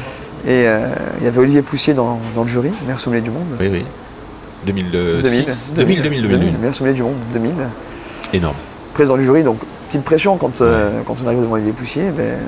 Et 0.45 0.67
euh, 0.67 0.87
il 1.19 1.23
y 1.23 1.27
avait 1.27 1.37
Olivier 1.37 1.61
Poussier 1.61 1.93
dans, 1.93 2.19
dans 2.35 2.41
le 2.41 2.47
jury, 2.47 2.71
meilleur 2.83 2.99
sommelier 2.99 3.21
du 3.21 3.31
monde. 3.31 3.45
Oui, 3.59 3.69
oui. 3.71 3.85
2006. 4.65 5.73
2000, 5.75 6.01
2000, 6.01 6.21
2000, 6.23 6.27
2000. 6.27 6.57
meilleur 6.57 6.73
sommelier 6.73 6.95
du 6.95 7.03
monde, 7.03 7.15
2000. 7.31 7.53
Énorme. 8.33 8.55
Président 8.93 9.17
du 9.17 9.23
jury, 9.23 9.43
donc 9.43 9.59
petite 9.93 10.05
pression 10.05 10.37
quand, 10.37 10.61
euh, 10.61 11.01
quand 11.05 11.15
on 11.23 11.27
arrive 11.27 11.41
devant 11.41 11.53
Olivier 11.53 11.71
Poussier. 11.73 12.09
Ben, 12.11 12.39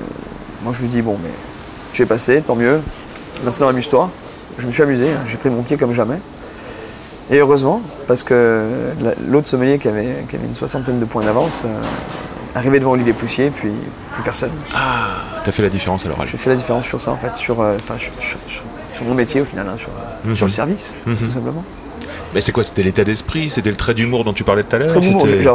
moi 0.62 0.72
je 0.74 0.80
lui 0.82 0.88
dis, 0.88 1.02
bon, 1.02 1.16
mais 1.22 1.30
tu 1.92 2.02
es 2.02 2.06
passé, 2.06 2.42
tant 2.42 2.56
mieux. 2.56 2.80
Maintenant 3.44 3.68
amuse-toi. 3.68 4.10
Je 4.58 4.66
me 4.66 4.72
suis 4.72 4.82
amusé, 4.82 5.08
hein, 5.10 5.20
j'ai 5.26 5.36
pris 5.36 5.50
mon 5.50 5.62
pied 5.62 5.76
comme 5.76 5.92
jamais. 5.92 6.18
Et 7.30 7.38
heureusement, 7.38 7.82
parce 8.06 8.22
que 8.22 8.62
la- 9.00 9.14
l'autre 9.28 9.48
sommelier 9.48 9.78
qui 9.78 9.88
avait, 9.88 10.24
qui 10.28 10.36
avait 10.36 10.46
une 10.46 10.54
soixantaine 10.54 10.98
de 11.00 11.04
points 11.04 11.24
d'avance, 11.24 11.62
euh, 11.64 11.80
arrivait 12.54 12.78
devant 12.80 12.92
Olivier 12.92 13.12
Poussier, 13.12 13.50
puis 13.50 13.70
plus 14.12 14.22
personne. 14.22 14.52
Ah, 14.74 15.08
t'as 15.44 15.52
fait 15.52 15.62
la 15.62 15.68
différence 15.68 16.04
à 16.06 16.08
l'oral. 16.08 16.26
J'ai 16.26 16.38
fait 16.38 16.50
la 16.50 16.56
différence 16.56 16.86
sur 16.86 17.00
ça 17.00 17.10
en 17.10 17.16
fait, 17.16 17.34
sur, 17.36 17.60
euh, 17.60 17.76
sur, 17.78 17.96
sur- 18.20 18.38
sur- 18.46 18.62
sur 18.92 19.04
mon 19.04 19.14
métier 19.14 19.40
au 19.40 19.44
final, 19.44 19.66
hein, 19.68 19.76
sur, 19.76 19.88
euh, 19.88 20.28
Mhm. 20.28 20.34
sur 20.34 20.46
le 20.46 20.52
service, 20.52 21.00
Mhm. 21.06 21.16
tout 21.16 21.30
simplement. 21.30 21.64
Mais 22.34 22.40
c'est 22.40 22.52
quoi 22.52 22.64
C'était 22.64 22.82
l'état 22.82 23.04
d'esprit 23.04 23.50
C'était 23.50 23.70
le 23.70 23.76
trait 23.76 23.94
d'humour 23.94 24.24
dont 24.24 24.32
tu 24.32 24.44
parlais 24.44 24.62
tout 24.62 24.74
à 24.76 24.78
l'heure 24.78 24.88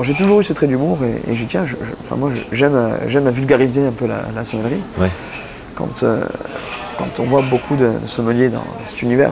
J'ai- 0.04 0.14
toujours 0.14 0.40
eu 0.40 0.44
ce 0.44 0.54
trait 0.54 0.68
d'humour 0.68 1.00
et, 1.04 1.32
et 1.32 1.36
j'y 1.36 1.46
tiens. 1.46 1.66
je- 1.66 1.76
je- 1.82 1.94
Enfin, 2.00 2.16
moi, 2.16 2.30
j'aime, 2.52 2.76
euh, 2.76 2.98
j'aime 3.08 3.28
à 3.28 3.32
vulgariser 3.32 3.86
un 3.86 3.92
peu 3.92 4.08
la, 4.08 4.24
la 4.36 4.46
sommellerie. 4.46 4.82
Ouais. 5.00 5.10
Quand, 5.76 6.04
euh, 6.04 6.26
quand 6.98 7.20
on 7.20 7.24
voit 7.26 7.42
beaucoup 7.50 7.76
de, 7.76 7.98
de 8.00 8.06
sommeliers 8.06 8.50
dans 8.50 8.64
cet 8.86 9.02
univers, 9.02 9.32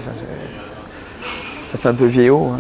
ça 1.48 1.78
fait 1.78 1.90
un 1.90 1.94
peu 1.94 2.06
vieillot. 2.06 2.54
hein, 2.56 2.60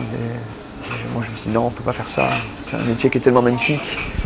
moi, 1.13 1.23
je 1.23 1.29
me 1.29 1.35
suis 1.35 1.49
dit 1.49 1.55
non, 1.55 1.67
on 1.67 1.69
peut 1.69 1.83
pas 1.83 1.93
faire 1.93 2.09
ça. 2.09 2.29
C'est 2.61 2.75
un 2.75 2.83
métier 2.83 3.09
qui 3.09 3.17
est 3.17 3.21
tellement 3.21 3.41
magnifique. 3.41 3.81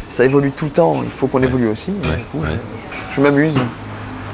Ça 0.10 0.26
évolue 0.26 0.52
tout 0.52 0.66
le 0.66 0.72
temps. 0.72 1.02
Il 1.04 1.10
faut 1.10 1.28
qu'on 1.28 1.42
évolue 1.42 1.68
aussi. 1.68 1.92
Ouais, 1.92 2.18
du 2.18 2.24
coup, 2.26 2.40
je, 2.44 3.16
je 3.16 3.22
m'amuse. 3.22 3.56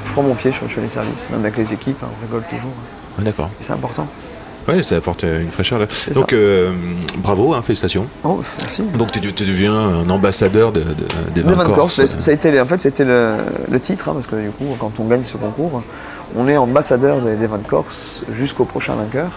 Je 0.04 0.12
prends 0.12 0.22
mon 0.22 0.34
pied 0.34 0.50
sur, 0.50 0.68
sur 0.70 0.80
les 0.80 0.88
services, 0.88 1.28
même 1.30 1.40
avec 1.40 1.56
les 1.56 1.72
équipes. 1.72 2.02
hein, 2.02 2.08
on 2.18 2.26
rigole 2.26 2.42
toujours. 2.48 2.72
D'accord. 3.18 3.50
Et 3.60 3.62
c'est 3.62 3.72
important. 3.72 4.08
Ouais, 4.68 4.82
ça 4.82 4.96
apporte 4.96 5.24
euh, 5.24 5.40
une 5.42 5.50
fraîcheur 5.50 5.78
là. 5.78 5.86
Donc, 6.14 6.32
euh, 6.32 6.70
bravo, 7.18 7.54
hein, 7.54 7.62
félicitations. 7.64 8.06
Oh, 8.24 8.40
merci. 8.60 8.82
Donc, 8.98 9.10
tu, 9.12 9.20
tu 9.20 9.44
deviens 9.44 9.74
un 9.74 10.08
ambassadeur 10.10 10.70
de, 10.72 10.80
de- 10.80 11.30
des 11.34 11.42
vins 11.42 11.64
de 11.64 11.70
Corse, 11.72 11.96
corse. 11.96 12.18
ça 12.18 12.30
a 12.30 12.34
été, 12.34 12.60
en 12.60 12.66
fait, 12.66 12.80
c'était 12.80 13.04
le, 13.04 13.34
le 13.70 13.80
titre, 13.80 14.08
hein, 14.08 14.12
parce 14.14 14.26
que 14.26 14.36
du 14.36 14.50
coup, 14.50 14.64
quand 14.78 14.92
on 15.00 15.04
gagne 15.06 15.24
ce 15.24 15.36
concours, 15.36 15.82
on 16.36 16.46
est 16.48 16.56
ambassadeur 16.56 17.20
des, 17.20 17.36
des 17.36 17.46
vins 17.46 17.58
de 17.58 17.66
Corse 17.66 18.22
jusqu'au 18.30 18.64
prochain 18.64 18.94
vainqueur. 18.94 19.30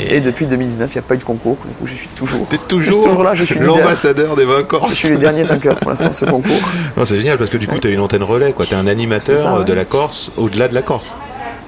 Et 0.00 0.16
Et 0.16 0.20
depuis 0.20 0.46
2019, 0.46 0.90
il 0.92 0.98
n'y 0.98 0.98
a 0.98 1.02
pas 1.02 1.14
eu 1.14 1.18
de 1.18 1.24
concours, 1.24 1.56
du 1.64 1.72
coup, 1.74 1.86
je 1.86 1.94
suis 1.94 2.08
toujours, 2.08 2.46
t'es 2.48 2.56
je 2.60 2.66
toujours, 2.68 3.04
toujours 3.04 3.22
là, 3.22 3.34
je 3.34 3.44
suis 3.44 3.58
l'ambassadeur 3.60 4.34
des 4.34 4.44
vins 4.44 4.58
Je 4.60 4.64
corse. 4.64 4.94
suis 4.94 5.10
le 5.10 5.18
dernier 5.18 5.44
vainqueur 5.44 5.76
pour 5.76 5.90
l'instant 5.90 6.08
de 6.08 6.14
ce 6.14 6.24
concours. 6.24 6.60
Non, 6.96 7.04
c'est 7.04 7.18
génial 7.18 7.38
parce 7.38 7.50
que 7.50 7.58
du 7.58 7.68
coup, 7.68 7.78
tu 7.78 7.86
as 7.86 7.90
une 7.90 8.00
antenne 8.00 8.22
relais. 8.24 8.54
Tu 8.58 8.74
es 8.74 8.76
un 8.76 8.86
animateur 8.86 9.36
ça, 9.36 9.58
ouais. 9.58 9.64
de 9.64 9.72
la 9.72 9.84
Corse 9.84 10.32
au-delà 10.36 10.68
de 10.68 10.74
la 10.74 10.82
Corse. 10.82 11.14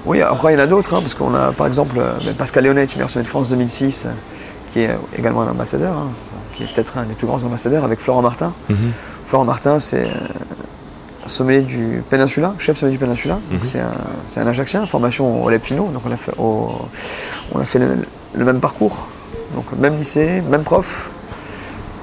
Oui, 0.05 0.21
après, 0.21 0.53
il 0.53 0.57
y 0.57 0.59
en 0.59 0.63
a 0.63 0.67
d'autres, 0.67 0.93
hein, 0.95 0.99
parce 1.01 1.13
qu'on 1.13 1.33
a 1.35 1.51
par 1.51 1.67
exemple 1.67 1.95
euh, 1.99 2.13
ben, 2.25 2.33
Pascal 2.33 2.63
Léonet, 2.63 2.87
meilleur 2.95 3.09
sommet 3.09 3.23
de 3.23 3.29
France 3.29 3.49
2006, 3.49 4.05
euh, 4.05 4.09
qui 4.71 4.81
est 4.81 4.89
également 5.17 5.41
un 5.43 5.49
ambassadeur, 5.49 5.93
hein, 5.95 6.07
qui 6.55 6.63
est 6.63 6.73
peut-être 6.73 6.97
un 6.97 7.03
des 7.03 7.13
plus 7.13 7.27
grands 7.27 7.43
ambassadeurs, 7.43 7.83
avec 7.83 7.99
Florent 7.99 8.21
Martin. 8.21 8.53
Mhm. 8.69 8.77
Florent 9.25 9.45
Martin, 9.45 9.77
c'est 9.79 10.05
euh, 10.07 10.13
sommelier 11.27 11.61
du 11.61 12.03
Péninsula, 12.09 12.55
chef 12.57 12.77
sommelier 12.77 12.97
du 12.97 13.03
Péninsula. 13.03 13.35
Donc 13.51 13.59
Mhm. 13.59 13.63
C'est 13.63 13.79
un, 13.79 13.91
c'est 14.27 14.39
un 14.39 14.47
Ajaxien, 14.47 14.85
formation 14.87 15.43
au 15.43 15.49
Lab 15.49 15.61
Fino, 15.63 15.89
donc 15.93 16.01
on 16.05 16.11
a 16.11 16.17
fait, 16.17 16.33
au- 16.39 16.71
on 17.53 17.59
a 17.59 17.65
fait 17.65 17.79
le, 17.79 17.97
le 18.33 18.45
même 18.45 18.59
parcours, 18.59 19.07
donc 19.53 19.65
même 19.77 19.97
lycée, 19.97 20.41
même 20.49 20.63
prof. 20.63 21.11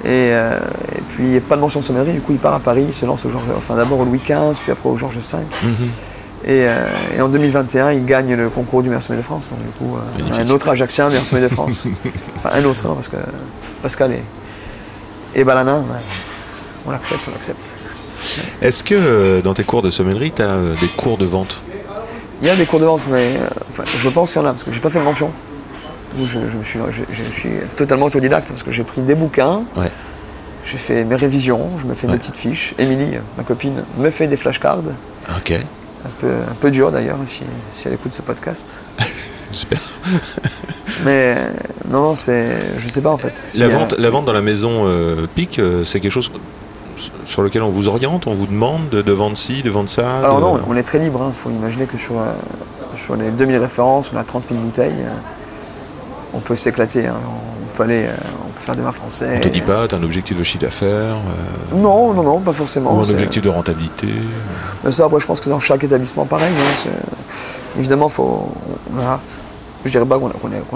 Et, 0.04 0.30
euh, 0.32 0.60
et 0.96 1.00
puis 1.08 1.40
pas 1.40 1.56
de 1.56 1.60
mention 1.60 1.80
de 1.80 1.84
sommellerie, 1.84 2.12
du 2.12 2.20
coup 2.20 2.30
il 2.30 2.38
part 2.38 2.54
à 2.54 2.60
Paris, 2.60 2.84
il 2.86 2.92
se 2.94 3.04
lance 3.04 3.24
au 3.26 3.30
Georges, 3.30 3.48
enfin 3.56 3.74
d'abord 3.74 3.98
au 3.98 4.04
Louis 4.04 4.20
XV, 4.24 4.52
puis 4.62 4.70
après 4.70 4.88
au 4.88 4.96
Georges 4.96 5.18
V. 5.18 5.38
Et, 6.48 6.66
euh, 6.66 6.86
et 7.16 7.20
en 7.20 7.28
2021, 7.28 7.92
il 7.92 8.06
gagne 8.06 8.34
le 8.34 8.48
concours 8.48 8.82
du 8.82 8.88
meilleur 8.88 9.02
sommet 9.02 9.18
de 9.18 9.22
France. 9.24 9.50
Donc 9.50 9.58
du 9.60 9.68
coup, 9.78 9.96
euh, 9.96 10.40
un 10.42 10.48
autre 10.48 10.68
Ajaxien 10.70 11.08
meilleur 11.08 11.26
sommet 11.26 11.42
de 11.42 11.48
France. 11.48 11.84
enfin 12.36 12.50
un 12.54 12.64
autre, 12.64 12.86
hein, 12.86 12.92
parce 12.94 13.08
que 13.08 13.16
Pascal 13.82 14.12
et, 14.12 14.22
et 15.38 15.44
Balana, 15.44 15.82
on 16.86 16.90
l'accepte, 16.90 17.20
on 17.28 17.32
l'accepte. 17.32 17.74
Est-ce 18.62 18.82
que 18.82 18.94
euh, 18.96 19.42
dans 19.42 19.52
tes 19.54 19.62
cours 19.64 19.82
de 19.82 19.90
sommellerie, 19.90 20.32
tu 20.32 20.42
as 20.42 20.56
des 20.80 20.86
cours 20.96 21.18
de 21.18 21.26
vente? 21.26 21.62
Il 22.40 22.46
y 22.46 22.50
a 22.50 22.56
des 22.56 22.64
cours 22.66 22.80
de 22.80 22.86
vente, 22.86 23.06
mais 23.10 23.36
euh, 23.36 23.48
enfin, 23.68 23.82
je 23.86 24.08
pense 24.08 24.32
qu'il 24.32 24.40
y 24.40 24.44
en 24.44 24.48
a, 24.48 24.52
parce 24.52 24.64
que 24.64 24.72
j'ai 24.72 24.80
pas 24.80 24.90
fait 24.90 25.00
de 25.00 25.04
mention. 25.04 25.30
Où 26.18 26.24
Je, 26.24 26.48
je 26.48 26.56
me 26.56 26.64
suis, 26.64 26.78
je, 26.90 27.02
je 27.10 27.22
suis 27.30 27.50
totalement 27.76 28.06
autodidacte, 28.06 28.48
parce 28.48 28.62
que 28.62 28.72
j'ai 28.72 28.84
pris 28.84 29.02
des 29.02 29.14
bouquins, 29.14 29.64
Ouais. 29.76 29.90
j'ai 30.64 30.78
fait 30.78 31.04
mes 31.04 31.16
révisions, 31.16 31.68
je 31.78 31.84
me 31.86 31.92
fais 31.94 32.06
Ouais. 32.06 32.14
des 32.14 32.18
petites 32.20 32.36
fiches. 32.38 32.74
Émilie, 32.78 33.18
ma 33.36 33.42
copine, 33.44 33.84
me 33.98 34.08
fait 34.10 34.26
des 34.28 34.36
flashcards. 34.38 34.78
Ok, 35.36 35.52
Un 36.04 36.10
peu, 36.20 36.28
un 36.28 36.54
peu 36.60 36.70
dur 36.70 36.90
d'ailleurs, 36.92 37.16
si, 37.26 37.42
si 37.74 37.88
elle 37.88 37.94
écoute 37.94 38.12
ce 38.12 38.22
podcast. 38.22 38.82
j'espère. 39.52 39.80
Mais 41.04 41.34
euh, 41.36 41.48
non, 41.88 42.02
non, 42.02 42.16
c'est. 42.16 42.46
Je 42.78 42.88
sais 42.88 43.00
pas 43.00 43.10
en 43.10 43.16
fait. 43.16 43.34
Si, 43.34 43.58
La 43.60 43.66
euh, 43.66 43.70
vente, 43.70 43.94
la 43.98 44.10
vente 44.10 44.24
dans 44.24 44.32
la 44.32 44.42
maison 44.42 44.84
euh, 44.86 45.26
PIC, 45.34 45.58
euh, 45.58 45.84
c'est 45.84 46.00
quelque 46.00 46.12
chose 46.12 46.30
sur 47.26 47.42
lequel 47.42 47.62
on 47.62 47.68
vous 47.70 47.88
oriente, 47.88 48.26
on 48.26 48.34
vous 48.34 48.46
demande 48.46 48.88
de, 48.90 49.02
de 49.02 49.12
vendre 49.12 49.36
ci, 49.36 49.62
de 49.62 49.70
vendre 49.70 49.88
ça 49.88 50.18
Alors 50.18 50.36
de- 50.38 50.42
non, 50.42 50.60
on 50.68 50.76
est 50.76 50.82
très 50.82 50.98
libre. 50.98 51.24
Il 51.28 51.34
faut 51.38 51.50
imaginer 51.50 51.86
que 51.86 51.98
sur, 51.98 52.18
euh, 52.18 52.26
sur 52.94 53.16
les 53.16 53.30
2000 53.30 53.58
références, 53.58 54.10
on 54.14 54.16
a 54.18 54.24
30 54.24 54.44
000 54.50 54.60
bouteilles. 54.60 54.92
euh, 55.02 55.10
on 56.34 56.40
peut 56.40 56.56
s'éclater. 56.56 57.06
hein. 57.06 57.16
On 57.80 57.84
peut 57.84 57.90
aller, 57.92 58.06
euh, 58.06 58.14
on 58.44 58.48
peut 58.50 58.58
faire 58.60 58.74
des 58.74 58.82
vins 58.82 58.90
français. 58.90 59.34
On 59.36 59.40
te 59.40 59.46
dit 59.48 59.60
pas, 59.60 59.86
tu 59.86 59.94
as 59.94 59.98
un 59.98 60.02
objectif 60.02 60.36
de 60.36 60.42
chiffre 60.42 60.62
d'affaires 60.64 61.14
euh, 61.14 61.76
Non, 61.76 62.12
non, 62.12 62.24
non, 62.24 62.40
pas 62.40 62.52
forcément. 62.52 62.92
ou 62.96 62.98
un 62.98 63.08
objectif 63.08 63.40
de 63.40 63.48
rentabilité. 63.48 64.08
Mais 64.82 64.90
ça, 64.90 65.04
après, 65.04 65.20
je 65.20 65.26
pense 65.26 65.38
que 65.38 65.48
dans 65.48 65.60
chaque 65.60 65.84
établissement, 65.84 66.24
pareil. 66.26 66.48
hein, 66.58 66.90
évidemment, 67.78 68.08
faut, 68.08 68.52
on 68.96 69.00
a, 69.00 69.20
je 69.84 69.90
dirais 69.92 70.04
pas 70.06 70.18
qu'on 70.18 70.26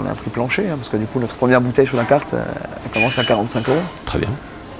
a, 0.05 0.09
un 0.11 0.15
prix 0.15 0.29
plancher, 0.29 0.69
hein, 0.69 0.75
parce 0.77 0.87
que 0.87 0.95
du 0.95 1.05
coup, 1.05 1.19
notre 1.19 1.35
première 1.35 1.59
bouteille 1.59 1.87
sur 1.87 1.97
la 1.97 2.05
carte, 2.05 2.35
euh, 2.35 2.43
elle 2.85 2.91
commence 2.91 3.19
à 3.19 3.25
45 3.25 3.67
euros. 3.67 3.77
Très 4.05 4.19
bien. 4.19 4.29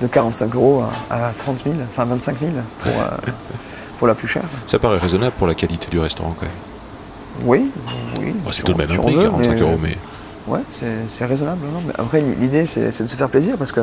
De 0.01 0.07
45 0.07 0.55
euros 0.55 0.83
à, 1.09 1.27
à 1.27 1.31
30 1.33 1.61
000, 1.65 1.75
enfin 1.89 2.05
25 2.05 2.37
000 2.39 2.51
pour, 2.79 2.87
euh, 2.91 3.17
pour 3.99 4.07
la 4.07 4.15
plus 4.15 4.29
chère. 4.29 4.43
Ça 4.65 4.79
paraît 4.79 4.97
raisonnable 4.97 5.33
pour 5.37 5.47
la 5.47 5.55
qualité 5.55 5.87
du 5.91 5.99
restaurant 5.99 6.33
quand 6.39 6.45
même. 6.45 6.55
Oui, 7.43 7.69
oui. 8.21 8.33
Bon, 8.45 8.51
c'est 8.51 8.63
tout 8.63 8.71
de 8.71 8.75
on- 8.75 8.87
même 8.87 8.97
prix, 8.97 9.13
veut, 9.15 9.23
45 9.23 9.51
mais- 9.55 9.59
euros, 9.59 9.77
mais 9.81 9.97
Ouais, 10.45 10.59
c'est 10.67 11.25
raisonnable. 11.25 11.61
non, 11.73 11.81
mais 11.87 11.93
après, 11.97 12.19
l'idée, 12.21 12.65
c'est 12.65 12.85
de 12.87 12.91
se 12.91 13.15
faire 13.15 13.29
plaisir 13.29 13.55
parce 13.57 13.71
que 13.71 13.79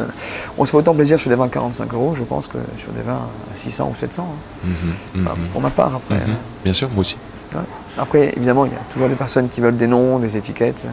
on 0.59 0.65
se 0.67 0.71
fait 0.73 0.77
autant 0.77 0.95
plaisir 0.95 1.19
sur 1.19 1.31
des 1.31 1.37
vins 1.37 1.47
à 1.47 1.49
45 1.49 1.95
euros, 1.95 2.15
je 2.15 2.23
pense, 2.23 2.47
que 2.49 2.59
sur 2.77 2.93
des 2.93 3.01
vins 3.03 3.15
à 3.53 3.57
600 3.57 3.89
ou 3.93 3.97
700. 3.97 4.29
hein. 4.31 4.67
Mhm, 5.15 5.25
Enfin, 5.27 5.37
mhm, 5.41 5.47
pour 5.49 5.61
ma 5.63 5.71
part, 5.71 5.95
après. 5.97 6.17
mhm. 6.17 6.33
hein. 6.33 6.37
bien 6.65 6.75
sûr, 6.75 6.89
moi 6.91 7.01
aussi. 7.01 7.17
Ouais. 7.55 7.61
Après, 7.99 8.33
évidemment, 8.37 8.67
il 8.67 8.73
y 8.73 8.75
a 8.77 8.81
toujours 8.91 9.09
des 9.09 9.15
personnes 9.17 9.49
qui 9.49 9.61
veulent 9.63 9.77
des 9.77 9.87
noms, 9.87 10.19
des 10.19 10.37
étiquettes. 10.37 10.87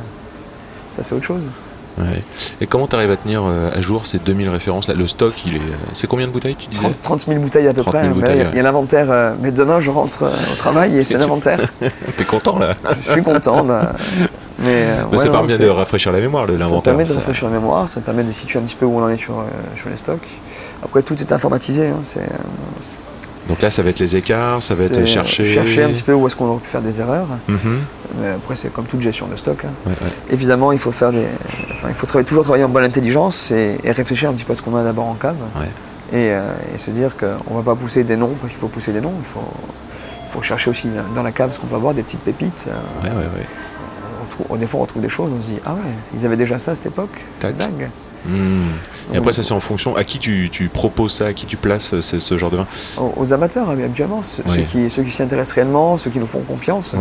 Ça, 0.89 1.03
c'est 1.03 1.13
autre 1.13 1.25
chose. 1.25 1.47
Ouais. 1.97 2.23
Et 2.61 2.67
comment 2.67 2.87
tu 2.87 2.95
arrives 2.95 3.09
à 3.11 3.17
tenir 3.17 3.43
euh, 3.45 3.71
à 3.75 3.81
jour 3.81 4.05
ces 4.05 4.19
2000 4.19 4.49
références 4.49 4.87
là 4.87 4.93
Le 4.93 5.05
stock, 5.07 5.33
il 5.47 5.55
est. 5.55 5.59
euh, 5.59 5.61
C'est 5.95 6.07
combien 6.07 6.27
de 6.27 6.31
bouteilles 6.31 6.55
tu 6.55 6.67
disais? 6.69 6.83
30, 6.83 7.01
30 7.01 7.25
000 7.27 7.39
bouteilles 7.39 7.67
à 7.67 7.73
peu 7.73 7.81
30 7.81 7.93
près. 7.93 8.03
000 8.03 8.13
mais 8.13 8.21
bouteilles, 8.21 8.35
il 8.35 8.39
y 8.39 8.41
a- 8.41 8.45
ouais. 8.45 8.51
il 8.53 8.57
y 8.57 8.59
a 8.59 8.63
l'inventaire. 8.63 9.07
euh, 9.11 9.33
mais 9.41 9.51
demain, 9.51 9.79
je 9.79 9.89
rentre 9.91 10.23
au 10.23 10.55
travail 10.55 10.95
et 10.97 11.03
c'est 11.03 11.17
l'inventaire. 11.19 11.59
T'es 12.17 12.23
content 12.23 12.57
là? 12.59 12.75
Je 13.05 13.11
suis 13.13 13.23
content. 13.23 13.63
bah, 13.63 13.93
mais 14.59 14.69
euh, 14.87 15.03
Mais 15.11 15.17
Ça 15.17 15.29
permet 15.29 15.57
de 15.57 15.67
rafraîchir 15.69 16.11
la 16.11 16.19
mémoire, 16.19 16.45
Ça 16.47 16.53
l'inventaire. 16.53 16.81
permet 16.83 17.03
de 17.03 17.09
ça. 17.09 17.15
rafraîchir 17.15 17.47
la 17.49 17.53
mémoire, 17.59 17.87
ça 17.89 18.01
permet 18.01 18.23
de 18.23 18.31
situer 18.31 18.59
un 18.59 18.63
petit 18.63 18.75
peu 18.75 18.85
où 18.85 18.97
on 18.99 19.03
en 19.03 19.09
est 19.09 19.17
sur, 19.17 19.39
euh, 19.39 19.43
sur 19.75 19.89
les 19.89 19.97
stocks. 19.97 20.27
Après, 20.83 21.01
tout 21.01 21.19
est 21.19 21.31
informatisé. 21.31 21.87
hein, 21.87 21.99
c'est, 22.03 22.21
euh, 22.21 23.47
Donc 23.49 23.61
là, 23.61 23.69
ça 23.69 23.81
va 23.83 23.89
être 23.89 23.99
les 23.99 24.17
écarts, 24.17 24.57
ça 24.59 24.73
va 24.75 24.83
être 24.83 25.05
chercher. 25.05 25.43
Chercher 25.45 25.83
un 25.83 25.89
petit 25.89 26.03
peu 26.03 26.13
où 26.13 26.25
est-ce 26.27 26.35
qu'on 26.35 26.45
aurait 26.47 26.59
pu 26.61 26.69
faire 26.69 26.81
des 26.81 26.99
erreurs. 26.99 27.27
Mhm. 27.47 27.57
Mais 28.19 28.29
après, 28.29 28.55
c'est 28.55 28.71
comme 28.73 28.85
toute 28.85 29.01
gestion 29.01 29.27
de 29.27 29.35
stock. 29.35 29.63
hein. 29.65 29.69
Ouais, 29.85 29.91
ouais. 29.91 30.11
Évidemment, 30.31 30.71
il 30.71 30.79
faut 30.79 30.91
faire 30.91 31.11
des, 31.11 31.25
enfin, 31.71 31.87
il 31.89 31.93
faut 31.93 32.07
travailler, 32.07 32.25
toujours 32.25 32.43
travailler 32.43 32.63
en 32.65 32.69
bonne 32.69 32.83
intelligence 32.83 33.51
et, 33.51 33.77
et 33.83 33.91
réfléchir 33.91 34.29
un 34.29 34.33
petit 34.33 34.43
peu 34.45 34.53
à 34.53 34.55
ce 34.55 34.61
qu'on 34.61 34.75
a 34.75 34.83
d'abord 34.83 35.05
en 35.07 35.13
cave. 35.13 35.35
Ouais. 35.55 35.65
Et, 36.13 36.31
euh, 36.31 36.41
et 36.73 36.77
se 36.77 36.89
dire 36.91 37.15
qu'on 37.17 37.53
ne 37.53 37.57
va 37.61 37.63
pas 37.63 37.75
pousser 37.75 38.03
des 38.05 38.15
noms 38.15 38.33
parce 38.39 38.51
qu'il 38.53 38.59
faut 38.61 38.69
pousser 38.69 38.91
des 38.93 39.01
noms. 39.01 39.13
Il 39.19 39.25
faut, 39.27 39.39
il 40.25 40.29
faut 40.31 40.41
chercher 40.41 40.69
aussi 40.69 40.89
dans 41.13 41.23
la 41.23 41.31
cave 41.31 41.51
ce 41.51 41.59
qu'on 41.59 41.67
peut 41.67 41.75
avoir, 41.75 41.93
des 41.93 42.01
petites 42.03 42.21
pépites. 42.21 42.67
euh, 42.69 43.11
Des 44.57 44.67
fois, 44.67 44.79
on 44.79 44.83
retrouve 44.83 45.01
des 45.01 45.09
choses, 45.09 45.31
on 45.37 45.41
se 45.41 45.47
dit 45.47 45.59
Ah 45.65 45.73
ouais, 45.73 45.79
ils 46.13 46.25
avaient 46.25 46.37
déjà 46.37 46.59
ça 46.59 46.71
à 46.71 46.75
cette 46.75 46.87
époque, 46.87 47.21
c'est 47.39 47.55
dingue. 47.57 47.89
Mhm. 48.25 48.63
Et 49.13 49.17
après, 49.17 49.31
ça, 49.31 49.41
c'est 49.43 49.53
en 49.53 49.59
fonction. 49.59 49.95
À 49.95 50.03
qui 50.03 50.19
tu, 50.19 50.49
tu 50.51 50.67
proposes 50.67 51.13
ça 51.13 51.27
À 51.27 51.33
qui 51.33 51.45
tu 51.45 51.55
places 51.55 51.93
euh, 51.93 52.01
ce, 52.01 52.19
ce 52.19 52.37
genre 52.37 52.49
de 52.51 52.57
vin 52.57 52.67
aux, 53.15 53.31
amateurs 53.33 53.69
habituellement, 53.69 54.21
ceux, 54.23 54.43
Oui. 54.47 54.55
ceux 54.55 54.61
qui, 54.63 54.89
ceux 54.89 55.03
qui 55.03 55.11
s'y 55.11 55.23
intéressent 55.23 55.55
réellement, 55.55 55.97
ceux 55.97 56.09
qui 56.09 56.19
nous 56.19 56.25
font 56.27 56.41
confiance. 56.41 56.93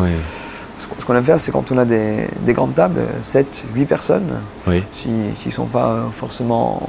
Ce 0.79 1.07
qu'on- 1.07 1.15
aime 1.15 1.25
faire, 1.25 1.41
c'est 1.41 1.51
quand 1.53 1.73
on 1.73 1.79
a 1.79 1.85
des, 1.87 2.29
des 2.45 2.53
grandes 2.53 2.75
tables, 2.75 3.01
7, 3.23 3.65
8 3.75 3.87
personnes, 3.87 4.29
Oui. 4.67 4.85
si- 4.91 5.09
s'ils 5.35 5.49
ne 5.49 5.55
sont 5.55 5.65
pas 5.67 5.87
euh, 5.93 6.03
forcément 6.13 6.83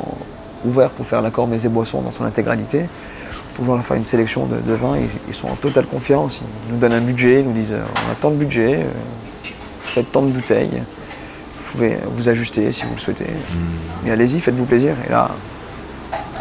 ouverts 0.66 0.90
pour 0.92 1.06
faire 1.06 1.22
l'accord 1.22 1.48
mets 1.48 1.64
et 1.64 1.70
boissons 1.70 2.02
dans 2.02 2.12
son 2.12 2.26
intégralité, 2.26 2.90
toujours 3.56 3.76
leur 3.76 3.86
faire 3.86 3.96
une 3.96 4.06
sélection 4.06 4.46
de, 4.46 4.58
de 4.60 4.74
vins, 4.74 4.98
ils, 4.98 5.08
ils 5.30 5.34
sont 5.34 5.48
en 5.48 5.56
totale 5.56 5.86
confiance, 5.88 6.42
ils 6.68 6.74
nous 6.74 6.80
donnent 6.80 6.94
un 6.94 7.02
budget, 7.02 7.40
ils 7.40 7.46
nous 7.48 7.54
disent 7.54 7.72
euh, 7.72 7.82
on 8.08 8.12
a 8.12 8.16
tant 8.16 8.30
de 8.30 8.36
budget, 8.36 8.86
faites 9.90 10.12
tant 10.12 10.22
de 10.22 10.32
bouteilles, 10.32 10.70
vous 11.64 11.72
pouvez 11.72 11.98
vous 12.16 12.30
ajuster 12.30 12.72
si 12.72 12.84
vous 12.84 12.92
le 12.96 13.00
souhaitez, 13.00 13.26
mais 14.04 14.12
allez-y, 14.12 14.40
faites-vous 14.40 14.66
plaisir, 14.66 14.96
et 15.08 15.12
là, 15.12 15.30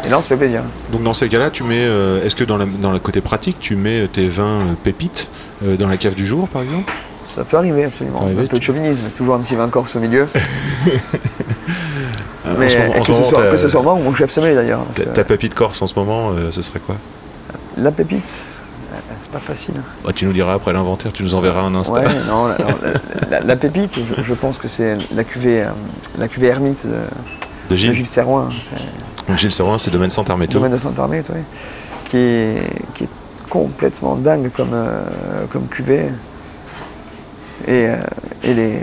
et 0.05 0.09
là 0.09 0.17
on 0.17 0.21
se 0.21 0.27
fait 0.27 0.37
plaisir. 0.37 0.61
Donc 0.91 1.03
dans 1.03 1.13
ces 1.13 1.27
cas-là, 1.29 1.49
tu 1.49 1.63
mets. 1.63 1.75
euh, 1.85 2.23
Est-ce 2.23 2.35
que 2.35 2.43
dans, 2.43 2.57
la, 2.57 2.65
dans 2.65 2.91
le 2.91 2.99
côté 2.99 3.19
pratique, 3.21 3.57
tu 3.59 3.75
mets 3.75 4.07
tes 4.07 4.29
vins 4.29 4.59
euh, 4.61 4.73
pépites 4.83 5.29
euh, 5.65 5.75
dans 5.75 5.87
la 5.87 5.97
cave 5.97 6.15
du 6.15 6.25
jour, 6.25 6.47
par 6.47 6.61
exemple? 6.61 6.91
Ça 7.23 7.43
peut 7.43 7.57
arriver 7.57 7.83
absolument, 7.83 8.21
arriver, 8.21 8.43
un 8.43 8.47
peu 8.47 8.57
de 8.57 8.63
chauvinisme, 8.63 9.03
toujours 9.13 9.35
un 9.35 9.39
petit 9.39 9.55
vin 9.55 9.67
corse 9.67 9.95
au 9.97 9.99
milieu. 9.99 10.27
Euh, 10.85 12.55
Mais 12.57 12.67
moment- 12.87 13.01
que, 13.03 13.11
ce 13.13 13.23
soit, 13.23 13.49
que 13.51 13.57
ce 13.57 13.67
soit 13.67 13.81
moi 13.83 13.93
ou 13.95 13.99
mon 13.99 14.13
chef 14.15 14.29
sommelier 14.31 14.55
d'ailleurs. 14.55 14.85
Ta, 14.95 15.03
que 15.03 15.09
ta 15.09 15.23
pépite 15.25 15.53
corse 15.53 15.81
en 15.81 15.87
ce 15.87 15.95
moment, 15.95 16.29
euh, 16.31 16.51
ce 16.51 16.61
serait 16.61 16.79
quoi? 16.79 16.95
La 17.75 17.91
pépite, 17.91 18.45
euh, 18.47 18.56
c'est 19.27 19.33
pas 19.33 19.39
facile. 19.39 19.75
Bah, 20.03 20.11
Tu 20.15 20.25
nous 20.25 20.33
diras 20.33 20.53
après 20.53 20.73
l'inventaire, 20.73 21.11
tu 21.11 21.23
nous 21.23 21.35
enverras 21.35 21.61
un 21.61 21.75
Insta. 21.75 21.93
Ouais, 21.93 22.03
non, 22.27 22.47
la, 22.47 22.57
non, 22.57 22.65
la- 23.29 23.39
la- 23.39 23.45
la 23.45 23.55
pépite, 23.55 23.99
je, 24.15 24.21
je 24.23 24.33
pense 24.33 24.57
que 24.57 24.67
c'est 24.67 24.97
la 25.13 25.23
cuvée, 25.23 25.63
euh, 25.63 25.69
la 26.17 26.27
cuvée 26.27 26.47
ermite 26.47 26.85
de, 26.85 26.91
De 26.91 26.97
de 27.71 27.75
Gilles. 27.75 27.93
Gilles 27.93 28.05
Serroin. 28.05 28.49
Gilles 29.35 29.51
Serroin, 29.51 29.77
c'est 29.77 29.91
domaine 29.91 30.09
Santarméto. 30.09 30.53
Domaine 30.53 30.71
de 30.71 30.77
Santarmette, 30.77 31.31
oui. 31.35 31.41
Qui 32.05 32.17
est, 32.17 32.61
qui 32.93 33.03
est 33.05 33.09
complètement 33.49 34.15
dingue 34.15 34.49
comme, 34.51 34.71
euh, 34.73 35.03
comme 35.49 35.67
cuvée. 35.67 36.09
Et, 37.67 37.87
euh, 37.89 37.97
et, 38.43 38.53
les, 38.53 38.73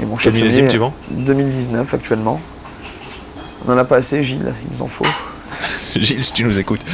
et 0.00 0.04
mon 0.04 0.16
Quel 0.16 0.18
chef 0.18 0.34
millésime 0.34 0.52
sommelier, 0.68 0.68
tu 0.72 0.78
vends? 0.78 0.92
2019 1.10 1.94
actuellement. 1.94 2.38
On 3.66 3.70
n'en 3.72 3.78
a 3.78 3.84
pas 3.84 3.96
assez, 3.96 4.22
Gilles, 4.22 4.52
il 4.70 4.76
nous 4.76 4.82
en 4.82 4.88
faut. 4.88 5.06
Gilles, 5.96 6.24
si 6.24 6.32
tu 6.32 6.44
nous 6.44 6.58
écoutes. 6.58 6.80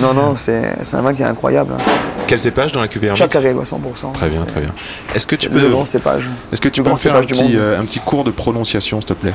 Non, 0.00 0.14
non, 0.14 0.36
c'est 0.36 0.62
un 0.92 1.02
vin 1.02 1.12
qui 1.12 1.22
est 1.22 1.26
incroyable. 1.26 1.72
hein. 1.76 1.82
Quel 2.28 2.38
cépage 2.38 2.72
dans 2.72 2.80
la 2.80 2.86
cuvée 2.88 3.10
Chacarello 3.16 3.60
à 3.60 3.64
100%. 3.64 4.12
Très 4.12 4.28
bien, 4.28 4.42
très 4.44 4.60
bien. 4.60 4.70
Est-ce 5.14 5.26
que 5.26 5.34
tu 5.34 5.48
peux, 5.50 5.58
le 5.60 5.70
grand 5.70 5.84
cépage. 5.84 6.22
est-ce 6.52 6.60
que 6.60 6.68
tu 6.68 6.82
peux 6.82 6.90
me 6.90 6.96
faire 6.96 7.16
un 7.16 7.22
petit, 7.22 7.56
euh, 7.56 7.80
un 7.80 7.84
petit 7.84 7.98
cours 7.98 8.22
de 8.22 8.30
prononciation, 8.30 9.00
s'il 9.00 9.08
te 9.08 9.12
plaît 9.14 9.32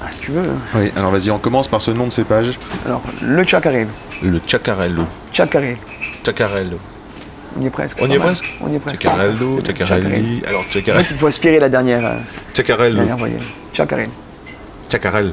Ah, 0.00 0.06
si 0.10 0.20
tu 0.20 0.30
veux. 0.30 0.42
Oui, 0.74 0.90
alors 0.96 1.10
vas-y, 1.10 1.30
on 1.30 1.38
commence 1.38 1.68
par 1.68 1.82
ce 1.82 1.90
nom 1.90 2.06
de 2.06 2.12
cépage. 2.12 2.58
Alors, 2.86 3.02
le 3.20 3.42
Chacarello. 3.42 3.90
Le 4.22 4.40
Chacarello. 4.46 5.04
Chacarello. 5.32 5.76
Chacarello. 6.24 6.78
On 7.58 7.62
y 7.62 7.66
est 7.66 7.70
presque. 7.70 7.98
On 8.00 8.06
y 8.08 8.14
est 8.14 8.18
presque 8.18 8.56
On 8.62 8.70
y 8.72 8.76
est 8.76 8.78
presque. 8.78 9.02
Chacarello, 9.02 9.60
Chacarelli. 9.62 10.42
Alors, 10.46 10.60
En 10.60 10.72
Chacarello. 10.72 11.04
fait, 11.04 11.14
il 11.14 11.18
faut 11.18 11.26
aspirer 11.26 11.58
la 11.58 11.68
dernière, 11.68 12.06
euh, 12.06 12.14
Chacarello. 12.54 12.96
dernière 12.96 13.16
voyelle. 13.18 13.42
Chacarello. 13.74 15.32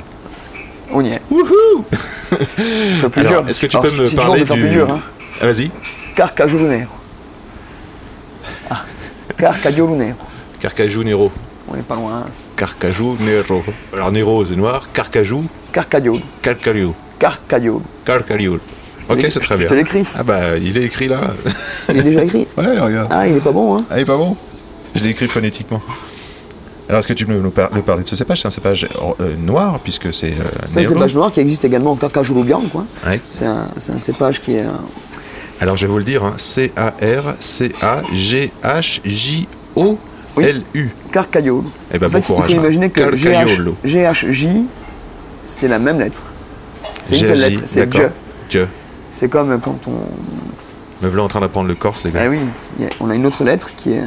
On 0.91 1.04
y 1.04 1.10
est. 1.13 1.21
Wouhou 1.30 1.86
Faut 3.02 3.10
plus 3.10 3.21
Alors, 3.21 3.41
dur. 3.43 3.50
est-ce 3.50 3.60
que 3.62 3.65
tu 3.67 3.78
Alors, 3.78 3.89
peux 3.91 4.02
me 4.02 4.15
parler 4.15 4.41
du... 4.43 4.47
plus 4.47 4.69
dur. 4.69 4.91
Hein. 4.91 5.00
Ah, 5.41 5.45
vas-y. 5.47 5.69
Carcajolunero. 6.15 6.89
Ah. 8.69 8.84
Carcajolunero. 9.38 10.15
Carcajou 10.60 11.04
Nero. 11.04 11.32
On 11.69 11.76
n'est 11.76 11.82
pas 11.84 11.95
loin. 11.95 12.23
hein. 12.26 12.30
Carcajou 12.56 13.17
Nero. 13.19 13.63
Alors, 13.93 14.12
Nero, 14.12 14.45
c'est 14.45 14.56
noir. 14.56 14.89
Carcajou, 14.93 15.43
Carcajol. 15.71 16.17
Calcariou. 16.41 16.95
Carcajol. 17.19 17.82
Carcariou. 18.06 18.60
Ok, 19.10 19.19
c'est 19.30 19.39
très 19.39 19.56
Je 19.56 19.60
bien. 19.60 19.67
te 19.67 19.73
l'écris. 19.73 20.06
Ah 20.15 20.23
bah, 20.23 20.58
il 20.58 20.78
est 20.78 20.84
écrit 20.84 21.08
là. 21.08 21.19
Il 21.89 21.97
est 21.97 22.02
déjà 22.04 22.23
écrit. 22.23 22.47
ouais, 22.58 22.80
regarde. 22.80 23.08
Ah, 23.12 23.28
il 23.28 23.38
est 23.38 23.41
pas 23.41 23.52
bon, 23.52 23.78
hein. 23.78 23.86
Ah, 23.89 23.97
il 23.97 24.02
est 24.02 24.06
pas 24.06 24.17
bon 24.17 24.36
Je 24.95 25.04
l'ai 25.04 25.12
écrit 25.12 25.28
phonétiquement. 25.28 25.82
Alors, 26.90 27.00
est-ce 27.00 27.08
que 27.08 27.13
tu 27.13 27.25
peux 27.25 27.33
nous 27.38 27.50
par- 27.52 27.69
nous 27.73 27.81
parler 27.81 28.04
de 28.04 28.08
ce 28.08 28.15
cépage? 28.15 28.40
C'est 28.42 28.48
un 28.48 28.52
cépage 28.52 28.88
euh, 29.19 29.35
noir, 29.35 29.79
puisque 29.83 30.13
c'est 30.13 30.31
euh, 30.31 30.44
C'est 30.65 30.79
un 30.79 30.83
cépage 30.83 31.15
noir 31.15 31.31
qui 31.33 31.40
existe 31.42 31.65
également 31.65 31.92
en 31.92 31.96
Carcajolo 31.98 32.44
Bianco. 32.44 32.67
quoi. 32.71 32.85
Ouais. 33.06 33.19
C'est 33.29 33.46
un, 33.46 33.67
cépage 34.00 34.40
qui 34.42 34.56
est. 34.56 34.65
euh, 34.65 34.69
Alors, 35.60 35.75
je 35.77 35.85
vais 35.85 35.92
vous 35.92 35.98
le 35.98 36.06
dire. 36.06 36.23
hein. 36.23 36.33
C-A-R-C-A-G-H-J-O-L-U. 39.58 40.90
Carcajolo. 41.12 41.63
Eh 41.94 42.00
ben, 42.00 42.08
en 42.08 42.10
bon 42.10 42.13
fait, 42.15 42.19
il 42.19 42.25
courage. 42.25 42.46
faut 42.48 42.54
imaginer 42.54 42.90
que. 42.90 43.15
GHJ, 43.85 44.48
c'est 45.44 45.67
la 45.67 45.79
même 45.79 46.00
lettre. 46.00 46.33
C'est 47.04 47.17
une 47.19 47.25
seule 47.25 47.40
lettre, 47.40 47.62
c'est. 47.65 47.88
Dieu. 48.50 48.67
C'est 49.12 49.29
comme 49.29 49.60
quand 49.60 49.88
on. 49.88 49.92
Me 51.04 51.10
voilà 51.10 51.23
en 51.23 51.27
train 51.27 51.42
d'apprendre 51.42 51.67
le 51.67 51.75
corse, 51.75 52.04
les 52.06 52.12
gars. 52.12 52.21
Ah 52.25 52.29
oui, 52.29 52.40
il 52.79 52.88
on 53.00 53.10
a 53.12 53.15
une 53.15 53.25
autre 53.27 53.44
lettre 53.44 53.69
qui 53.75 53.92
est 53.94 54.02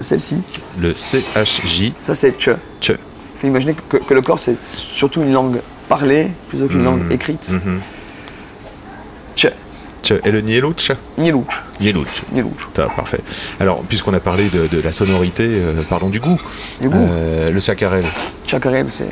celle-ci. 0.00 0.38
Le 0.78 0.94
C-H-J. 0.94 1.94
Ça, 2.00 2.14
c'est. 2.14 2.32
Tche. 2.38 2.50
Il 2.90 3.40
faut 3.40 3.46
imaginer 3.46 3.74
que, 3.88 3.98
que 3.98 4.14
le 4.14 4.20
corse, 4.22 4.42
c'est 4.44 4.66
surtout 4.66 5.22
une 5.22 5.32
langue 5.32 5.60
parlée 5.88 6.32
plutôt 6.48 6.66
qu'une 6.66 6.78
Mhm. 6.80 6.84
langue 6.84 7.12
écrite. 7.12 7.50
Mhm. 7.52 7.80
Tche. 9.36 9.46
Et 10.24 10.30
le 10.30 10.40
Nieluch 10.40 10.92
Nieluch. 11.18 11.62
Nieluch. 11.80 12.22
Nieluch. 12.32 12.52
Ah, 12.78 12.86
parfait. 12.96 13.20
Alors, 13.60 13.82
puisqu'on 13.82 14.14
a 14.14 14.20
parlé 14.20 14.48
de, 14.48 14.66
de 14.66 14.80
la 14.80 14.90
sonorité, 14.92 15.44
euh, 15.46 15.82
parlons 15.88 16.08
du 16.08 16.18
goût. 16.20 16.40
Du 16.80 16.88
goût. 16.88 16.96
Euh, 16.98 17.50
le. 17.50 17.60
Chacarel, 17.60 18.04
c'est 18.90 19.08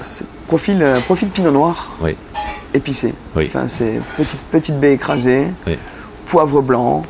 c'est 0.00 0.26
profil, 0.48 0.82
euh, 0.82 0.98
profil 1.00 1.28
pinot 1.28 1.50
noir, 1.52 1.90
Oui. 2.00 2.16
épicé. 2.74 3.14
Oui. 3.36 3.44
Enfin, 3.46 3.68
c'est 3.68 4.00
petite, 4.16 4.40
petite 4.50 4.80
baie 4.80 4.94
écrasée, 4.94 5.46
Oui. 5.66 5.76
poivre 6.26 6.62
blanc, 6.62 7.04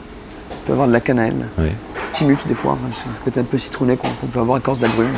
on 0.50 0.66
peut 0.66 0.72
avoir 0.72 0.88
de 0.88 0.92
la 0.92 1.00
cannelle, 1.00 1.46
Oui. 1.58 1.68
Timut 2.12 2.38
des 2.46 2.54
fois, 2.54 2.72
enfin, 2.72 2.88
ce 2.92 3.24
côté 3.24 3.40
un 3.40 3.44
peu 3.44 3.58
citronné 3.58 3.96
qu'on 3.96 4.08
peut 4.26 4.40
avoir 4.40 4.58
écorce 4.58 4.78
d'agrumes. 4.80 5.14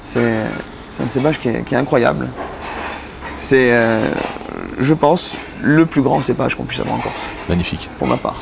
C'est 0.00 0.44
c'est 0.88 1.02
un 1.02 1.06
cépage 1.06 1.38
qui 1.38 1.48
est, 1.48 1.62
qui 1.64 1.74
est 1.74 1.78
incroyable. 1.78 2.28
C'est, 3.36 3.72
euh, 3.72 4.00
je 4.78 4.94
pense, 4.94 5.36
le 5.62 5.86
plus 5.86 6.02
grand 6.02 6.20
cépage 6.20 6.56
qu'on 6.56 6.64
puisse 6.64 6.80
avoir 6.80 6.96
en 6.96 7.00
Corse, 7.00 7.14
Magnifique. 7.48 7.88
pour 7.98 8.08
ma 8.08 8.16
part. 8.16 8.36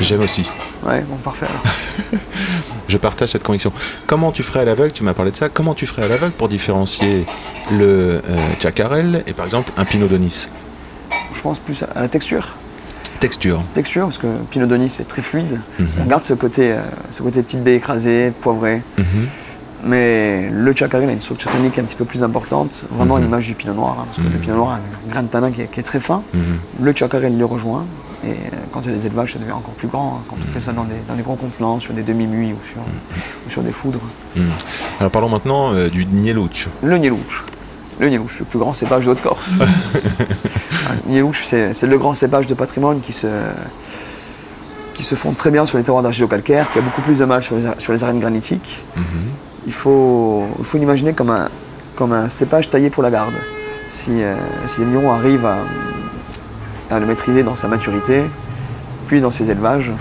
J'aime 0.00 0.20
aussi. 0.20 0.44
ouais, 0.86 1.00
bon, 1.02 1.16
parfait. 1.16 1.46
alors. 1.46 2.20
Je 2.88 2.96
partage 2.96 3.30
cette 3.30 3.42
conviction. 3.44 3.70
Comment 4.06 4.32
tu 4.32 4.42
ferais 4.42 4.60
à 4.60 4.64
l'aveugle 4.64 4.92
Tu 4.92 5.02
m'as 5.02 5.12
parlé 5.12 5.30
de 5.30 5.36
ça. 5.36 5.50
Comment 5.50 5.74
tu 5.74 5.84
ferais 5.86 6.04
à 6.04 6.08
l'aveugle 6.08 6.32
pour 6.32 6.48
différencier 6.48 7.26
le 7.70 8.22
euh, 8.26 8.36
Chacarel 8.60 9.22
et 9.26 9.34
par 9.34 9.44
exemple 9.44 9.70
un 9.76 9.84
Pinot 9.84 10.06
de 10.08 10.16
Nice? 10.16 10.48
Je 11.34 11.42
pense 11.42 11.58
plus 11.58 11.82
à 11.82 12.00
la 12.00 12.08
texture. 12.08 12.54
Texture. 13.20 13.60
Texture, 13.74 14.04
parce 14.04 14.18
que 14.18 14.26
Pinot 14.50 14.66
de 14.66 14.76
Nice 14.76 14.94
c'est 14.94 15.08
très 15.08 15.22
fluide. 15.22 15.60
Mhm. 15.78 15.86
On 16.02 16.06
garde 16.06 16.22
ce 16.24 16.34
côté, 16.34 16.72
euh, 16.72 16.80
ce 17.10 17.22
côté 17.22 17.42
petite 17.42 17.62
baie 17.64 17.74
écrasée, 17.74 18.32
poivrée. 18.40 18.82
Mhm. 18.96 19.04
Mais 19.84 20.48
le 20.50 20.74
Chacarel 20.74 21.08
a 21.08 21.12
une 21.12 21.20
structure 21.20 21.50
tannique 21.52 21.78
un 21.78 21.84
petit 21.84 21.94
peu 21.96 22.04
plus 22.04 22.22
importante, 22.24 22.84
vraiment 22.90 23.16
à 23.16 23.18
Mhm. 23.18 23.24
l'image 23.26 23.46
du 23.46 23.54
Pinot 23.54 23.74
Noir, 23.74 23.96
hein, 24.00 24.04
parce 24.06 24.18
que 24.18 24.22
le 24.24 24.30
Mhm. 24.30 24.40
Pinot 24.40 24.56
Noir 24.56 24.70
a 24.72 24.74
un 24.76 25.10
grain 25.10 25.22
de 25.22 25.28
tanin 25.28 25.50
qui 25.50 25.62
est, 25.62 25.66
qui 25.66 25.80
est 25.80 25.84
très 25.84 26.00
fin. 26.00 26.22
Le 26.80 26.92
Chacarel 26.94 27.36
le 27.38 27.44
rejoint, 27.44 27.86
et 28.24 28.30
euh, 28.30 28.32
quand 28.72 28.82
il 28.82 28.90
y 28.90 28.94
a 28.94 28.96
des 28.96 29.06
élevages, 29.06 29.32
ça 29.34 29.38
devient 29.38 29.52
encore 29.52 29.74
plus 29.74 29.86
grand. 29.88 30.18
hein, 30.20 30.24
quand 30.28 30.36
on 30.40 30.52
fait 30.52 30.58
ça 30.60 30.72
dans 30.72 30.84
des, 30.84 30.94
dans 31.08 31.14
des 31.14 31.22
grands 31.22 31.36
contenants, 31.36 31.78
sur 31.78 31.94
des 31.94 32.02
demi-muits 32.02 32.52
ou 32.52 32.58
sur, 32.66 32.78
ou 33.46 33.50
sur 33.50 33.62
des 33.62 33.72
foudres. 33.72 34.00
Alors 35.00 35.10
parlons 35.12 35.28
maintenant 35.28 35.72
euh, 35.72 35.88
du 35.88 36.06
Nieluch. 36.06 36.68
Le 36.82 36.98
Nielouch. 36.98 37.44
Le 38.00 38.08
Nielouch, 38.08 38.38
le 38.40 38.44
plus 38.44 38.58
grand 38.58 38.72
cépage 38.72 39.06
de 39.06 39.10
Haute-Corse. 39.10 39.54
Ah, 39.60 39.64
le 41.06 41.12
Nielouch, 41.12 41.42
c'est 41.44 41.82
le 41.86 41.98
grand 41.98 42.14
cépage 42.14 42.46
de 42.46 42.54
patrimoine 42.54 43.00
qui 43.00 43.12
se, 43.12 43.26
qui 44.94 45.02
se 45.02 45.14
fonde 45.14 45.36
très 45.36 45.50
bien 45.50 45.66
sur 45.66 45.78
les 45.78 45.84
terroirs 45.84 46.02
d'argilo-calcaire, 46.02 46.70
qui 46.70 46.78
a 46.78 46.82
beaucoup 46.82 47.02
plus 47.02 47.18
de 47.18 47.24
mal 47.24 47.42
sur 47.42 47.56
les, 47.56 47.66
ar- 47.66 47.74
sur 47.78 47.92
les 47.92 48.04
arènes 48.04 48.20
granitiques. 48.20 48.84
Mhm. 48.96 49.02
Il 49.66 49.72
faut, 49.72 50.44
il 50.58 50.64
faut 50.64 50.78
l'imaginer 50.78 51.12
comme 51.12 51.30
un, 51.30 51.48
comme 51.96 52.12
un 52.12 52.28
cépage 52.28 52.70
taillé 52.70 52.88
pour 52.90 53.02
la 53.02 53.10
garde. 53.10 53.34
Si, 53.88 54.10
euh, 54.22 54.34
si 54.66 54.80
les 54.80 54.86
vignerons 54.86 55.12
arrivent 55.12 55.46
à, 55.46 55.56
à 56.94 56.98
le 57.00 57.06
maîtriser 57.06 57.42
dans 57.42 57.56
sa 57.56 57.68
maturité, 57.68 58.22
puis 59.06 59.20
dans 59.20 59.30
ses 59.30 59.50
élevages, 59.50 59.92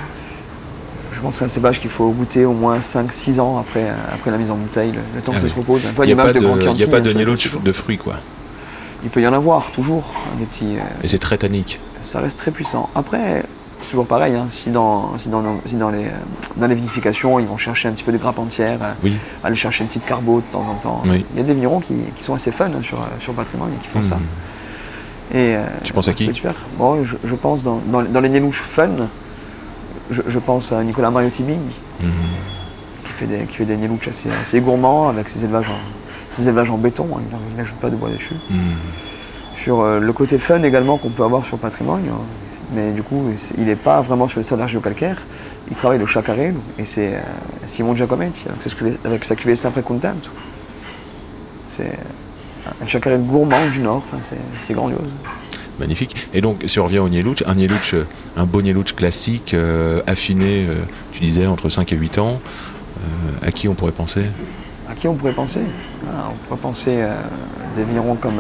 je 1.12 1.22
pense 1.22 1.34
que 1.34 1.40
c'est 1.40 1.46
un 1.46 1.50
cépage 1.50 1.80
qu'il 1.80 1.90
faut 1.90 2.10
goûter 2.12 2.46
au 2.46 2.54
moins 2.54 2.80
5-6 2.80 3.40
ans 3.40 3.58
après, 3.60 3.88
après 4.14 4.32
la 4.32 4.38
mise 4.38 4.52
en 4.52 4.56
bouteille, 4.56 4.92
le, 4.92 5.00
le 5.16 5.22
temps 5.22 5.32
Ah 5.34 5.36
que 5.36 5.42
ça 5.42 5.48
se 5.50 5.56
repose. 5.56 5.86
Un 5.86 5.94
peu 5.94 6.02
à 6.02 6.06
Il 6.06 6.08
n'y 6.08 6.14
a 6.20 6.24
pas 6.24 6.34
de, 6.34 6.40
de, 6.40 6.46
Chianti, 6.46 6.62
il 6.76 6.80
y 6.80 6.84
a 6.84 6.88
pas 6.88 7.00
de 7.64 7.72
fruits 7.72 7.98
quoi. 7.98 8.16
Il 9.04 9.10
peut 9.10 9.22
y 9.22 9.28
en 9.28 9.34
avoir 9.34 9.72
toujours, 9.72 10.14
hein, 10.16 10.36
des 10.40 10.46
petits. 10.46 10.76
euh, 10.78 11.04
Et 11.04 11.08
c'est 11.08 11.20
très 11.20 11.38
tannique. 11.38 11.80
ça 12.02 12.20
reste 12.20 12.40
très 12.40 12.52
puissant. 12.52 12.90
Après, 12.96 13.44
c'est 13.82 13.90
toujours 13.92 14.08
pareil, 14.08 14.36
hein, 14.36 14.48
si, 14.50 14.72
dans, 14.72 15.18
si, 15.20 15.30
dans, 15.30 15.44
si 15.66 15.76
dans, 15.76 15.90
les, 15.92 16.08
dans 16.58 16.66
les 16.68 16.74
vinifications, 16.76 17.40
ils 17.40 17.46
vont 17.46 17.58
chercher 17.58 17.88
un 17.88 17.92
petit 17.92 18.04
peu 18.04 18.12
de 18.12 18.18
grappe 18.18 18.40
entière, 18.40 18.80
euh, 18.82 18.92
Oui. 19.04 19.14
aller 19.44 19.56
chercher 19.56 19.84
une 19.84 19.88
petite 19.88 20.04
carbo 20.06 20.40
de 20.40 20.46
temps 20.52 20.68
en 20.68 20.74
temps. 20.76 21.04
Oui. 21.06 21.24
Il 21.34 21.38
y 21.38 21.42
a 21.42 21.44
des 21.44 21.54
vignerons 21.54 21.80
qui, 21.80 21.94
qui 22.16 22.24
sont 22.24 22.34
assez 22.34 22.52
fun 22.52 22.66
hein, 22.76 22.82
sur, 22.82 22.98
sur 23.20 23.32
le 23.34 23.38
patrimoine 23.38 23.70
et 23.72 23.82
qui 23.84 23.88
font 23.88 24.02
ça. 24.04 24.16
Mhm. 24.16 24.22
Et, 25.40 25.56
euh, 25.58 25.66
Tu 25.84 25.94
penses 25.94 26.08
à 26.08 26.12
ça 26.12 26.18
qui 26.18 26.34
super. 26.34 26.54
Bon, 26.80 27.04
je, 27.04 27.18
je 27.24 27.36
pense 27.36 27.64
dans, 27.64 27.80
dans, 27.86 28.02
dans 28.02 28.20
les 28.20 28.30
Nélouches 28.30 28.62
fun, 28.62 28.90
je, 30.10 30.22
je 30.28 30.40
pense 30.40 30.72
à 30.72 30.84
Nicolas 30.84 31.12
Mariotti 31.12 31.44
Bing, 31.44 31.60
Mhm. 32.02 32.10
qui 33.06 33.12
fait 33.12 33.26
des, 33.26 33.46
qui 33.46 33.56
fait 33.58 33.66
des 33.66 33.78
assez, 34.08 34.30
assez 34.42 34.60
gourmands 34.62 35.10
avec 35.10 35.30
ses 35.30 35.44
élevages 35.44 35.70
en, 35.70 35.80
ses 36.30 36.48
élevages 36.48 36.70
en 36.70 36.78
béton, 36.78 37.08
hein, 37.16 37.22
il 37.52 37.56
n'ajoute 37.58 37.78
pas 37.78 37.90
de 37.90 37.96
bois 37.96 38.10
dessus. 38.10 38.36
Mhm. 38.50 38.58
Sur 39.56 39.82
euh, 39.82 40.00
le 40.00 40.14
côté 40.14 40.38
fun 40.38 40.62
également 40.64 40.98
qu'on 40.98 41.10
peut 41.10 41.24
avoir 41.24 41.44
sur 41.44 41.58
le 41.58 41.62
patrimoine, 41.62 42.04
hein, 42.10 42.20
mais 42.74 42.92
du 42.92 43.02
coup, 43.02 43.24
il 43.58 43.66
n'est 43.66 43.76
pas 43.76 44.02
vraiment 44.02 44.28
sur 44.28 44.40
les 44.40 44.44
sols 44.44 44.62
argilo-calcaires. 44.62 45.22
Il 45.70 45.76
travaille 45.76 46.00
le 46.00 46.06
chacarel 46.06 46.54
et 46.78 46.86
c'est 46.86 47.16
euh, 47.16 47.22
Simon 47.66 47.96
Giacometti 47.96 48.48
avec 48.50 48.62
sa 48.62 48.70
cuvée, 48.70 48.98
avec 49.06 49.24
sa 49.24 49.36
cuvée. 49.36 49.56
C'est 49.56 49.68
un 52.82 52.86
chacarel 52.86 53.22
gourmand 53.22 53.66
du 53.72 53.80
Nord, 53.80 54.04
c'est 54.22 54.74
grandiose. 54.74 55.00
Magnifique. 55.80 56.16
Et 56.34 56.42
donc, 56.42 56.64
si 56.66 56.80
on 56.80 56.86
revient 56.86 57.00
au 57.00 57.10
Nieluch, 57.10 57.44
un 57.46 57.56
Nieluch, 57.56 57.94
euh, 57.94 58.04
un 58.36 58.46
beau 58.46 58.62
Nieluch 58.62 58.96
classique, 58.96 59.54
euh, 59.54 60.02
affiné, 60.08 60.66
euh, 60.68 60.74
tu 61.12 61.22
disais, 61.22 61.46
entre 61.46 61.70
5 61.70 61.92
et 61.94 61.96
8 61.96 62.18
ans, 62.18 62.40
euh, 63.00 63.48
à 63.48 63.52
qui 63.52 63.68
on 63.68 63.76
pourrait 63.76 63.92
penser? 63.92 64.24
À 64.90 64.96
qui 64.96 65.08
on 65.08 65.14
pourrait 65.16 65.34
penser? 65.34 65.62
Ah, 66.08 66.30
On 66.32 66.48
pourrait 66.48 66.60
penser 66.60 66.96
euh, 66.96 67.14
des 67.76 67.84
vignerons 67.84 68.16
comme 68.16 68.40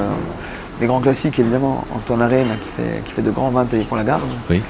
les 0.81 0.87
grands 0.87 1.01
classiques, 1.01 1.37
évidemment. 1.39 1.85
Antoine 1.93 2.21
Arène, 2.21 2.47
qui 2.61 2.69
fait, 2.69 3.03
qui 3.05 3.11
fait 3.11 3.21
de 3.21 3.31
grands 3.31 3.49
vins 3.49 3.65
taillés 3.65 3.83
pour 3.85 3.97
la 3.97 4.03
garde. 4.03 4.23
Oui. 4.49 4.61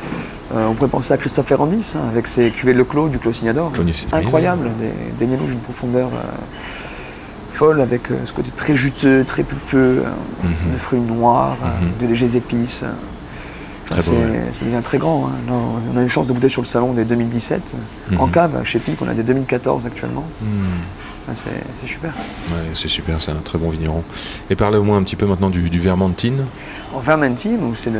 On 0.53 0.73
pourrait 0.73 0.89
penser 0.89 1.13
à 1.13 1.17
Christophe 1.17 1.47
Ferrandis, 1.47 1.93
hein, 1.95 2.07
avec 2.09 2.25
ses 2.25 2.51
cuvées 2.51 2.73
Le 2.73 2.85
Clos 2.85 3.09
du 3.09 3.19
Clos 3.19 3.33
Signador. 3.33 3.71
Incroyable, 4.13 4.69
des, 4.79 4.91
des 5.17 5.27
Nielouches 5.27 5.49
d'une 5.51 5.59
profondeur 5.59 6.09
folle, 7.57 7.81
avec 7.81 8.11
euh, 8.11 8.15
ce 8.25 8.33
côté 8.33 8.51
très 8.51 8.75
juteux, 8.75 9.23
très 9.25 9.43
pulpeux, 9.43 10.03
euh, 10.05 10.09
Mhm. 10.43 10.73
de 10.73 10.77
fruits 10.77 10.99
noirs, 10.99 11.57
euh, 11.63 11.85
Mhm. 11.85 11.97
de 11.99 12.05
légers 12.07 12.35
épices. 12.35 12.83
Enfin, 13.83 13.95
beau, 13.95 14.01
c'est- 14.01 14.11
ouais. 14.11 14.43
Ça 14.51 14.65
devient 14.65 14.81
très 14.83 14.97
grand. 14.97 15.27
hein. 15.27 15.53
On 15.93 15.97
a 15.97 16.01
eu 16.01 16.03
une 16.03 16.09
chance 16.09 16.27
de 16.27 16.33
goûter 16.33 16.49
sur 16.49 16.61
le 16.61 16.67
salon 16.67 16.93
des 16.93 17.05
2017. 17.05 17.75
En 18.19 18.25
Mhm. 18.27 18.31
cave, 18.31 18.63
chez 18.63 18.79
Pic, 18.79 19.01
on 19.01 19.07
a 19.07 19.13
des 19.13 19.23
2014 19.23 19.85
actuellement. 19.87 20.25
Enfin, 21.23 21.33
c'est 21.33 21.49
c'est 21.75 21.87
super. 21.87 22.11
Ouais, 22.49 22.55
c'est 22.73 22.87
super, 22.87 23.21
c'est 23.21 23.31
un 23.31 23.35
très 23.43 23.57
bon 23.57 23.69
vigneron. 23.69 24.03
Et 24.49 24.55
parlez-moi 24.55 24.95
un 24.97 25.03
petit 25.03 25.15
peu 25.17 25.25
maintenant 25.25 25.49
du, 25.49 25.69
du 25.69 25.79
Vermentine. 25.79 26.45
En 26.93 26.99
Vermentine, 26.99 27.59
c'est 27.75 27.89
le, 27.89 27.99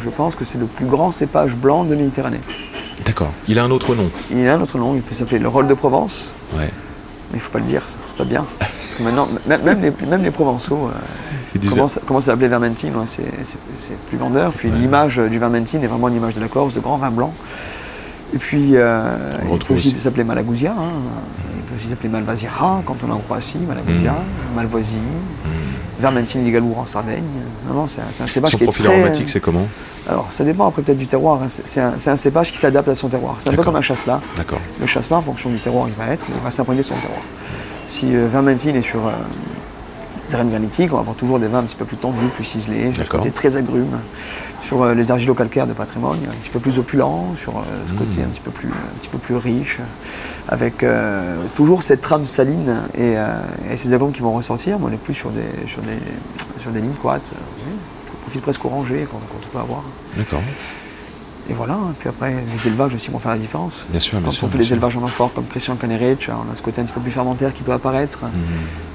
je 0.00 0.08
pense 0.10 0.34
que 0.36 0.44
c'est 0.44 0.58
le 0.58 0.66
plus 0.66 0.86
grand 0.86 1.10
cépage 1.10 1.56
blanc 1.56 1.84
de 1.84 1.94
Méditerranée. 1.96 2.40
D'accord. 3.06 3.32
Il 3.48 3.58
a 3.58 3.64
un 3.64 3.70
autre 3.72 3.94
nom. 3.96 4.08
Il 4.30 4.46
a 4.48 4.54
un 4.54 4.60
autre 4.60 4.78
nom, 4.78 4.94
il 4.94 5.02
peut 5.02 5.14
s'appeler 5.14 5.38
le 5.40 5.48
rôle 5.48 5.66
de 5.66 5.74
Provence, 5.74 6.34
Ouais. 6.56 6.70
Mais 7.34 7.38
il 7.38 7.40
faut 7.40 7.50
pas 7.50 7.58
le 7.58 7.64
dire, 7.64 7.82
c'est 7.86 8.16
pas 8.16 8.22
bien. 8.24 8.46
Parce 8.60 8.94
que 8.94 9.02
maintenant, 9.02 9.26
même, 9.48 9.82
les, 9.82 10.06
même 10.06 10.22
les 10.22 10.30
Provençaux 10.30 10.88
euh, 10.88 11.68
commencent, 11.68 11.98
commencent 12.06 12.28
à 12.28 12.32
appeler 12.34 12.46
Vermentine, 12.46 12.94
ouais, 12.94 13.06
c'est 13.06 13.96
plus 14.08 14.16
vendeur. 14.16 14.52
Puis 14.52 14.70
l'image 14.70 15.16
du 15.18 15.38
Vermentine 15.40 15.82
est 15.82 15.88
vraiment 15.88 16.06
l'image 16.06 16.34
de 16.34 16.40
la 16.40 16.46
Corse, 16.46 16.74
de 16.74 16.80
grands 16.80 16.96
vins 16.96 17.10
blancs. 17.10 17.32
Et 18.32 18.38
puis, 18.38 18.76
euh, 18.76 19.16
On 19.42 19.54
le 19.54 19.60
il 19.60 19.66
peut 19.66 19.74
aussi 19.74 19.88
aussi. 19.88 20.00
s'appeler 20.00 20.22
Malagousia, 20.22 20.70
hein. 20.78 20.92
il 21.56 21.62
peut 21.62 21.74
aussi 21.74 21.88
s'appeler 21.88 22.08
Malvasira 22.08 22.82
quand 22.86 22.96
on 23.04 23.08
est 23.08 23.12
en 23.12 23.18
Croatie, 23.18 23.58
Malagousia, 23.58 24.12
Mm. 24.12 24.54
Malvoisie, 24.56 25.00
Vermentine 26.04 26.44
Ligalour 26.44 26.80
en 26.80 26.86
Sardaigne. 26.86 27.24
Non, 27.66 27.74
non, 27.74 27.86
c'est 27.86 28.02
un, 28.02 28.26
cépage 28.26 28.50
Son 28.50 28.58
qui 28.58 28.64
est 28.64 28.66
profil 28.66 28.84
très... 28.84 28.92
aromatique, 28.92 29.30
c'est 29.30 29.40
comment? 29.40 29.66
Alors, 30.06 30.30
ça 30.30 30.44
dépend 30.44 30.68
après 30.68 30.82
peut-être 30.82 30.98
du 30.98 31.06
terroir. 31.06 31.42
hein. 31.42 31.46
C'est 31.48 31.80
un, 31.80 32.16
cépage 32.16 32.52
qui 32.52 32.58
s'adapte 32.58 32.88
à 32.88 32.94
son 32.94 33.08
terroir. 33.08 33.36
C'est 33.38 33.48
un 33.48 33.54
peu 33.54 33.62
comme 33.62 33.76
un 33.76 33.80
chasselas. 33.80 34.20
D'accord. 34.36 34.60
Le 34.78 34.84
chasselas, 34.86 35.16
en 35.16 35.22
fonction 35.22 35.48
du 35.48 35.58
terroir 35.58 35.86
il 35.88 35.94
va 35.94 36.12
être, 36.12 36.26
il 36.28 36.44
va 36.44 36.50
s'imprégner 36.50 36.82
de 36.82 36.86
son 36.86 36.94
terroir. 36.96 37.22
Si 37.86 38.14
euh, 38.14 38.28
Vermentine 38.28 38.76
est 38.76 38.82
sur 38.82 39.06
euh, 39.06 39.12
arènes 40.32 40.50
granitiques, 40.50 40.92
on 40.92 40.96
va 40.96 41.00
avoir 41.00 41.16
toujours 41.16 41.38
des 41.38 41.48
vins 41.48 41.58
un 41.58 41.64
petit 41.64 41.76
peu 41.76 41.84
plus 41.84 41.96
tendus, 41.98 42.28
plus 42.34 42.44
ciselés, 42.44 42.94
sur 42.94 43.04
ce 43.04 43.08
côté 43.10 43.30
très 43.30 43.56
agrumes. 43.56 43.98
Sur 44.60 44.82
euh, 44.82 44.94
les 44.94 45.10
argilo-calcaires 45.10 45.66
de 45.66 45.74
patrimoine, 45.74 46.20
un 46.26 46.34
petit 46.40 46.48
peu 46.48 46.58
plus 46.58 46.78
opulent, 46.78 47.34
sur 47.36 47.58
euh, 47.58 47.62
ce 47.86 47.92
côté 47.92 48.22
un 48.22 48.28
petit 48.28 48.40
peu 48.40 48.50
plus, 48.50 48.68
un 48.70 48.98
petit 48.98 49.10
peu 49.10 49.18
plus 49.18 49.36
riche, 49.36 49.78
avec 50.48 50.82
euh, 50.82 51.36
toujours 51.54 51.82
cette 51.82 52.00
trame 52.00 52.24
saline 52.24 52.78
et, 52.94 53.18
euh, 53.18 53.26
et 53.70 53.76
ces 53.76 53.92
agrumes 53.92 54.12
qui 54.12 54.22
vont 54.22 54.32
ressortir, 54.32 54.78
mais 54.78 54.86
on 54.86 54.88
n'est 54.88 54.96
plus 54.96 55.12
sur 55.12 55.30
des, 55.30 55.66
sur 55.66 55.82
des, 55.82 55.98
sur 56.58 56.70
des 56.70 56.80
lignes 56.80 56.94
coates, 56.94 57.34
euh, 57.34 58.20
profil 58.22 58.40
presque 58.40 58.64
orangé 58.64 59.06
quand, 59.10 59.18
quand 59.18 59.38
on 59.44 59.48
peut 59.48 59.58
avoir. 59.58 59.82
D'accord. 60.16 60.40
Et 61.50 61.52
voilà, 61.52 61.74
hein. 61.74 61.92
puis 61.98 62.08
après, 62.08 62.34
les 62.52 62.68
élevages 62.68 62.94
aussi 62.94 63.10
vont 63.10 63.18
faire 63.18 63.32
la 63.32 63.38
différence. 63.38 63.84
Bien 63.90 64.00
sûr, 64.00 64.18
bien 64.18 64.26
Quand 64.26 64.32
sûr. 64.32 64.44
on 64.44 64.50
fait 64.50 64.62
sûr. 64.62 64.72
élevages 64.76 64.96
en 64.96 65.02
amphore 65.02 65.32
comme 65.34 65.44
Christian 65.46 65.76
Canerich, 65.76 66.30
on 66.30 66.50
a 66.52 66.56
ce 66.56 66.62
côté 66.62 66.80
un 66.80 66.84
petit 66.84 66.92
peu 66.94 67.00
plus 67.00 67.10
fermentaire 67.10 67.52
qui 67.52 67.62
peut 67.62 67.72
apparaître, 67.72 68.20
Mhm. 68.22 68.30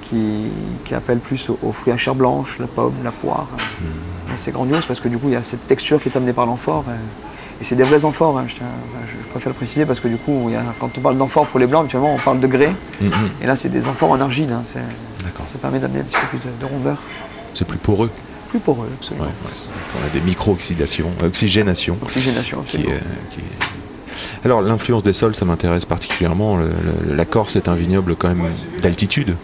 qui, 0.02 0.48
qui 0.84 0.96
appelle 0.96 1.20
plus 1.20 1.50
aux, 1.50 1.60
aux 1.62 1.72
fruits 1.72 1.94
à 1.94 1.98
chair 1.98 2.16
blanche, 2.16 2.58
la 2.60 2.66
pomme, 2.68 2.94
la 3.04 3.12
poire. 3.12 3.48
Mhm. 3.82 4.34
Et 4.34 4.38
c'est 4.38 4.52
grandiose 4.52 4.86
parce 4.88 5.00
que 5.00 5.08
du 5.10 5.18
coup, 5.18 5.28
il 5.28 5.34
y 5.34 5.36
a 5.36 5.44
cette 5.44 5.68
texture 5.68 6.02
qui 6.02 6.10
est 6.10 6.18
amenée 6.18 6.34
par 6.34 6.46
l'amphore. 6.48 6.86
Et, 6.88 7.62
et 7.62 7.64
c'est 7.64 7.76
des 7.76 7.84
vrais 7.84 8.04
amphores, 8.06 8.40
hein, 8.40 8.46
je, 8.48 9.16
préfère 9.30 9.52
le 9.52 9.56
préciser 9.56 9.86
parce 9.86 10.00
que 10.00 10.08
du 10.08 10.18
coup, 10.18 10.46
il 10.48 10.54
y 10.54 10.56
a- 10.56 10.64
quand 10.80 10.90
on 10.98 11.02
parle 11.02 11.18
d'amphore 11.18 11.46
pour 11.48 11.60
les 11.60 11.68
blancs, 11.68 11.82
habituellement, 11.82 12.16
on 12.16 12.18
parle 12.20 12.40
de 12.40 12.48
grès. 12.48 12.74
Mhm. 13.02 13.12
Et 13.42 13.46
là, 13.46 13.56
c'est 13.56 13.70
des 13.70 13.88
amphores 13.88 14.12
en 14.12 14.22
argile. 14.22 14.52
hein, 14.52 14.64
ça 14.64 14.80
permet 15.62 15.80
d'amener 15.80 16.00
un 16.00 16.04
petit 16.04 16.18
peu 16.20 16.28
plus 16.38 16.40
de, 16.50 16.54
de 16.60 16.66
rondeur. 16.66 16.98
C'est 17.54 17.68
plus 17.68 17.78
poreux. 17.78 18.10
Plus 18.50 18.60
poreux, 18.60 18.88
absolument. 18.98 19.26
ouais. 19.28 19.32
On 20.02 20.06
a 20.06 20.10
des 20.10 20.22
micro-oxydations, 20.22 21.12
euh, 21.22 21.28
oxygénation. 21.28 21.98
Oxygénation, 22.02 22.62
Qui, 22.62 22.78
absolument. 22.78 22.94
est- 22.96 23.34
qui 23.36 23.40
est- 23.40 24.46
Alors, 24.46 24.62
l'influence 24.62 25.04
des 25.04 25.14
sols, 25.14 25.36
ça 25.36 25.46
m'intéresse 25.46 25.86
particulièrement. 25.86 26.58
Le- 26.58 26.66
le- 27.08 27.14
la 27.16 27.26
Corse 27.26 27.56
est 27.56 27.68
un 27.70 27.76
vignoble 27.76 28.16
quand 28.16 28.28
même 28.30 28.44
d'altitude, 28.82 29.36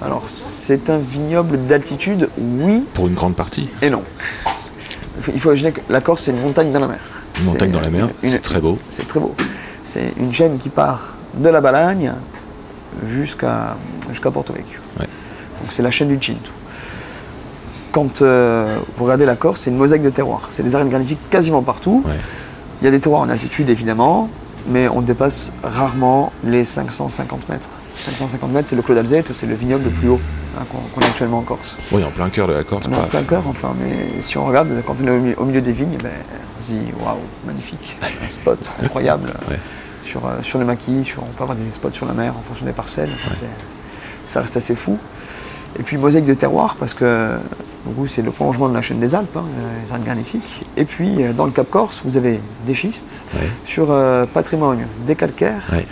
Alors, 0.00 0.22
c'est 0.28 0.90
un 0.90 0.98
vignoble 0.98 1.66
d'altitude, 1.66 2.28
oui, 2.38 2.84
pour 2.94 3.08
une 3.08 3.14
grande 3.14 3.34
partie. 3.34 3.68
Et 3.82 3.90
non. 3.90 4.04
Il 5.32 5.40
faut, 5.40 5.48
imaginer 5.50 5.72
que 5.72 5.80
la 5.90 6.00
Corse, 6.00 6.22
c'est 6.22 6.30
une 6.30 6.40
montagne 6.40 6.70
dans 6.70 6.78
la 6.78 6.86
mer. 6.86 7.00
Une 7.40 7.46
montagne 7.46 7.72
dans 7.72 7.80
la 7.80 7.90
mer, 7.90 8.08
c'est 8.24 8.40
très 8.40 8.60
beau. 8.60 8.78
C'est 8.90 9.08
très 9.08 9.18
beau. 9.18 9.34
C'est 9.82 10.12
une 10.18 10.32
chaîne 10.32 10.56
qui 10.58 10.68
part 10.68 11.16
de 11.34 11.48
la 11.48 11.60
Balagne 11.60 12.12
jusqu'à 13.06 13.76
jusqu'à 14.08 14.30
Porto 14.30 14.52
Vecchio. 14.52 14.78
Ouais. 15.00 15.06
Donc 15.60 15.70
c'est 15.70 15.82
la 15.82 15.90
chaîne 15.90 16.08
du 16.16 16.24
Cinto. 16.24 16.50
Quand 17.92 18.22
euh, 18.22 18.78
vous 18.96 19.04
regardez 19.04 19.24
la 19.26 19.36
Corse, 19.36 19.62
c'est 19.62 19.70
une 19.70 19.76
mosaïque 19.76 20.02
de 20.02 20.10
terroirs. 20.10 20.46
C'est 20.50 20.62
des 20.62 20.76
arènes 20.76 20.88
granitiques 20.90 21.18
quasiment 21.30 21.62
partout. 21.62 22.02
Ouais. 22.06 22.14
Il 22.80 22.84
y 22.84 22.88
a 22.88 22.90
des 22.90 23.00
terroirs 23.00 23.22
en 23.22 23.28
altitude 23.28 23.70
évidemment, 23.70 24.28
mais 24.68 24.88
on 24.88 25.00
dépasse 25.00 25.52
rarement 25.62 26.32
les 26.44 26.64
550 26.64 27.48
mètres. 27.48 27.70
550 27.96 28.52
mètres, 28.52 28.68
c'est 28.68 28.76
le 28.76 28.82
Clos 28.82 28.94
d'Alzette, 28.94 29.32
c'est 29.32 29.46
le 29.46 29.54
vignoble 29.54 29.84
le 29.84 29.90
plus 29.90 30.08
haut 30.08 30.20
hein, 30.56 30.62
qu'on 30.94 31.00
a 31.00 31.06
actuellement 31.06 31.38
en 31.38 31.42
Corse. 31.42 31.78
Oui, 31.90 32.04
en 32.04 32.10
plein 32.10 32.28
cœur 32.28 32.46
de 32.46 32.52
la 32.52 32.62
Corse. 32.62 32.86
En 32.86 33.06
plein 33.08 33.22
cœur, 33.24 33.42
enfin, 33.48 33.74
mais 33.80 34.20
si 34.20 34.38
on 34.38 34.44
regarde, 34.44 34.72
quand 34.86 34.94
on 35.02 35.06
est 35.06 35.10
au 35.10 35.18
milieu, 35.18 35.40
au 35.40 35.44
milieu 35.44 35.60
des 35.60 35.72
vignes, 35.72 35.96
ben, 36.02 36.10
on 36.58 36.62
se 36.62 36.68
dit 36.68 36.80
waouh, 37.04 37.16
magnifique, 37.46 37.98
un 38.26 38.30
spot 38.30 38.70
incroyable. 38.82 39.30
Ouais. 39.50 39.58
Sur, 40.04 40.24
euh, 40.26 40.38
sur 40.42 40.58
le 40.60 40.64
maquis, 40.64 41.04
sur- 41.04 41.22
on 41.22 41.26
peut 41.34 41.42
avoir 41.42 41.56
des 41.56 41.70
spots 41.72 41.90
sur 41.92 42.06
la 42.06 42.12
mer 42.14 42.34
en 42.38 42.42
fonction 42.42 42.64
des 42.64 42.72
parcelles. 42.72 43.10
Enfin, 43.26 43.34
Ça 44.26 44.40
reste 44.42 44.56
assez 44.56 44.76
fou. 44.76 44.96
Et 45.78 45.82
puis 45.82 45.96
mosaïque 45.96 46.24
de 46.24 46.34
terroir, 46.34 46.76
parce 46.76 46.94
que 46.94 47.36
c'est 48.06 48.22
le 48.22 48.30
prolongement 48.30 48.68
de 48.68 48.74
la 48.74 48.82
chaîne 48.82 49.00
des 49.00 49.14
Alpes, 49.14 49.36
hein, 49.36 49.44
les 49.84 49.92
Alpes 49.92 50.04
granitiques. 50.04 50.66
Et 50.76 50.84
puis 50.84 51.22
euh, 51.22 51.32
dans 51.32 51.46
le 51.46 51.52
Cap 51.52 51.70
Corse, 51.70 52.02
vous 52.04 52.16
avez 52.16 52.40
des 52.66 52.74
schistes. 52.74 53.24
Ouais. 53.34 53.48
Sur 53.64 53.88
euh, 53.90 54.26
patrimoine, 54.26 54.86
des 55.06 55.14
calcaires. 55.14 55.62
Ouais. 55.72 55.86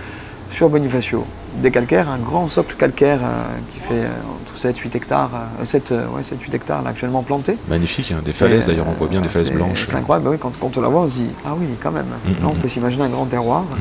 Sur 0.49 0.69
Bonifacio, 0.69 1.25
des 1.61 1.73
calcaires, 1.73 2.09
un 2.09 2.19
grand 2.19 2.47
socle 2.47 2.77
calcaire 2.77 3.19
euh, 3.23 3.43
qui 3.73 3.81
fait 3.81 3.95
euh, 3.95 4.09
entre 4.41 4.55
7-8 4.55 4.97
hectares, 4.97 5.31
euh, 5.61 5.65
7, 5.65 5.91
euh, 5.93 6.07
ouais, 6.15 6.23
7-8 6.23 6.55
hectares 6.55 6.83
là, 6.83 6.91
actuellement 6.91 7.23
plantés. 7.25 7.59
Magnifique, 7.69 8.13
hein, 8.13 8.21
des 8.25 8.31
falaises 8.31 8.67
d'ailleurs, 8.67 8.87
on 8.89 8.93
voit 8.93 9.09
bien 9.09 9.19
euh, 9.19 9.23
des 9.25 9.29
falaises 9.29 9.51
blanches. 9.51 9.85
C'est 9.87 9.97
incroyable, 9.97 10.27
bah 10.27 10.31
oui, 10.33 10.39
quand, 10.41 10.53
quand 10.61 10.77
on 10.79 10.81
la 10.81 10.89
voit, 10.89 11.01
on 11.03 11.09
se 11.09 11.15
dit 11.15 11.31
Ah 11.45 11.51
oui, 11.59 11.67
quand 11.83 11.91
même. 11.91 12.07
Mm, 12.07 12.43
Là, 12.43 12.49
on 12.49 12.55
mm, 12.55 12.59
peut 12.59 12.69
s'imaginer 12.69 13.05
un 13.05 13.09
grand 13.09 13.27
terroir. 13.27 13.63
Mm, 13.63 13.75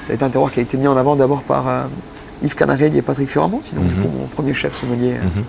Ça 0.00 0.10
a 0.10 0.14
été 0.16 0.24
un 0.24 0.30
terroir 0.30 0.50
qui 0.50 0.58
a 0.58 0.62
été 0.62 0.76
mis 0.76 0.88
en 0.88 0.96
avant 0.96 1.14
d'abord 1.14 1.44
par 1.44 1.68
euh, 1.68 1.84
Yves 2.42 2.54
Canarelli 2.54 2.98
et 2.98 3.02
Patrick 3.02 3.28
Fioramont, 3.28 3.60
donc 3.74 3.86
du 3.88 3.96
Mhm. 3.96 4.02
coup 4.02 4.08
mon 4.18 4.26
premier 4.26 4.54
chef 4.54 4.74
sommelier 4.74 5.12
euh, 5.14 5.24
Mhm. 5.24 5.44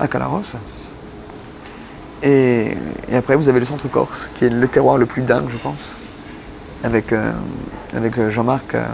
à 0.00 0.08
Calaros. 0.08 0.56
Et, 2.22 2.76
et 3.08 3.16
après, 3.16 3.36
vous 3.36 3.48
avez 3.48 3.58
le 3.60 3.66
centre 3.66 3.88
Corse, 3.88 4.30
qui 4.34 4.46
est 4.46 4.48
le 4.48 4.68
terroir 4.68 4.96
le 4.98 5.06
plus 5.06 5.22
dingue, 5.22 5.48
je 5.48 5.58
pense, 5.58 5.94
avec, 6.82 7.12
euh, 7.12 7.32
avec 7.94 8.18
euh, 8.18 8.30
Jean-Marc 8.30 8.74
euh, 8.74 8.84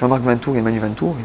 Ventour 0.00 0.56
et 0.56 0.60
Manu 0.62 0.78
Ventour, 0.80 1.16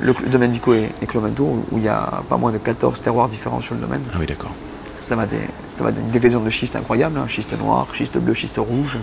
le, 0.00 0.12
domaine 0.28 0.52
Vico 0.52 0.74
et, 0.74 0.90
et 1.02 1.06
Clos 1.06 1.20
Ventour, 1.20 1.58
où 1.72 1.78
il 1.78 1.82
y 1.84 1.88
a 1.88 2.22
pas 2.28 2.36
moins 2.36 2.52
de 2.52 2.58
14 2.58 3.00
terroirs 3.00 3.28
différents 3.28 3.60
sur 3.60 3.74
le 3.74 3.80
domaine. 3.80 4.02
Ah 4.12 4.16
oui, 4.20 4.26
d'accord. 4.26 4.52
Ça 4.98 5.16
va, 5.16 5.26
des, 5.26 5.36
ça 5.68 5.84
va 5.84 5.92
d'une 5.92 6.08
déclinaison 6.10 6.40
de 6.40 6.50
schiste 6.50 6.76
incroyable, 6.76 7.18
hein, 7.18 7.26
schiste 7.28 7.58
noir, 7.58 7.86
schiste 7.92 8.16
bleu, 8.18 8.32
schiste 8.34 8.56
rouge, 8.58 8.96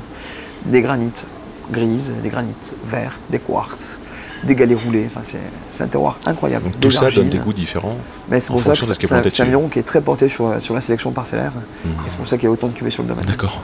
des 0.66 0.82
granites 0.82 1.26
grises, 1.72 2.12
des 2.22 2.30
granites 2.30 2.76
vertes, 2.86 3.20
des 3.30 3.40
quartz, 3.40 4.00
des 4.44 4.56
galets 4.56 4.78
roulés. 4.78 5.06
Enfin, 5.08 5.22
c'est, 5.24 5.84
un 5.84 5.88
terroir 5.88 6.18
incroyable. 6.26 6.66
Donc 6.66 6.74
Des 6.80 6.80
tout 6.88 6.92
ça 6.92 7.10
donne 7.12 7.30
des 7.30 7.38
goûts 7.40 7.54
différents. 7.54 7.98
Mais 8.30 8.40
c'est 8.40 8.52
pour 8.52 8.62
ça 8.62 8.74
que 8.74 8.84
c'est, 8.84 9.12
un- 9.14 9.18
un 9.18 9.44
vigneron 9.46 9.68
qui 9.70 9.80
est 9.80 9.84
très 9.84 10.02
porté 10.02 10.28
sur, 10.28 10.62
sur 10.62 10.74
la 10.76 10.82
sélection 10.82 11.12
parcellaire. 11.12 11.54
Mhm. 11.86 11.92
Et 11.92 11.96
c'est 12.10 12.18
pour 12.18 12.28
ça 12.28 12.38
qu'il 12.38 12.46
y 12.46 12.48
a 12.48 12.52
autant 12.52 12.68
de 12.68 12.74
cuvées 12.74 12.90
sur 12.92 13.04
le 13.04 13.10
domaine. 13.10 13.26
D'accord. 13.26 13.62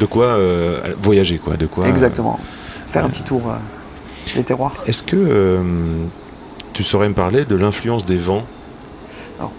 De 0.00 0.06
quoi 0.06 0.26
euh, 0.26 0.94
voyager, 1.00 1.38
quoi. 1.38 1.56
De 1.56 1.66
quoi. 1.66 1.84
euh, 1.86 1.90
Exactement. 1.90 2.38
Faire 2.86 3.04
un 3.04 3.08
petit 3.10 3.22
tour 3.24 3.42
euh, 3.48 3.54
des 4.36 4.44
terroirs. 4.44 4.74
Est-ce 4.86 5.02
que 5.02 5.16
euh, 5.16 5.62
tu 6.72 6.82
saurais 6.84 7.08
me 7.08 7.14
parler 7.14 7.44
de 7.44 7.56
l'influence 7.56 8.04
des 8.06 8.16
vents 8.18 8.44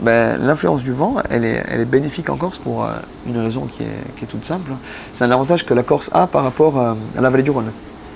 ben, 0.02 0.38
l'influence 0.38 0.84
du 0.84 0.92
vent, 0.92 1.16
elle 1.30 1.46
est, 1.46 1.64
elle 1.68 1.82
est 1.82 1.86
bénéfique 1.86 2.30
en 2.30 2.38
Corse 2.38 2.58
pour 2.58 2.84
euh, 2.84 2.94
une 3.28 3.38
raison 3.38 3.62
qui 3.66 3.84
est, 3.84 4.18
qui 4.18 4.26
est 4.26 4.28
toute 4.28 4.46
simple. 4.46 4.72
C'est 5.14 5.24
un 5.24 5.32
avantage 5.32 5.66
que 5.66 5.74
la 5.74 5.84
Corse 5.84 6.10
a 6.14 6.28
par 6.28 6.44
rapport 6.44 6.80
euh, 6.80 6.94
à 7.18 7.22
la 7.22 7.30
vallée 7.30 7.44
du 7.44 7.52
Rhône. 7.52 7.72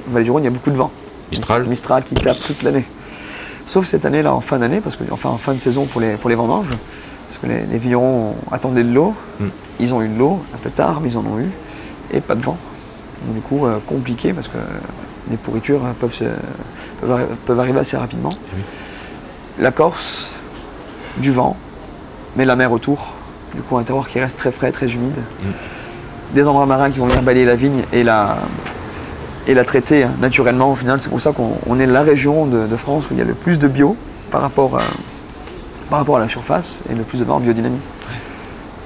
La 0.07 0.13
vallée 0.13 0.25
du 0.25 0.31
Rhône, 0.31 0.43
il 0.43 0.45
y 0.45 0.49
a 0.49 0.51
beaucoup 0.51 0.71
de 0.71 0.77
vent. 0.77 0.91
Mistral 1.31 1.63
Mistral 1.65 2.03
qui 2.05 2.15
tape 2.15 2.37
toute 2.45 2.63
l'année. 2.63 2.85
Sauf 3.65 3.85
cette 3.85 4.05
année-là, 4.05 4.33
en 4.33 4.41
fin 4.41 4.57
d'année, 4.59 4.81
parce 4.81 4.95
que, 4.95 5.03
enfin 5.11 5.29
en 5.29 5.37
fin 5.37 5.53
de 5.53 5.59
saison 5.59 5.85
pour 5.85 6.01
les, 6.01 6.13
pour 6.15 6.29
les 6.29 6.35
vendanges, 6.35 6.69
parce 7.27 7.37
que 7.39 7.45
les, 7.47 7.65
les 7.65 7.77
vignerons 7.77 8.35
attendaient 8.51 8.83
de 8.83 8.91
l'eau. 8.91 9.13
Mm. 9.39 9.45
Ils 9.79 9.93
ont 9.93 10.01
eu 10.01 10.07
de 10.09 10.17
l'eau, 10.17 10.39
un 10.53 10.57
peu 10.57 10.71
tard, 10.71 10.99
mais 11.01 11.09
ils 11.11 11.17
en 11.17 11.25
ont 11.25 11.39
eu. 11.39 11.49
Et 12.11 12.21
pas 12.21 12.35
de 12.35 12.41
vent. 12.41 12.57
Donc, 13.25 13.35
du 13.35 13.41
coup, 13.41 13.65
euh, 13.65 13.77
compliqué 13.85 14.33
parce 14.33 14.47
que 14.47 14.57
les 15.29 15.37
pourritures 15.37 15.81
peuvent, 15.99 16.13
se- 16.13 16.23
peuvent, 17.01 17.11
arri- 17.19 17.35
peuvent 17.45 17.59
arriver 17.59 17.79
assez 17.79 17.95
rapidement. 17.97 18.29
Eh. 18.57 19.61
La 19.61 19.71
Corse, 19.71 20.28
du 21.19 21.31
vent, 21.31 21.57
mais 22.35 22.45
la 22.45 22.55
mer 22.55 22.71
autour. 22.71 23.13
Du 23.55 23.61
coup, 23.61 23.77
un 23.77 23.83
terroir 23.83 24.07
qui 24.07 24.19
reste 24.19 24.37
très 24.37 24.51
frais, 24.51 24.71
très 24.71 24.93
humide. 24.93 25.17
Mm. 25.43 25.47
Des 26.35 26.47
embruns 26.47 26.67
marins 26.67 26.91
qui 26.91 26.99
vont 26.99 27.07
venir 27.07 27.23
balayer 27.23 27.45
la 27.45 27.55
vigne 27.55 27.83
et 27.91 28.03
la, 28.03 28.37
et 29.47 29.53
la 29.55 29.65
traiter 29.65 30.03
hein, 30.03 30.11
naturellement. 30.21 30.71
Au 30.71 30.75
final, 30.75 30.99
c'est 30.99 31.09
pour 31.09 31.19
ça 31.19 31.31
qu'on 31.31 31.53
on 31.67 31.79
est 31.79 31.87
la 31.87 32.03
région 32.03 32.45
de, 32.45 32.67
de 32.67 32.77
France 32.77 33.09
où 33.09 33.13
il 33.13 33.19
y 33.19 33.21
a 33.21 33.25
le 33.25 33.33
plus 33.33 33.57
de 33.57 33.67
bio 33.67 33.97
par 34.29 34.41
rapport, 34.41 34.77
à, 34.77 34.83
par 35.89 35.99
rapport 35.99 36.17
à 36.17 36.19
la 36.19 36.27
surface 36.27 36.83
et 36.91 36.93
le 36.93 37.03
plus 37.03 37.19
de 37.19 37.23
vent 37.23 37.37
en 37.37 37.39
biodynamie. 37.39 37.79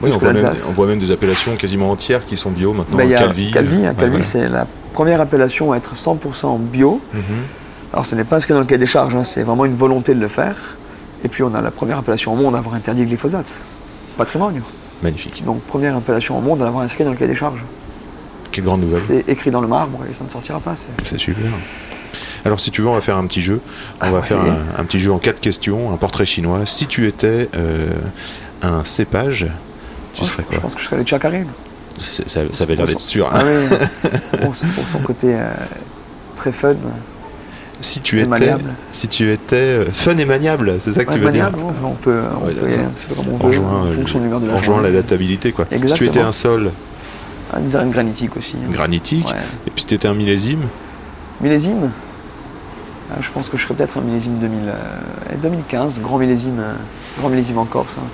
Oui, 0.01 0.09
on 0.13 0.17
que 0.17 0.25
voit, 0.25 0.33
même, 0.33 0.53
on 0.69 0.71
voit 0.73 0.87
même 0.87 0.99
des 0.99 1.11
appellations 1.11 1.55
quasiment 1.55 1.91
entières 1.91 2.25
qui 2.25 2.37
sont 2.37 2.51
bio 2.51 2.73
maintenant. 2.73 2.97
Ben, 2.97 3.13
a 3.13 3.17
Calvi. 3.17 3.51
Calvi, 3.51 3.85
hein, 3.85 3.89
ouais, 3.89 3.95
Calvi, 3.95 4.09
voilà. 4.09 4.23
c'est 4.23 4.49
la 4.49 4.67
première 4.93 5.21
appellation 5.21 5.71
à 5.73 5.77
être 5.77 5.95
100% 5.95 6.59
bio. 6.59 7.01
Mhm. 7.13 7.21
Alors 7.91 8.05
ce 8.05 8.15
n'est 8.15 8.23
pas 8.23 8.39
ce 8.39 8.47
qu'il 8.47 8.53
y 8.53 8.55
a 8.55 8.57
dans 8.57 8.61
le 8.61 8.67
cahier 8.67 8.79
des 8.79 8.85
charges, 8.85 9.15
hein, 9.15 9.23
c'est 9.23 9.43
vraiment 9.43 9.65
une 9.65 9.75
volonté 9.75 10.13
de 10.13 10.19
le 10.19 10.27
faire. 10.27 10.55
Et 11.23 11.29
puis 11.29 11.43
on 11.43 11.53
a 11.55 11.61
la 11.61 11.71
première 11.71 11.97
appellation 11.99 12.33
au 12.33 12.35
monde 12.35 12.55
à 12.55 12.57
avoir 12.59 12.75
interdit 12.75 13.01
le 13.01 13.07
glyphosate. 13.07 13.53
Patrimoine. 14.17 14.61
Magnifique. 15.01 15.43
Donc 15.45 15.61
première 15.61 15.95
appellation 15.95 16.37
au 16.37 16.41
monde 16.41 16.61
à 16.61 16.65
l'avoir 16.65 16.83
inscrit 16.83 17.03
dans 17.03 17.11
le 17.11 17.15
cahier 17.17 17.29
des 17.31 17.35
charges. 17.37 17.63
Quelle 18.51 18.65
grande 18.65 18.81
nouvelle. 18.81 19.01
C'est 19.01 19.25
écrit 19.27 19.49
dans 19.51 19.61
le 19.61 19.67
marbre 19.67 19.99
et 20.09 20.13
ça 20.13 20.23
ne 20.23 20.29
sortira 20.29 20.59
pas. 20.59 20.75
c'est- 20.75 21.17
super. 21.17 21.45
Alors, 22.45 22.59
si 22.59 22.71
tu 22.71 22.81
veux, 22.81 22.89
on 22.89 22.93
va 22.93 22.99
faire 23.01 23.17
un 23.17 23.25
petit 23.25 23.41
jeu. 23.41 23.61
On 24.01 24.05
Ah, 24.05 24.11
va 24.11 24.21
faire 24.21 24.41
ça 24.43 24.51
un, 24.77 24.81
un 24.81 24.83
petit 24.85 24.99
jeu 24.99 25.11
en 25.13 25.17
quatre 25.17 25.39
questions, 25.39 25.93
un 25.93 25.97
portrait 25.97 26.25
chinois. 26.25 26.65
Si 26.65 26.87
tu 26.87 27.07
étais 27.07 27.49
euh, 27.55 27.87
un 28.61 28.83
cépage, 28.83 29.47
tu 30.13 30.21
Oh, 30.21 30.25
serais 30.25 30.43
je, 30.43 30.47
quoi 30.47 30.55
je 30.57 30.59
pense 30.61 30.75
que 30.75 30.81
je 30.81 30.85
serais 30.85 30.97
le 30.97 31.05
Chacaré. 31.05 31.45
C'est- 31.97 32.27
ça, 32.27 32.41
ça 32.51 32.63
avait 32.65 32.75
l'air 32.75 32.85
d'être 32.85 32.99
sûr. 32.99 33.27
hein. 33.27 33.31
Ah 33.33 33.43
oui, 33.45 33.77
pour, 34.41 34.55
son- 34.55 34.67
pour 34.67 34.87
son 34.87 34.99
côté 34.99 35.33
euh, 35.33 35.49
très 36.35 36.51
fun. 36.51 36.75
Si 37.81 37.99
tu 37.99 38.17
étais, 38.19 38.27
maniable. 38.27 38.75
si 38.91 39.07
tu 39.09 39.31
étais 39.31 39.55
euh, 39.55 39.85
fun 39.91 40.15
et 40.17 40.25
maniable, 40.25 40.75
c'est 40.79 40.93
ça 40.93 41.03
que 41.03 41.09
Ouais, 41.09 41.15
tu 41.17 41.21
veux 41.21 41.31
dire 41.31 41.43
maniable, 41.51 41.63
on 41.83 41.87
on 41.87 41.91
peut, 41.95 42.21
on 42.41 42.45
Ouais, 42.45 42.53
peut 42.53 42.69
y 42.69 42.73
aller 42.73 42.83
un 42.83 42.89
petit 42.89 43.05
peu 43.07 43.15
comme 43.15 43.25
on 43.29 43.33
On 43.33 43.37
veut, 43.37 43.45
rejoint, 43.47 43.81
en 43.81 43.85
euh, 43.87 43.93
fonction 43.93 44.19
de 44.19 44.23
l'humeur 44.25 44.39
de 44.39 44.47
la 44.47 44.81
l'adaptabilité, 44.89 45.51
quoi. 45.51 45.65
Si 45.65 45.77
tu 45.77 45.83
Exactement. 45.83 46.09
étais 46.11 46.19
un 46.21 46.31
sol 46.31 46.71
Ah, 47.51 47.59
des 47.59 47.75
arènes 47.75 47.91
granitiques 47.91 48.37
aussi. 48.37 48.55
hein. 48.57 48.71
granitique, 48.71 49.27
Ouais. 49.27 49.33
et 49.67 49.71
puis 49.71 49.81
si 49.81 49.87
tu 49.87 49.95
étais 49.95 50.07
un 50.07 50.13
millésime, 50.13 50.61
Millésime? 51.41 51.91
Ah, 53.11 53.17
Je 53.21 53.29
pense 53.31 53.49
que 53.49 53.57
je 53.57 53.63
serais 53.63 53.73
peut-être 53.73 53.97
un 53.97 54.01
millésime 54.01 54.37
2000, 54.39 54.59
euh, 54.67 55.35
2015, 55.41 55.99
grand 55.99 56.17
millésime, 56.19 56.59
euh, 56.59 56.73
grand 57.19 57.29
millésime 57.29 57.57
en 57.57 57.65
Corse, 57.65 57.97
hein, 57.99 58.05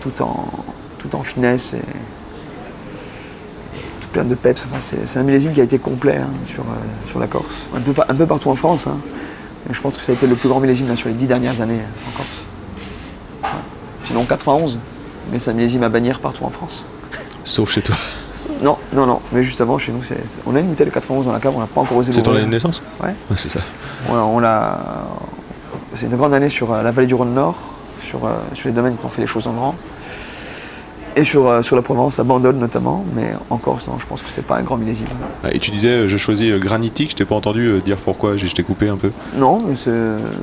tout, 0.00 0.22
en, 0.22 0.48
tout 0.98 1.14
en 1.14 1.22
finesse 1.22 1.74
et, 1.74 1.82
plein 4.12 4.24
de 4.24 4.34
peps. 4.34 4.66
Enfin, 4.70 4.78
c'est 4.80 5.18
un 5.18 5.22
millésime 5.22 5.52
qui 5.52 5.60
a 5.60 5.64
été 5.64 5.78
complet 5.78 6.16
hein, 6.18 6.28
sur, 6.46 6.62
euh, 6.62 7.08
sur 7.08 7.18
la 7.18 7.26
Corse, 7.26 7.66
un 7.74 7.80
peu, 7.80 7.92
un 8.08 8.14
peu 8.14 8.26
partout 8.26 8.50
en 8.50 8.54
France. 8.54 8.86
hein. 8.86 8.96
Mais 9.66 9.74
je 9.74 9.80
pense 9.80 9.94
que 9.96 10.00
ça 10.02 10.12
a 10.12 10.14
été 10.14 10.26
le 10.26 10.34
plus 10.34 10.48
grand 10.48 10.60
millésime 10.60 10.88
là, 10.88 10.96
sur 10.96 11.08
les 11.08 11.14
dix 11.14 11.26
dernières 11.26 11.60
années 11.60 11.80
euh, 11.80 12.08
en 12.08 12.16
Corse. 12.16 12.28
Ouais. 13.44 13.60
Sinon 14.04 14.24
91, 14.24 14.78
mais 15.30 15.38
c'est 15.38 15.50
un 15.50 15.54
millésime 15.54 15.82
à 15.84 15.88
bannir 15.88 16.20
partout 16.20 16.44
en 16.44 16.50
France. 16.50 16.84
sauf 17.44 17.70
chez 17.72 17.82
toi. 17.82 17.96
Non, 18.62 18.78
non, 18.94 19.04
non, 19.04 19.20
mais 19.32 19.42
juste 19.42 19.60
avant, 19.60 19.76
chez 19.76 19.92
nous, 19.92 20.00
on 20.46 20.56
a 20.56 20.60
une 20.60 20.68
bouteille 20.68 20.86
de 20.86 20.90
91 20.90 21.26
dans 21.26 21.32
la 21.34 21.38
cave, 21.38 21.52
on 21.54 21.60
n'a 21.60 21.66
pas 21.66 21.82
encore 21.82 21.98
osé 21.98 22.12
C'est 22.12 22.22
ton 22.22 22.32
année 22.32 22.46
de 22.46 22.50
naissance 22.50 22.82
Ouais. 23.02 23.14
c'est 23.36 23.50
ça. 23.50 23.60
On, 24.10 24.14
on 24.16 24.38
l'a. 24.38 24.78
C'est 25.92 26.06
une 26.06 26.16
grande 26.16 26.32
année 26.32 26.48
sur 26.48 26.72
euh, 26.72 26.82
la 26.82 26.90
vallée 26.92 27.06
du 27.06 27.14
Rhône 27.14 27.34
Nord, 27.34 27.56
sur, 28.02 28.24
euh, 28.24 28.30
sur 28.54 28.68
les 28.68 28.74
domaines 28.74 28.96
qui 28.96 29.04
ont 29.04 29.10
fait 29.10 29.20
les 29.20 29.26
choses 29.26 29.46
en 29.46 29.52
grand. 29.52 29.74
Et 31.14 31.24
sur, 31.24 31.46
euh, 31.46 31.60
sur 31.60 31.76
la 31.76 31.82
Provence, 31.82 32.18
à 32.18 32.24
Bandol 32.24 32.56
notamment, 32.56 33.04
mais 33.14 33.32
en 33.50 33.58
Corse, 33.58 33.86
non, 33.86 33.98
je 33.98 34.06
pense 34.06 34.22
que 34.22 34.28
c'était 34.28 34.40
pas 34.40 34.56
un 34.56 34.62
grand 34.62 34.78
millésime. 34.78 35.06
Ah, 35.44 35.52
Et 35.52 35.58
tu 35.58 35.70
disais, 35.70 35.88
euh, 35.90 36.08
je 36.08 36.16
choisis 36.16 36.50
euh, 36.52 36.58
granitique, 36.58 37.10
je 37.10 37.16
t'ai 37.16 37.24
pas 37.26 37.34
entendu 37.34 37.80
dire 37.84 37.98
pourquoi, 37.98 38.38
je 38.38 38.46
t'ai 38.46 38.62
coupé 38.62 38.88
un 38.88 38.96
peu. 38.96 39.10
Non, 39.36 39.58
mais 39.66 39.74
c'est 39.74 39.90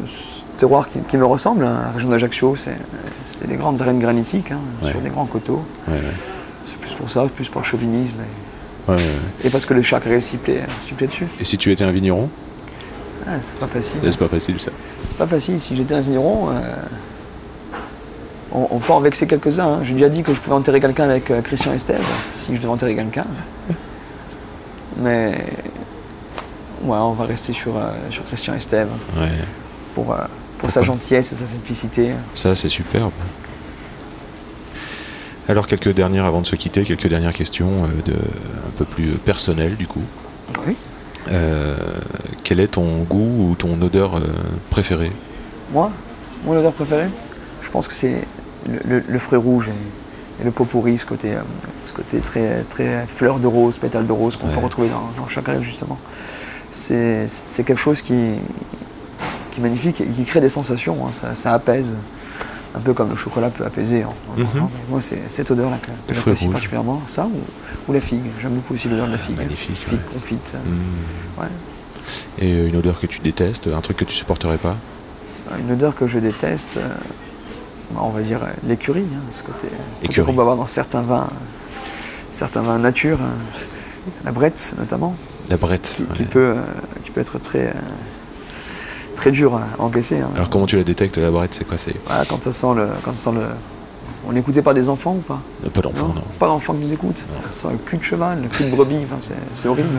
ce 0.06 0.44
terroir 0.58 0.88
qui, 0.88 1.00
qui 1.00 1.18
me 1.18 1.26
ressemble, 1.26 1.66
hein, 1.66 1.80
la 1.86 1.92
région 1.92 2.10
d'Ajaccio, 2.10 2.56
c'est 2.56 3.48
les 3.48 3.56
grandes 3.56 3.82
arènes 3.82 4.00
granitiques, 4.00 4.52
hein, 4.52 4.60
Ouais. 4.84 4.92
sur 4.92 5.02
des 5.02 5.10
grands 5.10 5.26
coteaux. 5.26 5.64
Ouais, 5.88 5.96
ouais. 5.96 6.02
C'est 6.64 6.78
plus 6.78 6.94
pour 6.94 7.10
ça, 7.10 7.26
plus 7.36 7.50
par 7.50 7.66
chauvinisme, 7.66 8.18
et, 8.90 9.48
et 9.48 9.50
parce 9.50 9.66
que 9.66 9.74
le 9.74 9.82
chakra 9.82 10.22
s'y 10.22 10.38
plaît, 10.38 10.62
plaît 10.98 11.08
dessus. 11.08 11.26
Et 11.42 11.46
si 11.46 11.58
tu 11.58 11.72
étais 11.72 11.84
un 11.84 11.92
vigneron, 11.92 12.30
Ah, 13.28 13.38
c'est 13.40 13.58
pas 13.58 13.68
facile. 13.68 14.00
c'est 14.04 14.18
pas 14.18 14.28
facile 14.28 14.62
ça. 14.62 14.72
Pas 15.18 15.26
facile, 15.28 15.60
si 15.60 15.76
j'étais 15.76 15.96
un 15.96 16.02
vigneron, 16.02 16.50
euh, 16.50 16.62
on, 18.52 18.68
on 18.72 18.80
peut 18.80 18.94
en 18.94 19.00
vexer 19.00 19.28
quelques-uns. 19.28 19.68
hein. 19.68 19.80
J'ai 19.84 19.94
déjà 19.94 20.10
dit 20.10 20.24
que 20.24 20.34
je 20.34 20.40
pouvais 20.40 20.56
enterrer 20.56 20.80
quelqu'un 20.80 21.10
avec 21.10 21.30
euh, 21.32 21.42
Christian 21.42 21.74
Estève, 21.74 22.04
si 22.36 22.56
je 22.56 22.58
devais 22.62 22.70
enterrer 22.72 22.96
quelqu'un. 22.96 23.26
Mais 24.98 25.32
ouais, 26.84 26.98
on 26.98 27.14
va 27.14 27.26
rester 27.26 27.54
sur, 27.54 27.78
euh, 27.78 27.92
sur 28.10 28.26
Christian 28.28 28.54
Estève 28.56 28.90
Ouais. 29.18 29.30
pour, 29.94 30.12
euh, 30.14 30.18
pour 30.58 30.70
sa 30.72 30.82
gentillesse 30.84 31.32
et 31.32 31.36
sa 31.36 31.46
simplicité. 31.46 32.12
Ça, 32.34 32.56
c'est 32.56 32.70
superbe. 32.70 33.12
Alors 35.48 35.66
quelques 35.66 35.94
dernières 35.94 36.26
avant 36.26 36.42
de 36.42 36.46
se 36.46 36.56
quitter, 36.56 36.84
quelques 36.84 37.08
dernières 37.08 37.34
questions 37.34 37.72
de, 38.06 38.14
un 38.14 38.70
peu 38.78 38.86
plus 38.86 39.06
personnelles 39.18 39.76
du 39.78 39.88
coup. 39.88 40.04
Oui. 40.68 40.76
Quel 42.44 42.60
est 42.60 42.68
ton 42.74 43.04
goût 43.04 43.50
ou 43.52 43.56
ton 43.56 43.80
odeur 43.82 44.22
préférée 44.70 45.12
Moi, 45.74 45.92
mon 46.46 46.56
odeur 46.58 46.72
préférée, 46.74 47.10
je 47.62 47.70
pense 47.72 47.88
que 47.88 47.94
c'est 47.96 48.24
le, 48.86 49.04
le- 49.08 49.20
fruit 49.20 49.38
rouge 49.38 49.70
et, 49.70 50.42
et 50.42 50.46
le 50.46 50.52
pot 50.52 50.66
pourri, 50.66 50.98
ce 50.98 51.06
côté, 51.06 51.34
euh, 51.34 51.42
ce 51.86 51.94
côté 51.94 52.20
très, 52.20 52.64
très 52.70 53.06
fleur 53.08 53.40
de 53.40 53.48
rose, 53.48 53.78
pétale 53.78 54.08
de 54.08 54.12
rose 54.12 54.38
qu'on 54.38 54.48
peut 54.48 54.60
retrouver 54.60 54.90
dans, 54.90 55.10
dans 55.22 55.28
chaque 55.28 55.48
rêve 55.48 55.62
justement. 55.62 55.98
C'est 56.72 57.28
quelque 57.66 57.80
chose 57.80 58.02
qui, 58.02 58.36
qui 59.52 59.60
est 59.60 59.64
magnifique 59.64 60.02
et 60.02 60.06
qui 60.06 60.24
crée 60.26 60.42
des 60.42 60.50
sensations, 60.50 60.98
hein, 61.06 61.10
ça, 61.14 61.36
ça 61.36 61.54
apaise. 61.54 61.96
Un 62.76 62.80
peu 62.82 62.94
comme 62.94 63.10
le 63.10 63.16
chocolat 63.16 63.50
peut 63.50 63.66
apaiser. 63.66 64.04
hein. 64.04 64.10
Mhm. 64.38 64.46
Mais 64.54 64.62
Moi, 64.92 65.02
c'est 65.02 65.20
cette 65.30 65.50
odeur-là 65.50 65.80
que, 65.82 66.14
j'apprécie 66.14 66.48
particulièrement. 66.50 67.02
Ça 67.08 67.26
ou, 67.26 67.32
ou 67.88 67.94
la 67.94 68.00
figue. 68.00 68.22
J'aime 68.40 68.52
beaucoup 68.54 68.76
aussi 68.76 68.88
l'odeur 68.88 69.08
de 69.08 69.14
la 69.14 69.18
figue. 69.18 69.38
magnifique, 69.38 69.76
Figue 69.76 69.94
ouais. 69.94 70.14
confite. 70.14 70.56
Hmm. 70.64 71.42
Ouais. 71.42 71.48
Et 72.38 72.68
une 72.68 72.76
odeur 72.76 73.00
que 73.00 73.08
tu 73.08 73.22
détestes, 73.22 73.66
un 73.76 73.82
truc 73.82 73.98
que 73.98 74.06
tu 74.06 74.14
supporterais 74.16 74.60
pas? 74.60 74.78
Une 75.60 75.72
odeur 75.72 75.96
que 75.96 76.06
je 76.06 76.20
déteste, 76.20 76.78
euh, 76.78 76.90
on 77.98 78.10
va 78.10 78.22
dire 78.22 78.40
l'écurie, 78.68 79.06
hein, 79.16 79.22
ce 79.32 79.44
côté, 79.44 79.68
côté 80.02 80.22
qu'on 80.22 80.34
peut 80.34 80.42
avoir 80.42 80.58
dans 80.58 80.68
certains 80.68 81.02
vins, 81.02 81.28
certains 82.32 82.62
vins 82.62 82.78
nature, 82.80 83.20
euh, 83.22 84.10
la 84.26 84.32
brette 84.32 84.74
notamment, 84.78 85.16
La 85.50 85.58
brette. 85.58 86.02
qui, 86.14 86.24
peut, 86.24 86.54
euh, 86.58 86.62
qui 87.04 87.12
peut 87.12 87.22
être 87.22 87.40
très, 87.40 87.68
euh, 87.68 87.74
très 89.16 89.32
dur 89.32 89.56
à 89.56 89.82
encaisser. 89.82 90.20
hein. 90.20 90.30
Alors 90.36 90.50
comment 90.50 90.66
tu 90.66 90.78
la 90.78 90.84
détectes 90.84 91.18
la 91.18 91.32
brette 91.32 91.54
C'est 91.56 91.66
quoi 91.66 91.78
Voilà, 92.06 92.26
quand 92.26 92.42
ça 92.44 92.52
sent 92.52 92.74
le, 92.76 92.88
quand 93.04 93.16
ça 93.16 93.32
sent 93.32 93.36
le, 93.38 93.46
on 94.28 94.36
écoutait 94.36 94.62
pas 94.62 94.74
des 94.74 94.90
enfants 94.90 95.16
ou 95.16 95.22
pas? 95.22 95.40
Euh, 95.66 95.70
pas 95.70 95.82
d'enfant, 95.82 96.08
non. 96.10 96.22
Pas 96.40 96.48
d'enfants 96.48 96.74
qui 96.74 96.86
nous 96.86 96.94
écoutent. 96.94 97.26
Ça 97.42 97.52
sent 97.52 97.68
le 97.72 97.78
cul 97.78 97.98
de 97.98 98.04
cheval, 98.04 98.42
le 98.42 98.48
cul 98.48 98.66
de 98.70 98.76
brebis, 98.76 99.00
enfin, 99.12 99.34
c'est 99.54 99.68
horrible. 99.68 99.90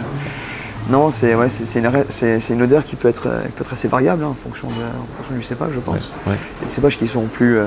Non, 0.88 1.10
c'est 1.10 1.34
ouais, 1.34 1.46
une, 1.76 2.40
une 2.56 2.62
odeur 2.62 2.82
qui 2.84 2.96
peut 2.96 3.08
être, 3.08 3.28
euh, 3.28 3.42
peut 3.54 3.62
être 3.62 3.72
assez 3.72 3.86
variable 3.88 4.24
hein, 4.24 4.28
en, 4.28 4.34
fonction 4.34 4.68
de, 4.68 4.72
en 4.72 5.16
fonction 5.18 5.34
du 5.34 5.42
cépage, 5.42 5.72
je 5.74 5.80
pense. 5.80 6.14
ouais. 6.26 6.34
des 6.62 6.66
cépages 6.66 6.96
qui 6.96 7.06
sont 7.06 7.26
plus, 7.26 7.58
euh, 7.58 7.66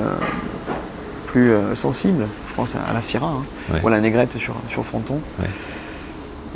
plus 1.28 1.52
euh, 1.52 1.76
sensibles. 1.76 2.28
Je 2.50 2.54
pense 2.54 2.76
à 2.76 2.94
la 2.94 3.02
syrah 3.02 3.28
hein, 3.28 3.80
ou 3.84 3.88
à 3.88 3.92
la 3.92 4.00
négrette 4.02 4.38
sur, 4.38 4.56
sur 4.68 4.84
fronton. 4.86 5.20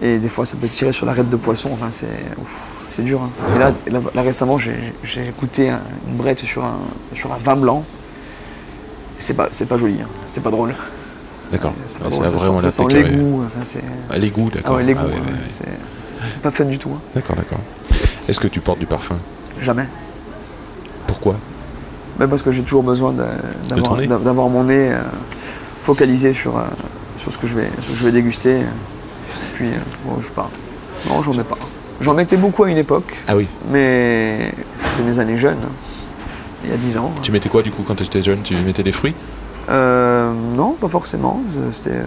Et 0.02 0.20
des 0.20 0.30
fois, 0.30 0.46
ça 0.46 0.58
peut 0.58 0.68
tirer 0.68 0.92
sur 0.92 1.06
l'arête 1.06 1.30
de 1.30 1.36
poisson. 1.38 1.70
Enfin, 1.74 1.88
c'est 1.92 3.02
dur. 3.04 3.22
hein. 3.22 3.30
Et 3.56 3.60
là, 3.60 3.72
là, 3.88 4.00
là, 4.14 4.22
récemment, 4.22 4.58
j'ai 4.58 4.94
goûté 5.40 5.70
un- 5.70 5.80
une 6.08 6.16
brette 6.18 6.40
sur 6.42 6.66
un, 6.66 6.80
sur 7.14 7.32
un 7.34 7.38
vin 7.38 7.56
blanc. 7.56 7.84
C'est 9.20 9.34
pas, 9.36 9.48
c'est 9.52 9.66
pas 9.68 9.78
joli. 9.78 9.98
C'est 10.28 10.42
pas 10.44 10.52
drôle. 10.52 10.76
D'accord. 11.52 11.74
Ça 11.88 12.00
Ça, 12.00 12.04
vraiment 12.10 12.38
sent, 12.40 12.52
la 12.54 12.60
ça 12.60 12.72
sent 12.72 12.84
t'écœurer. 12.88 13.10
l'égout. 13.10 13.44
Enfin, 13.48 13.60
c'est- 13.64 13.82
Ah, 14.12 14.18
l'égout, 14.18 14.50
ah 14.52 14.56
d'accord. 14.58 14.76
ouais, 14.76 14.84
l'égout. 14.84 15.00
Ah 15.04 15.08
ouais, 15.08 15.14
ouais, 15.14 15.78
c'est- 16.24 16.40
pas 16.42 16.52
fun 16.52 16.66
du 16.66 16.78
tout. 16.78 16.90
hein. 16.96 17.00
D'accord, 17.16 17.36
d'accord. 17.36 17.60
Est-ce 18.28 18.40
que 18.40 18.48
tu 18.48 18.60
portes 18.60 18.80
du 18.80 18.86
parfum? 18.86 19.18
Jamais. 19.62 19.88
Pourquoi? 21.08 21.36
Même 22.20 22.30
parce 22.30 22.42
que 22.42 22.52
j'ai 22.52 22.64
toujours 22.64 22.84
besoin 22.84 23.14
d'avoir 23.14 24.50
mon 24.50 24.64
nez 24.66 24.92
euh, 24.92 24.98
focalisé 25.82 26.34
sur, 26.34 26.58
euh, 26.58 26.64
sur 27.18 27.32
ce 27.32 27.38
que 27.38 27.48
je 27.48 27.56
vais, 27.56 27.68
ce 27.80 27.92
que 27.92 27.98
je 28.00 28.04
vais 28.06 28.12
déguster. 28.12 28.62
Puis, 29.54 29.68
euh, 29.68 29.78
bon, 30.06 30.20
je 30.20 30.30
pas. 30.30 30.50
Non, 31.08 31.22
j'en 31.24 31.34
mets 31.34 31.44
pas. 31.44 31.58
J'en 32.02 32.14
mettais 32.14 32.38
beaucoup 32.38 32.64
à 32.64 32.70
une 32.70 32.78
époque, 32.78 33.18
Ah 33.28 33.36
oui. 33.36 33.48
mais 33.72 34.54
c'était 34.78 35.04
mes 35.04 35.18
années 35.20 35.38
jeunes, 35.38 35.58
hein. 35.64 35.72
il 36.64 36.70
y 36.70 36.74
a 36.74 36.78
10 36.78 36.98
ans. 36.98 37.12
Tu 37.24 37.32
mettais 37.32 37.50
quoi 37.50 37.64
du 37.64 37.72
coup 37.72 37.84
quand 37.88 37.96
tu 37.96 38.04
étais 38.04 38.22
jeune? 38.22 38.42
Tu 38.44 38.56
mettais 38.58 38.84
des 38.84 38.92
fruits? 38.92 39.16
Euh, 39.70 40.32
non, 40.56 40.74
pas 40.74 40.88
forcément. 40.90 41.42
C'était. 41.72 42.02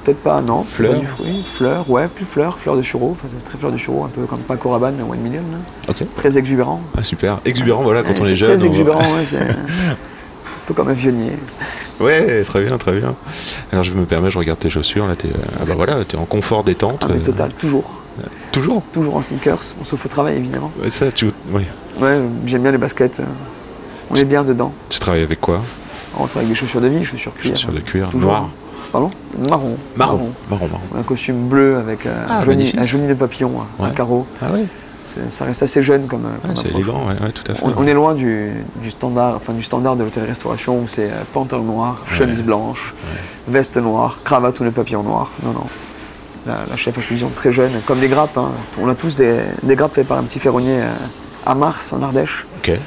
Euh, 0.00 0.04
Peut-être 0.04 0.18
pas, 0.22 0.40
non. 0.40 0.62
Fleurs 0.64 0.92
Pas 0.94 0.98
du 0.98 1.06
fruit. 1.06 1.44
Fleurs, 1.44 1.88
ouais, 1.90 2.08
plus 2.08 2.24
fleurs, 2.24 2.58
fleurs 2.58 2.76
de 2.76 2.82
sureau. 2.82 3.16
Enfin, 3.18 3.32
très 3.44 3.58
fleurs 3.58 3.72
de 3.72 3.76
sureau, 3.76 4.04
un 4.04 4.08
peu 4.08 4.22
comme 4.22 4.40
Paco 4.40 4.70
Rabanne, 4.70 4.96
One 5.02 5.18
Million. 5.20 5.42
là. 5.52 5.58
Ok. 5.90 6.04
Très 6.14 6.38
exubérant. 6.38 6.80
Ah 6.96 7.04
super. 7.04 7.40
Exubérant, 7.44 7.82
voilà, 7.82 8.02
quand 8.02 8.10
Ouais, 8.10 8.20
on 8.22 8.24
est 8.26 8.34
jeune. 8.36 8.56
Très 8.56 8.66
exubérant, 8.66 9.00
ouais, 9.00 9.24
c'est. 9.24 9.38
un 9.40 10.66
peu 10.66 10.74
comme 10.74 10.88
un 10.88 10.92
vionnier. 10.94 11.32
Ouais, 12.00 12.42
très 12.44 12.62
bien, 12.64 12.78
très 12.78 12.92
bien. 12.92 13.14
Alors 13.72 13.84
je 13.84 13.92
me 13.92 14.04
permets, 14.06 14.30
je 14.30 14.38
regarde 14.38 14.58
tes 14.58 14.70
chaussures, 14.70 15.06
là, 15.06 15.16
t'es, 15.16 15.28
euh, 15.28 15.32
ah 15.60 15.64
bah 15.66 15.74
voilà, 15.76 16.02
t'es 16.04 16.16
en 16.16 16.24
confort 16.24 16.64
détente. 16.64 17.00
Ah, 17.02 17.08
mais 17.10 17.18
euh, 17.18 17.22
total, 17.22 17.52
toujours. 17.52 17.98
Toujours? 18.52 18.82
Toujours 18.92 19.16
en 19.16 19.22
sneakers, 19.22 19.58
on 19.80 19.84
sauf 19.84 20.04
au 20.04 20.08
travail 20.08 20.36
évidemment. 20.36 20.70
Ouais, 20.82 20.90
ça, 20.90 21.10
tu. 21.12 21.26
Ouais, 21.52 22.20
j'aime 22.46 22.62
bien 22.62 22.70
les 22.72 22.78
baskets. 22.78 23.20
euh, 23.20 23.24
On 24.10 24.14
est 24.16 24.24
bien 24.24 24.44
dedans. 24.44 24.72
tu 24.88 24.98
travailles 24.98 25.22
avec 25.22 25.40
quoi? 25.40 25.60
On 26.18 26.24
travaille 26.26 26.46
avec 26.46 26.48
des 26.48 26.54
chaussures 26.54 26.80
de 26.80 26.88
vie, 26.88 27.04
chaussures 27.04 27.34
cuir. 27.34 27.52
Chaussures 27.52 27.72
de 27.72 27.80
cuir, 27.80 28.08
Toujours. 28.10 28.30
noir 28.30 28.48
Pardon 28.92 29.10
Marron. 29.48 29.76
Marron. 29.96 30.30
Marron, 30.50 30.68
marron. 30.68 30.80
Un 30.98 31.02
costume 31.02 31.48
bleu 31.48 31.76
avec 31.78 32.06
euh, 32.06 32.24
Ah, 32.28 32.40
un, 32.40 32.80
un 32.82 32.86
jauni 32.86 33.06
de 33.06 33.14
papillon, 33.14 33.52
un 33.78 33.84
Ouais. 33.84 33.94
carreau. 33.94 34.26
Ah 34.42 34.46
oui 34.52 34.66
Ça 35.04 35.44
reste 35.44 35.62
assez 35.62 35.82
jeune 35.82 36.06
comme. 36.06 36.24
euh, 36.26 36.46
comme 36.46 36.56
c'est 36.56 36.68
élégant, 36.70 37.06
ouais, 37.08 37.14
ouais, 37.22 37.32
tout 37.32 37.50
à 37.50 37.54
fait. 37.54 37.64
On, 37.64 37.72
on 37.76 37.86
est 37.86 37.94
loin 37.94 38.14
du, 38.14 38.52
du 38.82 38.90
standard, 38.90 39.34
enfin 39.36 39.52
du 39.52 39.62
standard 39.62 39.96
de 39.96 40.04
l'hôtel-restauration 40.04 40.78
où 40.80 40.88
c'est 40.88 41.10
euh, 41.10 41.22
pantalon 41.32 41.64
noir, 41.64 42.02
chemise 42.06 42.42
blanche, 42.42 42.94
veste 43.48 43.76
noire, 43.76 44.18
cravate 44.24 44.58
ou 44.60 44.64
le 44.64 44.70
papillon 44.72 45.02
noir. 45.02 45.30
Non, 45.44 45.52
non. 45.52 45.64
La, 46.46 46.58
la 46.68 46.76
chef 46.76 46.96
a 46.96 47.00
ses 47.02 47.14
visions 47.14 47.30
très 47.34 47.52
jeune, 47.52 47.70
comme 47.86 48.00
les 48.00 48.08
grappes. 48.08 48.38
hein. 48.38 48.50
On 48.80 48.88
a 48.88 48.94
tous 48.94 49.14
des, 49.14 49.40
des 49.62 49.76
grappes 49.76 49.94
faites 49.94 50.08
par 50.08 50.18
un 50.18 50.22
petit 50.24 50.38
ferronnier 50.38 50.80
euh, 50.80 50.90
à 51.46 51.54
Mars, 51.54 51.92
en 51.92 52.02
Ardèche. 52.02 52.46
Ok, 52.58 52.70
Et 52.70 52.78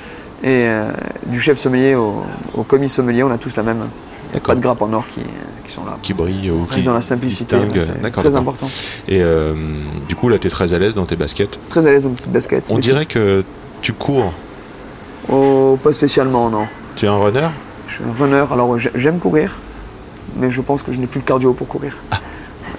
euh, 0.44 0.82
du 1.28 1.40
chef 1.40 1.58
sommelier 1.60 1.94
au, 1.96 2.24
au 2.56 2.64
commis 2.64 2.90
sommelier, 2.90 3.24
on 3.24 3.32
a 3.32 3.38
tous 3.38 3.56
la 3.56 3.64
même. 3.64 3.88
Pas 4.44 4.56
de 4.56 4.60
grappes 4.62 4.82
en 4.82 4.92
or 4.94 5.06
qui, 5.14 5.22
qui 5.66 5.72
sont 5.72 5.86
là. 5.86 5.98
Qui 6.02 6.14
brille 6.14 6.52
ou 6.52 6.66
qui 6.66 6.84
dans 6.84 6.94
la 6.94 7.02
simplicité, 7.02 7.58
c'est 7.80 8.12
très 8.12 8.36
important. 8.36 8.68
Et 9.08 9.22
euh, 9.22 9.54
du 10.08 10.16
coup, 10.16 10.30
là, 10.30 10.38
t'es 10.38 10.50
très 10.50 10.74
à 10.74 10.80
l'aise 10.80 10.96
dans 10.96 11.06
tes 11.06 11.16
baskets? 11.16 11.60
Très 11.70 11.86
à 11.86 11.92
l'aise 11.92 12.04
dans 12.04 12.10
une 12.10 12.16
petite 12.16 12.32
basket. 12.32 12.70
On 12.72 12.80
dirait 12.80 13.06
que 13.06 13.44
tu 13.82 13.94
cours. 13.94 14.32
Oh, 15.30 15.78
pas 15.82 15.94
spécialement, 15.94 16.50
non. 16.50 16.68
Tu 16.96 17.06
es 17.06 17.08
un 17.08 17.18
runner? 17.18 17.48
Je 17.88 17.96
suis 17.96 18.04
un 18.04 18.22
runner, 18.22 18.46
alors 18.52 18.78
j'ai- 18.78 18.92
j'aime 18.96 19.20
courir, 19.20 19.60
mais 20.38 20.50
je 20.50 20.62
pense 20.62 20.84
que 20.84 20.92
je 20.92 21.00
n'ai 21.00 21.08
plus 21.08 21.20
le 21.20 21.26
cardio 21.26 21.54
pour 21.54 21.68
courir. 21.68 21.98
Ah. 22.12 22.20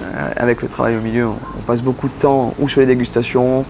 Euh, 0.03 0.31
avec 0.37 0.63
le 0.63 0.69
travail 0.69 0.97
au 0.97 1.01
milieu, 1.01 1.27
on, 1.27 1.63
passe 1.67 1.83
beaucoup 1.83 2.09
de 2.09 2.13
temps 2.19 2.55
ou 2.59 2.69
sur 2.69 2.81
les 2.81 2.87
dégustations, 2.87 3.65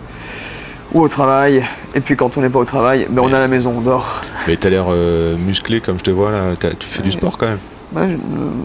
ou 0.93 1.01
au 1.01 1.09
travail, 1.09 1.65
et 1.95 2.01
puis 2.01 2.17
quand 2.17 2.37
on 2.37 2.41
n'est 2.41 2.49
pas 2.49 2.59
au 2.59 2.65
travail, 2.65 3.07
ben 3.11 3.23
on 3.23 3.31
est 3.31 3.35
à 3.35 3.41
la 3.41 3.49
maison, 3.49 3.75
on 3.77 3.81
dort. 3.81 4.23
Mais 4.47 4.57
t'as 4.57 4.69
l'air 4.69 4.87
euh, 4.89 5.37
musclé 5.37 5.81
comme 5.81 5.99
je 5.99 6.05
te 6.05 6.11
vois 6.11 6.31
là. 6.31 6.57
Tu 6.79 6.87
fais 6.87 7.03
du 7.03 7.13
sport 7.13 7.39
quand 7.39 7.47
même. 7.47 7.59
Ouais, 7.95 8.09
je- 8.09 8.15
euh, 8.15 8.19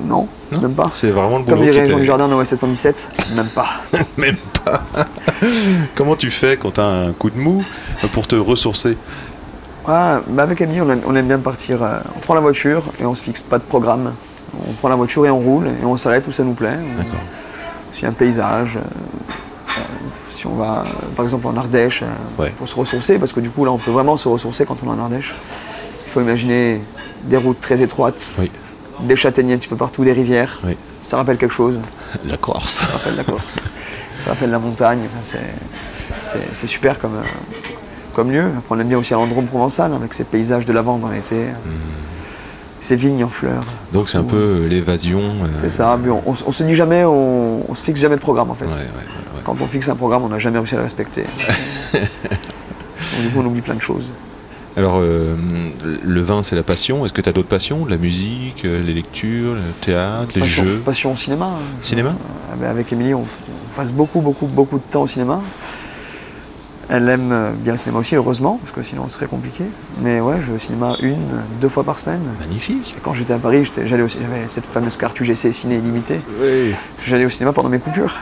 non, 0.07 0.27
Non 0.51 0.59
même 0.61 0.73
pas. 0.73 0.89
C'est 0.93 1.11
vraiment 1.11 1.38
le 1.39 1.43
Comme 1.43 1.55
boulot 1.55 1.67
qui 1.67 1.71
dirait 1.71 1.86
Jean 1.88 1.93
t'est- 1.95 1.99
Dujardin 1.99 2.27
dans 2.27 2.38
OSS 2.39 2.55
117, 2.55 3.09
même 3.36 3.49
pas. 3.53 3.67
Même 4.17 4.38
pas. 4.65 4.82
Comment 5.95 6.15
tu 6.15 6.30
fais 6.32 6.57
quand 6.57 6.71
t'as 6.71 6.88
un 7.07 7.11
coup 7.13 7.30
de 7.30 7.38
mou 7.38 7.63
pour 8.11 8.27
te 8.27 8.36
ressourcer? 8.36 8.97
Ouais, 9.88 10.17
bah 10.27 10.43
avec 10.43 10.59
Emily, 10.61 10.82
on 10.82 10.89
aime, 10.89 11.01
on 11.05 11.15
aime 11.15 11.27
bien 11.27 11.39
partir. 11.39 11.82
euh, 11.84 11.99
on 12.15 12.19
prend 12.19 12.34
la 12.34 12.41
voiture 12.41 12.84
et 12.99 13.05
on 13.05 13.15
se 13.15 13.23
fixe 13.23 13.43
pas 13.43 13.57
de 13.57 13.63
programme. 13.63 14.13
On 14.67 14.73
prend 14.73 14.89
la 14.89 14.95
voiture 14.95 15.25
et 15.25 15.30
on 15.30 15.39
roule 15.39 15.67
et 15.67 15.86
on 15.86 15.95
s'arrête 15.97 16.27
où 16.27 16.32
ça 16.32 16.43
nous 16.43 16.53
plaît. 16.53 16.77
On- 16.80 16.97
D'accord. 16.97 17.19
S'il 17.91 18.03
y 18.03 18.05
a 18.05 18.09
un 18.09 18.13
paysage, 18.13 18.77
euh, 18.77 18.80
euh, 18.82 19.82
si 20.34 20.47
on 20.47 20.55
va 20.55 20.84
euh, 20.86 20.89
par 21.15 21.23
exemple 21.23 21.47
en 21.47 21.55
Ardèche 21.55 22.03
euh, 22.03 22.41
Ouais. 22.41 22.53
pour 22.57 22.67
se 22.67 22.75
ressourcer, 22.75 23.17
parce 23.19 23.32
que 23.34 23.39
du 23.39 23.49
coup 23.51 23.63
là 23.65 23.71
on 23.71 23.77
peut 23.77 23.91
vraiment 23.91 24.17
se 24.17 24.27
ressourcer 24.27 24.65
quand 24.65 24.77
on 24.84 24.88
est 24.88 24.99
en 24.99 25.03
Ardèche. 25.03 25.34
Il 26.05 26.09
faut 26.11 26.21
imaginer 26.21 26.82
des 27.23 27.38
routes 27.38 27.59
très 27.59 27.82
étroites, 27.82 28.36
Oui. 28.39 28.51
Des 29.04 29.16
châtaigniers 29.16 29.54
un 29.54 29.58
petit 29.58 29.68
peu 29.68 29.76
partout, 29.76 30.04
des 30.04 30.14
rivières. 30.14 30.60
Oui. 30.64 30.78
Ça 31.04 31.18
rappelle 31.18 31.38
quelque 31.38 31.54
chose, 31.54 31.80
La 32.26 32.38
Corse. 32.38 32.74
ça 32.82 32.86
rappelle 32.86 33.16
la 33.16 33.24
Corse, 33.24 33.70
ça 34.18 34.32
rappelle 34.32 34.52
la 34.52 34.60
montagne. 34.60 35.00
Enfin, 35.06 35.38
c'est- 36.22 36.68
super 36.68 37.00
comme, 37.00 37.16
euh, 37.16 37.72
comme 38.14 38.32
lieu. 38.32 38.43
Après, 38.58 38.76
on 38.76 38.80
aime 38.80 38.88
bien 38.88 38.97
aussi 38.97 39.14
l'endroit 39.14 39.41
provençal 39.43 39.93
avec 39.93 40.14
ses 40.14 40.24
paysages 40.26 40.66
de 40.66 40.74
lavande 40.74 41.04
en 41.06 41.12
été, 41.12 41.36
Hmm. 41.36 41.70
ses 42.80 42.95
vignes 42.95 43.24
en 43.24 43.28
fleurs. 43.30 43.64
Donc 43.93 44.10
c'est 44.10 44.18
un 44.18 44.24
peu 44.24 44.66
l'évasion. 44.70 45.20
euh, 45.22 45.47
C'est 45.62 45.70
ça, 45.70 45.97
on, 46.08 46.34
on 46.45 46.52
se- 46.52 46.64
dit 46.64 46.76
jamais, 46.76 47.04
on, 47.06 47.70
on 47.70 47.74
se 47.76 47.84
fixe 47.84 48.02
jamais 48.02 48.16
de 48.16 48.22
programme 48.22 48.52
en 48.52 48.56
fait. 48.56 48.66
Ouais, 48.66 48.72
ouais, 48.72 48.78
ouais, 48.78 48.84
ouais. 49.36 49.41
Quand 49.43 49.56
on 49.62 49.66
fixe 49.68 49.88
un 49.89 49.95
programme, 49.95 50.24
on 50.24 50.30
n'a 50.30 50.38
jamais 50.39 50.58
réussi 50.60 50.76
à 50.76 50.78
le 50.80 50.84
respecter. 50.84 51.24
Donc, 51.93 53.22
du 53.22 53.30
coup, 53.30 53.39
on 53.39 53.45
oublie 53.45 53.62
plein 53.62 53.76
de 53.76 53.82
choses. 53.82 54.12
Alors, 54.80 54.99
euh, 55.01 55.36
le 56.05 56.21
vin, 56.21 56.41
c'est 56.41 56.55
la 56.55 56.63
passion. 56.63 57.05
Est-ce 57.05 57.11
que 57.11 57.19
tu 57.19 57.27
as 57.27 57.34
d'autres 57.34 57.49
passions? 57.49 57.86
La 57.86 57.97
musique, 57.97 58.63
euh, 58.63 58.82
les 58.82 58.93
lectures, 58.93 59.55
le 59.55 59.61
théâtre, 59.82 60.32
les 60.36 60.39
passion, 60.39 60.63
jeux? 60.63 60.77
passion 60.86 61.11
au 61.11 61.17
cinéma. 61.17 61.49
Cinéma? 61.82 62.15
Euh, 62.61 62.71
Avec 62.71 62.93
Émilie, 62.93 63.13
on, 63.13 63.23
on 63.23 63.75
passe 63.75 63.91
beaucoup, 63.91 64.21
beaucoup, 64.21 64.47
beaucoup 64.47 64.77
de 64.77 64.84
temps 64.89 65.01
au 65.01 65.07
cinéma. 65.07 65.41
Elle 66.91 67.07
aime 67.07 67.53
bien 67.59 67.73
le 67.73 67.77
cinéma 67.77 67.99
aussi, 67.99 68.15
heureusement, 68.15 68.57
parce 68.61 68.71
que 68.71 68.81
sinon 68.81 69.07
ce 69.07 69.13
serait 69.13 69.27
compliqué. 69.27 69.63
Mais 70.01 70.19
ouais, 70.21 70.41
je 70.41 70.47
vais 70.47 70.53
au 70.53 70.57
cinéma 70.57 70.95
une, 71.01 71.17
deux 71.61 71.69
fois 71.69 71.83
par 71.83 71.99
semaine. 71.99 72.21
Magnifique. 72.39 72.95
Et 72.97 73.01
quand 73.01 73.13
j'étais 73.13 73.33
à 73.33 73.37
Paris, 73.37 73.69
j'allais 73.85 74.01
aussi, 74.01 74.17
j'avais 74.19 74.47
cette 74.47 74.65
fameuse 74.65 74.97
carte 74.97 75.19
UGC 75.19 75.51
Ciné 75.53 75.77
illimitée. 75.77 76.19
Oui. 76.41 76.73
J'allais 77.05 77.25
au 77.25 77.29
cinéma 77.29 77.53
pendant 77.53 77.69
mes 77.69 77.77
coupures. 77.79 78.15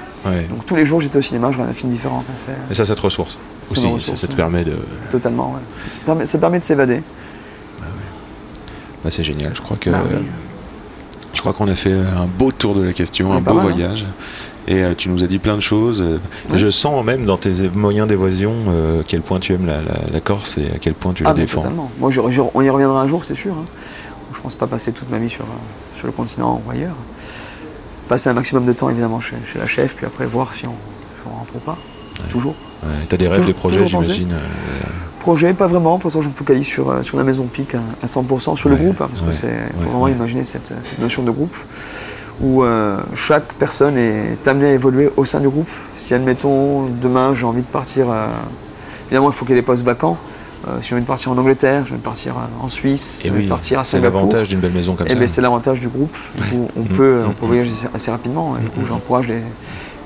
Donc 0.49 0.65
tous 0.65 0.76
les 0.76 0.84
jours, 0.84 0.99
j'étais 0.99 1.18
au 1.18 1.22
cinéma, 1.22 1.47
je 1.51 1.53
regardais 1.53 1.72
un 1.72 1.76
film 1.76 1.89
différent. 1.91 2.18
Enfin, 2.28 2.51
Et 2.70 2.74
ça, 2.76 2.86
ça 2.86 2.95
te 2.95 3.01
ressource 3.01 3.39
Ça 3.61 3.88
aussi. 3.89 4.15
ça- 4.18 4.28
te 4.28 4.32
ouais. 4.32 4.36
permet 4.38 4.65
de. 4.65 4.76
Totalement, 5.09 5.53
ouais. 5.53 5.61
Ça 5.74 5.88
permet, 6.05 6.26
ça 6.26 6.38
permet 6.38 6.59
de 6.59 6.63
s'évader. 6.65 7.01
Bah, 9.03 9.11
c'est 9.11 9.24
génial. 9.24 9.55
Je 9.55 9.61
crois 9.61 9.78
que 9.78 9.89
Bah 9.89 10.01
oui. 10.11 10.18
Je 11.38 11.42
crois 11.42 11.54
qu'on 11.54 11.68
a 11.68 11.76
fait 11.76 11.94
un 11.94 12.26
beau 12.26 12.52
tour 12.52 12.74
de 12.74 12.82
la 12.82 12.94
question, 12.94 13.30
Ouais, 13.30 13.38
un 13.38 13.42
beau 13.42 13.54
mal, 13.54 13.68
hein. 13.68 13.70
voyage. 13.70 14.06
Et 14.68 14.84
euh, 14.84 14.96
tu 14.98 15.08
nous 15.10 15.24
as 15.24 15.28
dit 15.28 15.38
plein 15.38 15.56
de 15.56 15.62
choses. 15.62 16.02
Euh, 16.02 16.18
Ouais. 16.50 16.58
Je 16.58 16.70
sens 16.72 17.06
même 17.06 17.28
dans 17.28 17.38
tes 17.38 17.52
moyens 17.76 18.08
d'évasion 18.08 18.54
euh, 18.70 19.04
quel 19.08 19.22
point 19.22 19.40
tu 19.40 19.54
aimes 19.54 19.68
la, 19.68 19.84
la- 19.84 20.02
la 20.12 20.20
Corse 20.20 20.58
et 20.58 20.66
à 20.76 20.80
quel 20.80 20.96
point 20.96 21.14
tu 21.14 21.24
la 21.24 21.30
Ah, 21.30 21.34
défends. 21.36 21.62
totalement. 21.62 21.92
Moi, 22.00 22.10
je- 22.10 22.22
je- 22.32 22.42
on 22.56 22.62
y 22.64 22.70
reviendra 22.72 23.00
un 23.02 23.08
jour, 23.08 23.24
c'est 23.24 23.36
sûr. 23.36 23.54
hein. 23.54 23.66
Je 24.34 24.42
pense 24.42 24.56
pas 24.56 24.66
passer 24.66 24.92
toute 24.94 25.12
ma 25.12 25.20
vie 25.20 25.30
sur, 25.30 25.44
euh, 25.44 25.96
sur 25.96 26.08
le 26.08 26.12
continent 26.12 26.60
ou 26.66 26.72
ailleurs. 26.72 26.96
Passer 28.08 28.32
un 28.32 28.34
maximum 28.34 28.66
de 28.66 28.74
temps, 28.74 28.90
évidemment, 28.90 29.20
chez, 29.20 29.36
chez 29.46 29.60
la 29.60 29.68
chef, 29.68 29.96
puis 29.96 30.08
après 30.08 30.26
voir 30.26 30.56
si 30.56 30.66
on, 30.66 30.72
si 30.72 31.28
on 31.28 31.38
rentre 31.38 31.56
ou 31.56 31.60
pas. 31.60 31.78
Toujours. 32.32 32.56
Ouais, 32.84 32.90
T'as 33.08 33.18
des 33.18 33.28
rêves, 33.28 33.38
Toujours- 33.42 33.54
des 33.54 33.60
projets, 33.60 33.88
j'imagine. 33.88 34.32
euh, 34.34 34.38
Projet, 35.28 35.54
pas 35.54 35.68
vraiment. 35.68 35.98
Pour 36.00 36.08
l'instant, 36.08 36.22
je 36.22 36.30
me 36.30 36.34
focalise 36.34 36.66
sur, 36.66 36.90
euh, 36.90 37.02
sur 37.04 37.18
la 37.18 37.26
maison 37.26 37.44
Pic 37.48 37.76
à, 37.76 37.80
à 38.02 38.06
100%, 38.06 38.56
sur 38.56 38.70
le 38.70 38.76
Ouais, 38.76 38.82
groupe, 38.82 39.02
hein, 39.02 39.08
parce 39.10 39.20
ouais, 39.22 39.28
que 39.28 39.34
c'est 39.34 39.48
faut 39.76 39.80
ouais, 39.84 39.86
vraiment 39.90 40.08
imaginer 40.08 40.46
cette, 40.46 40.72
cette 40.84 41.00
notion 41.00 41.22
de 41.22 41.32
groupe 41.32 41.54
où 42.40 42.64
euh, 42.64 42.96
chaque 43.14 43.52
personne 43.56 43.98
est 43.98 44.48
amenée 44.48 44.68
à 44.68 44.72
évoluer 44.72 45.12
au 45.18 45.26
sein 45.26 45.42
du 45.42 45.50
groupe. 45.50 45.68
Si, 45.98 46.14
admettons, 46.14 46.86
demain, 47.02 47.34
j'ai 47.34 47.44
envie 47.46 47.62
de 47.62 47.68
partir, 47.68 48.06
euh, 48.10 48.28
évidemment, 49.08 49.30
il 49.30 49.34
faut 49.34 49.44
qu'il 49.44 49.56
y 49.56 49.58
ait 49.58 49.62
des 49.62 49.66
postes 49.66 49.84
vacants. 49.84 50.16
Euh, 50.66 50.78
si 50.80 50.88
j'ai 50.90 50.96
envie 50.96 51.02
de 51.04 51.08
partir 51.08 51.30
en 51.34 51.38
Angleterre, 51.38 51.84
j'ai 51.86 51.92
envie 51.92 52.00
de 52.02 52.06
partir 52.06 52.38
euh, 52.38 52.64
en 52.64 52.70
Suisse, 52.70 53.20
Et 53.20 53.24
j'ai 53.26 53.30
envie 53.32 53.40
oui, 53.40 53.46
de 53.48 53.50
partir 53.50 53.80
à 53.80 53.84
c'est 53.84 53.98
Singapour. 53.98 54.22
l'avantage 54.22 54.48
d'une 54.48 54.60
belle 54.62 54.72
maison 54.72 54.96
comme 54.96 55.08
Eh 55.10 55.14
ça. 55.14 55.20
ben, 55.20 55.28
c'est 55.28 55.42
l'avantage 55.42 55.82
du 55.82 55.90
groupe. 55.90 56.16
Du 56.38 56.44
coup, 56.44 56.68
on, 56.78 56.84
peut, 56.84 57.24
on 57.26 57.30
Mm. 57.32 57.34
peut 57.34 57.46
voyager 57.48 57.72
assez- 57.72 57.88
assez 57.94 58.12
rapidement. 58.12 58.56
Et 58.58 58.64
du 58.64 58.70
coup, 58.70 58.86
j'encourage 58.88 59.28
les, 59.28 59.42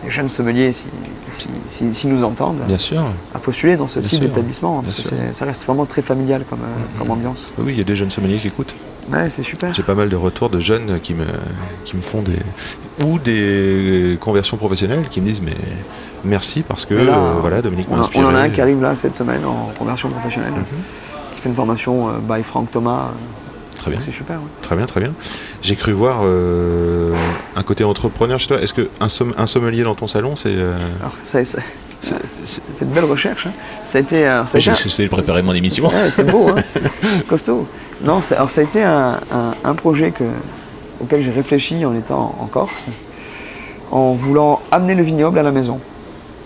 les 0.04 0.10
jeunes 0.10 0.30
sommeliers, 0.30 0.72
s'ils 0.74 0.90
si, 1.30 1.48
si, 1.66 1.94
s'ils 1.94 2.10
nous 2.14 2.24
entendent, 2.24 2.62
Bien 2.68 2.78
sûr. 2.78 3.04
à 3.36 3.40
postuler 3.40 3.76
dans 3.78 3.88
ce 3.88 4.00
Bien 4.00 4.08
type 4.10 4.20
d'établissement. 4.22 4.82
Parce 4.82 4.96
que 4.96 5.08
sûr. 5.08 5.18
ça 5.32 5.46
reste 5.46 5.66
vraiment 5.66 5.86
très 5.86 6.02
familial 6.02 6.44
comme, 6.50 6.60
euh, 6.62 6.98
comme 7.00 7.12
ambiance. 7.12 7.48
Oui, 7.58 7.74
il 7.74 7.78
y 7.78 7.82
a 7.82 7.84
des 7.86 7.96
jeunes 7.96 8.10
sommeliers 8.10 8.38
qui 8.38 8.48
écoutent. 8.48 8.76
Ouais, 9.12 9.30
c'est 9.30 9.44
super. 9.44 9.74
J'ai 9.74 9.84
pas 9.84 9.96
mal 9.96 10.10
de 10.10 10.16
retours 10.16 10.50
de 10.50 10.60
jeunes 10.60 11.00
qui 11.02 11.14
me, 11.14 11.26
qui 11.86 11.96
me 11.98 12.02
font 12.02 12.22
des. 12.22 12.38
ou 13.06 13.18
des 13.20 14.18
conversions 14.22 14.58
professionnelles 14.58 15.06
qui 15.10 15.22
me 15.22 15.28
disent 15.28 15.42
mais 15.42 15.56
merci 16.24 16.62
parce 16.62 16.86
que 16.86 16.94
là, 16.94 17.18
euh, 17.18 17.34
voilà, 17.42 17.62
Dominique 17.62 17.90
m'a 17.90 17.98
inspiré. 17.98 18.24
on 18.24 18.28
en 18.30 18.36
a 18.36 18.40
un 18.42 18.50
qui 18.50 18.62
arrive 18.62 18.82
là 18.82 18.96
cette 18.96 19.16
semaine 19.16 19.44
en 19.46 19.72
conversion 19.78 20.10
professionnelle, 20.10 20.52
Mhm. 20.54 20.64
qui 21.34 21.42
fait 21.42 21.50
une 21.50 21.56
formation 21.56 22.10
euh, 22.10 22.12
by 22.22 22.44
Franck 22.44 22.70
Thomas. 22.72 23.10
Très 23.76 23.92
bien. 23.92 24.00
C'est 24.00 24.12
super. 24.12 24.38
ouais. 24.38 24.48
Très 24.62 24.76
bien, 24.76 24.86
très 24.86 25.00
bien. 25.00 25.14
J'ai 25.62 25.76
cru 25.76 25.92
voir 25.94 26.22
euh, 26.24 27.16
un 27.56 27.64
côté 27.64 27.84
entrepreneur 27.84 28.38
chez 28.40 28.48
toi. 28.48 28.62
Est-ce 28.62 28.74
qu'un 28.74 28.86
un 29.38 29.48
sommelier 29.48 29.84
dans 29.84 29.96
ton 29.96 30.08
salon, 30.08 30.36
c'est. 30.36 30.50
euh, 30.50 30.78
Alors, 31.00 31.14
ça, 31.24 31.44
ça, 31.44 31.60
fait 32.76 32.86
de 32.86 32.94
belles 32.94 33.06
recherches. 33.06 33.48
hein. 33.48 33.54
Ça 33.82 33.98
a 33.98 34.02
été. 34.02 34.28
euh, 34.28 34.46
ça 34.46 34.58
a 34.58 34.62
J'ai 34.62 34.72
essayé 34.72 35.08
de 35.08 35.14
préparer 35.14 35.42
mon 35.42 35.54
émission. 35.54 35.90
c'est- 36.10 36.24
beau, 36.32 36.50
hein 36.50 36.62
costaud. 37.28 37.68
Non, 38.04 38.20
alors 38.32 38.50
ça 38.52 38.62
a 38.62 38.64
été 38.64 38.84
un, 38.84 39.20
un- 39.32 39.54
un 39.64 39.74
projet 39.76 40.12
que, 40.12 40.24
auquel 41.00 41.24
j'ai 41.24 41.32
réfléchi 41.32 41.84
en 41.86 41.96
étant 41.96 42.36
en 42.40 42.46
Corse, 42.48 42.88
en 43.92 44.14
voulant 44.14 44.62
amener 44.72 44.96
le 44.96 45.04
vignoble 45.04 45.38
à 45.40 45.44
la 45.44 45.52
maison. 45.52 45.80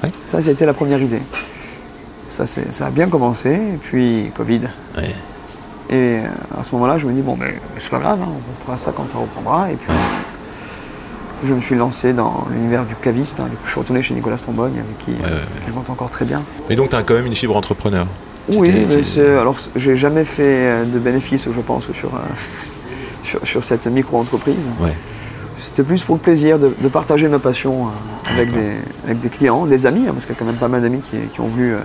Ouais. 0.04 0.12
Ça, 0.26 0.42
c'était 0.42 0.66
la 0.66 0.74
première 0.74 1.02
idée. 1.02 1.22
Ça, 2.28 2.46
ça 2.46 2.86
a 2.86 2.90
bien 2.92 3.08
commencé, 3.08 3.50
et 3.54 3.78
puis 3.82 4.32
Covid. 4.36 4.62
Ouais. 4.98 5.14
Et 5.90 5.94
euh, 6.20 6.28
à 6.60 6.64
ce 6.64 6.72
moment-là, 6.76 6.98
je 6.98 7.08
me 7.08 7.14
dis, 7.14 7.22
bon, 7.22 7.36
ben, 7.36 7.52
c'est 7.80 7.90
pas 7.90 8.00
grave, 8.00 8.20
hein, 8.24 8.28
on 8.30 8.64
fera 8.66 8.78
ça 8.78 8.92
quand 8.96 9.08
ça 9.08 9.18
reprendra. 9.18 9.72
Et 9.72 9.76
puis, 9.76 9.92
je 11.44 11.54
me 11.54 11.60
suis 11.62 11.76
lancé 11.76 12.14
dans 12.14 12.46
l'univers 12.52 12.86
du 12.86 12.96
caviste. 12.96 13.40
hein. 13.40 13.46
Du 13.50 13.56
coup, 13.56 13.66
je 13.66 13.70
suis 13.72 13.80
retourné 13.80 14.02
chez 14.02 14.14
Nicolas 14.14 14.38
Strombogne, 14.38 14.74
avec 14.80 14.98
qui, 15.00 15.12
ouais, 15.12 15.30
je 15.68 15.74
m'entends 15.74 15.94
encore 15.94 16.10
très 16.10 16.26
bien. 16.26 16.42
Mais 16.70 16.76
donc, 16.76 16.90
tu 16.90 16.96
as 16.96 17.04
quand 17.04 17.14
même 17.14 17.26
une 17.28 17.36
fibre 17.36 17.56
entrepreneur. 17.56 18.08
Oui, 18.50 18.72
mais 18.88 19.20
alors 19.40 19.56
j'ai 19.76 19.96
jamais 19.96 20.24
fait 20.24 20.44
euh, 20.44 20.86
de 20.86 21.00
bénéfices, 21.00 21.50
je 21.52 21.62
pense, 21.62 21.92
sur, 21.94 22.14
euh, 22.14 22.20
sur, 23.24 23.40
sur 23.46 23.64
cette 23.64 23.88
micro-entreprise. 23.88 24.70
C'était 25.56 25.84
plus 25.84 26.04
pour 26.04 26.16
le 26.16 26.22
plaisir 26.22 26.60
de, 26.60 26.76
de 26.80 26.88
partager 26.90 27.28
ma 27.28 27.40
passion 27.40 27.88
euh, 27.88 28.32
avec, 28.34 28.52
des, 28.52 28.74
avec 29.06 29.20
des 29.20 29.30
clients, 29.30 29.66
des 29.66 29.86
amis, 29.88 30.06
hein, 30.08 30.12
parce 30.14 30.26
qu'il 30.26 30.36
y 30.36 30.38
a 30.38 30.40
quand 30.40 30.46
même 30.46 30.58
pas 30.58 30.68
mal 30.68 30.82
d'amis 30.82 31.00
qui, 31.00 31.18
qui 31.34 31.42
ont 31.42 31.48
voulu 31.48 31.74
euh, 31.74 31.80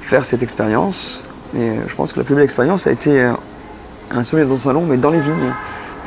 faire 0.00 0.24
cette 0.24 0.42
expérience. 0.42 1.24
Et 1.54 1.58
euh, 1.60 1.74
je 1.86 1.94
pense 1.94 2.12
que 2.12 2.18
la 2.18 2.24
plus 2.24 2.34
belle 2.34 2.44
expérience 2.44 2.86
a 2.86 2.92
été 2.92 3.20
euh, 3.20 3.32
un 4.10 4.24
sommet 4.24 4.44
dans 4.44 4.50
le 4.52 4.56
salon, 4.56 4.84
mais 4.86 4.96
dans 4.96 5.10
les 5.10 5.20
vignes. 5.20 5.52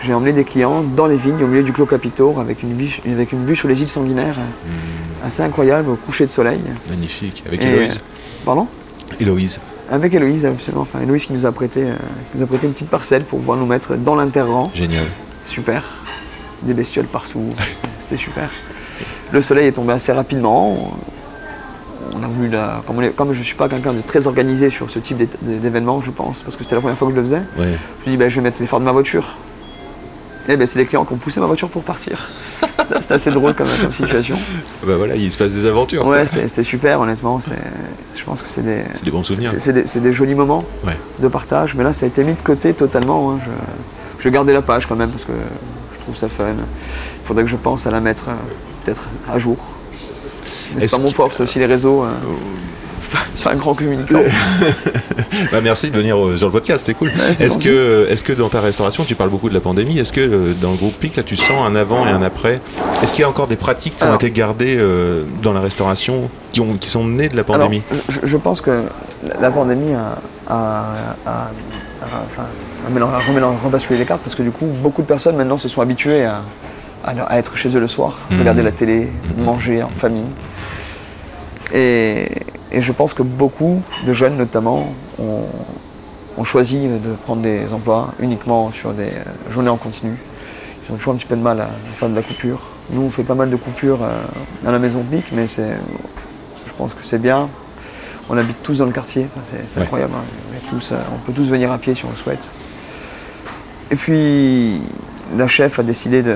J'ai 0.01 0.13
emmené 0.13 0.31
des 0.31 0.45
clients 0.45 0.81
dans 0.81 1.07
les 1.07 1.17
vignes, 1.17 1.43
au 1.43 1.47
milieu 1.47 1.63
du 1.63 1.73
Clos 1.73 1.85
Capitour, 1.85 2.39
avec 2.39 2.63
une 2.63 2.73
vue, 2.77 3.01
avec 3.05 3.33
une 3.33 3.45
vue 3.45 3.55
sur 3.55 3.67
les 3.67 3.81
îles 3.81 3.89
sanguinaires 3.89 4.37
euh, 4.39 5.25
assez 5.25 5.43
incroyable, 5.43 5.89
au 5.89 5.95
coucher 5.95 6.25
de 6.25 6.29
soleil. 6.29 6.61
Magnifique. 6.89 7.43
Avec 7.45 7.61
Et, 7.63 7.67
Héloïse. 7.67 7.99
Pardon? 8.45 8.67
Héloïse. 9.19 9.59
avec 9.91 10.13
Héloïse, 10.13 10.45
absolument. 10.45 10.83
Enfin, 10.83 11.01
Héloïse 11.01 11.25
qui 11.25 11.33
nous 11.33 11.45
a 11.45 11.51
prêté, 11.51 11.83
euh, 11.83 11.95
qui 12.31 12.37
nous 12.37 12.43
a 12.43 12.47
prêté 12.47 12.67
une 12.67 12.73
petite 12.73 12.89
parcelle 12.89 13.23
pour 13.23 13.39
pouvoir 13.39 13.57
nous 13.57 13.65
mettre 13.65 13.95
dans 13.95 14.15
l'interrang. 14.15 14.71
Génial. 14.73 15.05
Super. 15.43 15.83
Des 16.61 16.73
bestioles 16.73 17.07
partout. 17.07 17.43
C'était 17.99 18.17
super. 18.17 18.49
Le 19.31 19.41
soleil 19.41 19.67
est 19.67 19.73
tombé 19.73 19.91
assez 19.93 20.13
rapidement. 20.13 20.97
On 22.13 22.23
a 22.23 22.27
voulu 22.27 22.49
la... 22.49 22.81
comme, 22.87 22.97
on 22.97 23.01
est- 23.01 23.11
comme 23.11 23.33
je 23.33 23.39
ne 23.39 23.43
suis 23.43 23.55
pas 23.55 23.69
quelqu'un 23.69 23.93
de 23.93 24.01
très 24.01 24.27
organisé 24.27 24.69
sur 24.69 24.89
ce 24.89 24.99
type 24.99 25.17
d'é- 25.17 25.29
d'événement, 25.41 26.01
je 26.01 26.11
pense, 26.11 26.41
parce 26.41 26.55
que 26.55 26.63
c'était 26.63 26.75
la 26.75 26.81
première 26.81 26.97
fois 26.97 27.07
que 27.07 27.13
je 27.13 27.19
le 27.19 27.25
faisais, 27.25 27.41
je 27.57 27.61
me 27.63 27.67
suis 28.01 28.11
dit, 28.11 28.17
ben, 28.17 28.29
je 28.29 28.35
vais 28.35 28.41
mettre 28.41 28.59
les 28.61 28.67
phares 28.67 28.79
de 28.79 28.85
ma 28.85 28.91
voiture. 28.91 29.35
Et 30.47 30.57
ben, 30.57 30.65
c'est 30.65 30.79
les 30.79 30.85
clients 30.85 31.05
qui 31.05 31.13
ont 31.13 31.17
poussé 31.17 31.39
ma 31.39 31.45
voiture 31.45 31.69
pour 31.69 31.83
partir. 31.83 32.27
C'était 32.99 33.13
assez 33.13 33.29
drôle 33.31 33.53
comme, 33.53 33.67
comme 33.81 33.91
situation. 33.91 34.35
Bah 34.85 34.97
voilà, 34.97 35.15
il 35.15 35.31
se 35.31 35.37
passe 35.37 35.51
des 35.51 35.67
aventures. 35.67 36.07
Ouais, 36.07 36.25
c'était 36.25 36.63
super, 36.63 36.99
honnêtement. 37.01 37.39
Je 37.39 38.23
pense 38.23 38.41
que 38.41 38.49
c'est 38.49 38.63
des, 38.63 38.83
bons 39.11 39.23
souvenirs. 39.23 39.51
c'est- 39.57 39.99
des, 39.99 40.11
jolis 40.13 40.33
moments 40.33 40.63
Ouais. 40.83 40.97
de 41.19 41.27
partage, 41.27 41.75
mais 41.75 41.83
là 41.83 41.93
ça 41.93 42.05
a 42.05 42.09
été 42.09 42.23
mis 42.23 42.33
de 42.33 42.41
côté 42.41 42.73
totalement. 42.73 43.31
hein. 43.33 43.39
Je, 43.45 44.23
je 44.23 44.29
gardais 44.29 44.53
la 44.53 44.63
page 44.63 44.87
quand 44.87 44.95
même 44.95 45.11
parce 45.11 45.25
que 45.25 45.33
je 45.93 45.99
trouve 45.99 46.15
ça 46.17 46.27
fun. 46.29 46.45
Il 46.49 47.25
faudrait 47.27 47.43
que 47.43 47.49
je 47.49 47.57
pense 47.57 47.85
à 47.85 47.91
la 47.91 47.99
mettre 47.99 48.29
euh, 48.29 48.33
peut-être 48.83 49.07
à 49.31 49.37
jour. 49.37 49.57
C'est 50.77 50.91
pas 50.91 50.99
mon 50.99 51.09
fort, 51.11 51.33
c'est 51.33 51.43
aussi 51.43 51.59
les 51.59 51.65
réseaux. 51.65 52.03
euh, 52.03 52.07
je 53.35 53.39
suis 53.39 53.49
un 53.49 53.55
grand 53.55 53.73
communicant. 53.73 54.19
Bah, 55.51 55.59
merci 55.63 55.89
de 55.89 55.95
venir 55.95 56.17
euh, 56.17 56.35
sur 56.37 56.47
le 56.47 56.51
podcast, 56.51 56.83
c'est 56.85 56.93
cool. 56.95 57.07
Ouais, 57.09 57.29
est-ce 57.29 58.23
que, 58.23 58.33
dans 58.33 58.49
ta 58.49 58.59
restauration, 58.61 59.05
tu 59.05 59.15
parles 59.15 59.29
beaucoup 59.29 59.47
de 59.47 59.53
la 59.53 59.61
pandémie 59.61 59.97
Est-ce 59.97 60.11
que 60.11 60.19
euh, 60.21 60.53
dans 60.59 60.71
le 60.71 60.77
groupe 60.77 60.95
PIC, 60.95 61.15
là, 61.15 61.23
tu 61.23 61.37
sens 61.37 61.65
un 61.65 61.75
avant 61.75 62.05
et 62.05 62.09
un 62.09 62.21
après? 62.21 62.59
Est-ce 63.01 63.13
qu'il 63.13 63.21
y 63.21 63.23
a 63.23 63.29
encore 63.29 63.47
des 63.47 63.55
pratiques 63.55 63.95
qui 63.97 64.03
ont 64.03 64.15
été 64.15 64.31
gardées 64.31 64.75
euh, 64.79 65.23
dans 65.41 65.53
la 65.53 65.61
restauration, 65.61 66.29
qui, 66.51 66.59
ont, 66.61 66.73
qui 66.73 66.89
sont 66.89 67.05
nées 67.05 67.29
de 67.29 67.37
la 67.37 67.43
Alors, 67.47 67.67
pandémie? 67.67 67.83
je, 68.09 68.19
je 68.23 68.37
pense 68.37 68.59
que 68.61 68.83
la- 69.39 69.51
pandémie 69.51 69.93
a, 69.93 70.17
a, 70.49 70.85
enfin, 72.25 72.43
les 73.95 74.05
cartes 74.05 74.21
parce 74.21 74.35
que 74.35 74.43
du 74.43 74.51
coup, 74.51 74.65
beaucoup 74.81 75.01
de 75.03 75.07
personnes 75.07 75.35
maintenant 75.37 75.57
se 75.57 75.69
sont 75.69 75.81
habituées 75.81 76.25
à, 76.25 76.41
à- 77.03 77.11
à 77.23 77.37
être 77.37 77.55
chez 77.57 77.75
eux 77.75 77.79
le 77.79 77.87
soir, 77.87 78.17
Mhm. 78.29 78.39
regarder 78.39 78.63
la 78.63 78.71
télé, 78.71 79.09
manger 79.37 79.81
en 79.83 79.89
famille. 79.89 80.25
Et, 81.73 82.29
et 82.71 82.81
je 82.81 82.91
pense 82.91 83.13
que 83.13 83.23
beaucoup 83.23 83.81
de 84.05 84.13
jeunes, 84.13 84.37
notamment, 84.37 84.91
ont, 85.19 85.43
ont 86.37 86.43
choisi 86.43 86.87
de 86.87 87.13
prendre 87.25 87.41
des 87.41 87.73
emplois 87.73 88.09
uniquement 88.19 88.71
sur 88.71 88.91
des 88.93 89.03
euh, 89.03 89.23
journées 89.49 89.69
en 89.69 89.77
continu. 89.77 90.13
Ils 90.87 90.93
ont 90.93 90.95
toujours 90.95 91.13
un 91.13 91.17
petit 91.17 91.27
peu 91.27 91.35
de 91.35 91.41
mal 91.41 91.61
à 91.61 91.69
faire 91.95 92.09
de 92.09 92.15
la 92.15 92.21
coupure. 92.23 92.61
Nous, 92.91 93.01
on 93.01 93.09
fait 93.11 93.23
pas 93.23 93.35
mal 93.35 93.49
de 93.51 93.55
coupures 93.55 93.99
euh, 94.01 94.67
à 94.67 94.71
la 94.71 94.79
maison 94.79 95.03
PIC, 95.03 95.25
mais 95.33 95.45
je 95.47 96.73
pense 96.77 96.93
que 96.95 97.03
c'est 97.03 97.19
bien. 97.19 97.47
On 98.31 98.37
habite 98.37 98.61
tous 98.63 98.77
dans 98.79 98.85
le 98.85 98.91
quartier, 98.91 99.27
Enfin, 99.35 99.41
c'est, 99.43 99.77
Ouais. 99.77 99.83
incroyable. 99.83 100.13
hein. 100.15 100.23
On, 100.65 100.69
tous, 100.69 100.91
euh, 100.91 100.95
on 101.13 101.17
peut 101.19 101.33
tous 101.33 101.49
venir 101.49 101.71
à 101.71 101.77
pied 101.77 101.93
si 101.95 102.05
on 102.05 102.09
le 102.11 102.15
souhaite. 102.15 102.51
Et 103.91 103.95
puis, 103.95 104.81
la 105.37 105.47
chef 105.47 105.79
a 105.79 105.83
décidé 105.83 106.21
de, 106.23 106.35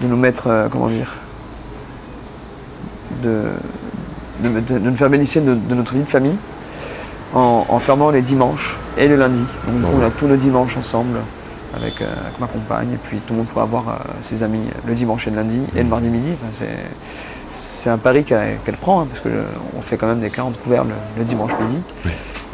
de 0.00 0.06
nous 0.08 0.16
mettre, 0.16 0.46
euh, 0.48 0.68
comment 0.70 0.88
dire, 0.88 1.16
de, 3.22 3.44
de, 4.42 4.48
de- 4.60 4.60
de 4.60 4.78
nous 4.78 4.94
faire 4.94 5.10
bénéficier 5.10 5.40
de, 5.40 5.54
notre 5.74 5.94
vie 5.94 6.02
de 6.02 6.08
famille 6.08 6.36
en, 7.34 7.64
en 7.68 7.78
fermant 7.78 8.10
les 8.10 8.22
dimanches 8.22 8.78
et 8.96 9.08
le 9.08 9.16
lundi. 9.16 9.44
Donc, 9.66 9.76
du 9.76 9.82
coup, 9.82 9.90
on 10.00 10.04
a 10.06 10.10
tous 10.10 10.26
nos 10.26 10.36
dimanches 10.36 10.76
ensemble 10.76 11.18
avec, 11.74 12.00
euh, 12.02 12.06
avec 12.26 12.38
ma 12.40 12.46
compagne, 12.46 12.92
et 12.92 12.98
puis 13.02 13.18
tout 13.26 13.32
le 13.32 13.38
monde 13.38 13.46
pourra 13.48 13.64
voir 13.64 13.84
euh, 13.88 13.92
ses 14.22 14.42
amis 14.42 14.64
le 14.86 14.94
dimanche 14.94 15.26
et 15.26 15.30
le 15.30 15.36
lundi 15.36 15.60
et 15.74 15.82
le 15.82 15.88
mardi 15.88 16.08
midi. 16.08 16.30
Enfin, 16.34 16.52
c'est, 16.52 16.68
c'est 17.52 17.90
un 17.90 17.98
pari 17.98 18.24
qu'elle, 18.24 18.58
qu'elle 18.64 18.76
prend, 18.76 19.00
hein, 19.02 19.06
parce 19.08 19.20
qu'on 19.20 19.80
fait 19.80 19.96
quand 19.96 20.06
même 20.06 20.20
des 20.20 20.30
40 20.30 20.60
couverts 20.62 20.84
le, 20.84 20.94
le 21.18 21.24
dimanche 21.24 21.52
midi. 21.60 21.78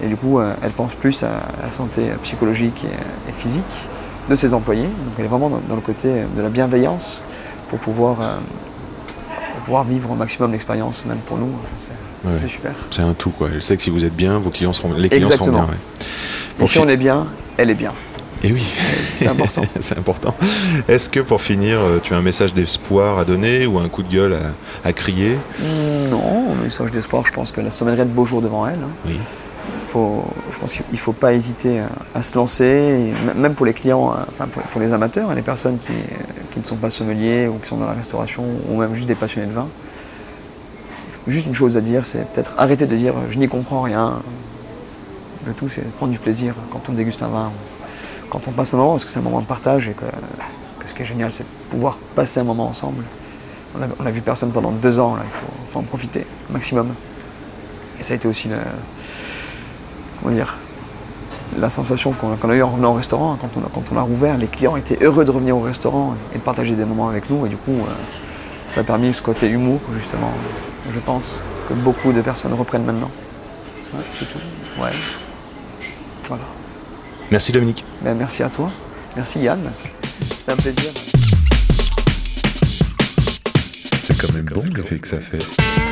Et 0.03 0.07
du 0.07 0.15
coup, 0.17 0.39
elle 0.41 0.71
pense 0.71 0.95
plus 0.95 1.25
à 1.25 1.31
la 1.65 1.73
santé 1.73 2.03
psychologique 2.23 2.85
et, 2.85 3.31
et 3.31 3.33
physique 3.33 3.89
de 4.29 4.35
ses 4.35 4.55
employés. 4.55 4.85
Donc 4.85 5.15
elle 5.19 5.25
est 5.25 5.29
vraiment 5.29 5.49
dans, 5.51 5.61
dans 5.69 5.75
le 5.75 5.81
côté 5.81 6.09
de 6.37 6.43
la 6.43 6.49
bienveillance 6.49 7.23
pour 7.69 7.79
pouvoir, 7.79 8.17
euh, 8.21 8.37
pour 9.55 9.61
pouvoir 9.65 9.85
vivre 9.85 10.11
au 10.11 10.15
maximum 10.15 10.53
l'expérience, 10.53 11.05
même 11.07 11.19
pour 11.19 11.37
nous. 11.39 11.51
C'est, 11.79 11.91
Ouais. 12.25 12.33
super. 12.49 12.73
C'est 12.91 13.03
un 13.03 13.15
tout, 13.15 13.31
quoi. 13.31 13.49
Elle 13.55 13.63
sait 13.63 13.77
que 13.77 13.83
si 13.85 13.91
vous 13.91 14.05
êtes 14.05 14.15
bien, 14.17 14.39
vos 14.41 14.51
clients 14.51 14.73
seront, 14.73 14.93
les 14.93 15.09
clients 15.09 15.23
Exactement. 15.25 15.59
seront 15.59 15.67
bien. 15.69 15.75
ouais. 16.59 16.65
Et 16.65 16.67
si 16.67 16.79
on 16.81 16.89
est 16.89 16.97
bien, 16.97 17.27
elle 17.57 17.71
est 17.71 17.75
bien. 17.77 17.93
Et 18.43 18.53
oui, 18.53 18.63
C'est 19.17 19.29
important. 19.29 19.63
c'est 19.81 19.97
important. 19.99 20.35
Est-ce 20.89 21.09
que 21.09 21.21
pour 21.21 21.41
finir, 21.41 21.79
euh, 21.79 22.01
tu 22.03 22.15
as 22.15 22.17
un 22.17 22.23
message 22.23 22.55
d'espoir 22.55 23.19
à 23.21 23.25
donner 23.25 23.67
ou 23.67 23.79
un 23.79 23.89
coup 23.89 24.03
de 24.03 24.09
gueule 24.13 24.35
à, 24.35 24.89
à 24.89 24.93
crier? 24.93 25.37
Non, 26.11 26.53
un 26.59 26.65
message 26.65 26.91
d'espoir, 26.91 27.25
je 27.27 27.33
pense 27.33 27.53
que 27.53 27.61
la 27.61 27.71
sommellerie 27.71 28.01
a 28.03 28.05
de 28.05 28.11
beaux 28.11 28.25
jours 28.25 28.43
devant 28.43 28.67
elle. 28.67 28.79
hein. 28.83 28.91
Oui. 29.07 29.17
Faut, 29.89 30.25
je 30.51 30.59
pense 30.59 30.75
qu'il 30.75 30.85
ne 30.91 30.97
faut 30.97 31.13
pas 31.13 31.33
hésiter 31.33 31.81
à, 32.15 32.23
se 32.23 32.37
lancer, 32.37 33.13
même 33.37 33.55
pour 33.55 33.67
les 33.67 33.73
clients, 33.73 34.13
euh, 34.13 34.17
enfin 34.29 34.47
pour, 34.47 34.81
les 34.81 34.93
amateurs, 34.93 35.33
et 35.33 35.35
les 35.35 35.43
personnes 35.43 35.79
qui, 35.79 35.93
euh, 35.93 36.17
qui 36.51 36.61
ne 36.61 36.65
sont 36.65 36.77
pas 36.77 36.91
sommeliers 36.91 37.49
ou 37.49 37.59
qui 37.59 37.69
sont 37.69 37.79
dans 37.79 37.87
la 37.87 37.95
restauration, 37.95 38.45
ou 38.69 38.77
même 38.77 38.95
juste 38.95 39.09
des 39.09 39.15
passionnés 39.15 39.47
de 39.47 39.53
vin. 39.53 39.69
Juste 41.27 41.47
une 41.47 41.55
chose 41.55 41.77
à 41.77 41.81
dire, 41.81 42.07
c'est 42.07 42.31
peut-être 42.33 42.55
arrêter 42.59 42.87
de 42.87 42.97
dire 42.97 43.15
je 43.29 43.39
n'y 43.39 43.49
comprends 43.49 43.83
rien. 43.83 44.21
Le 45.47 45.55
tout, 45.55 45.69
c'est 45.69 45.83
prendre 45.93 46.13
du 46.13 46.19
plaisir 46.19 46.55
quand 46.71 46.83
on 46.89 46.93
déguste 46.93 47.23
un 47.23 47.29
vin, 47.29 47.51
quand 48.31 48.47
on 48.47 48.53
passe 48.53 48.75
un 48.75 48.77
moment, 48.77 48.93
parce 48.93 49.05
que 49.05 49.11
c'est 49.11 49.19
un 49.19 49.23
moment 49.23 49.41
de 49.41 49.47
partage 49.47 49.89
et 49.89 49.93
que, 49.93 50.05
ce 50.87 50.95
qui 50.95 51.03
est 51.03 51.07
génial, 51.07 51.33
c'est 51.33 51.47
pouvoir 51.71 51.99
passer 52.15 52.41
un 52.41 52.45
moment 52.45 52.69
ensemble. 52.69 53.05
On 53.75 54.07
a 54.07 54.11
vu 54.11 54.23
personne 54.23 54.51
pendant 54.51 54.73
deux 54.73 54.99
ans, 54.99 55.17
là, 55.17 55.23
il 55.25 55.31
faut, 55.31 55.53
faut 55.71 55.79
en 55.79 55.83
profiter 55.83 56.27
au 56.49 56.53
maximum. 56.55 56.95
Et 58.01 58.03
ça 58.03 58.15
a 58.15 58.17
été 58.17 58.27
aussi 58.27 58.49
le, 58.49 58.57
comment 60.21 60.35
dire, 60.35 60.57
la 61.59 61.71
sensation 61.71 62.13
qu'on 62.13 62.51
a 62.51 62.55
eue 62.55 62.63
en 62.63 62.71
revenant 62.71 62.93
au 62.93 62.97
restaurant, 62.97 63.33
hein, 63.33 63.39
quand 63.41 63.51
on, 63.57 63.65
a, 63.65 63.71
quand 63.73 63.93
on 63.93 63.97
a 63.97 64.03
rouvert, 64.03 64.37
les 64.37 64.47
clients 64.47 64.77
étaient 64.77 64.99
heureux 65.03 65.25
de 65.25 65.31
revenir 65.31 65.57
au 65.57 65.61
restaurant 65.61 66.15
et 66.35 66.39
de 66.39 66.43
partager 66.43 66.75
des 66.75 66.85
moments 66.85 67.09
avec 67.09 67.31
nous. 67.31 67.47
Et 67.47 67.49
du 67.49 67.57
coup, 67.57 67.73
euh, 67.73 67.93
ça 68.67 68.81
a 68.81 68.85
permis 68.85 69.13
ce 69.15 69.23
côté 69.23 69.49
humour, 69.49 69.81
justement, 69.95 70.33
je 70.91 71.01
pense, 71.01 71.41
que 71.69 71.75
beaucoup 71.75 72.13
de 72.13 72.21
personnes 72.21 72.53
reprennent 72.53 72.85
maintenant. 72.85 73.11
Ouais, 73.95 74.05
c'est 74.13 74.27
tout. 74.27 74.39
Ouais. 74.81 74.91
Voilà. 76.29 76.45
Merci 77.31 77.53
Dominique. 77.53 77.85
Ben, 78.03 78.15
merci 78.17 78.43
à 78.43 78.49
toi. 78.49 78.69
Merci 79.17 79.41
Yann. 79.41 79.71
C'était 80.31 80.53
un 80.53 80.57
plaisir. 80.57 80.91
C'est 84.03 84.19
quand 84.19 84.33
même 84.33 84.45
bon 84.45 84.65
l'effet 84.75 84.99
que 84.99 85.09
ça 85.09 85.19
fait. 85.21 85.88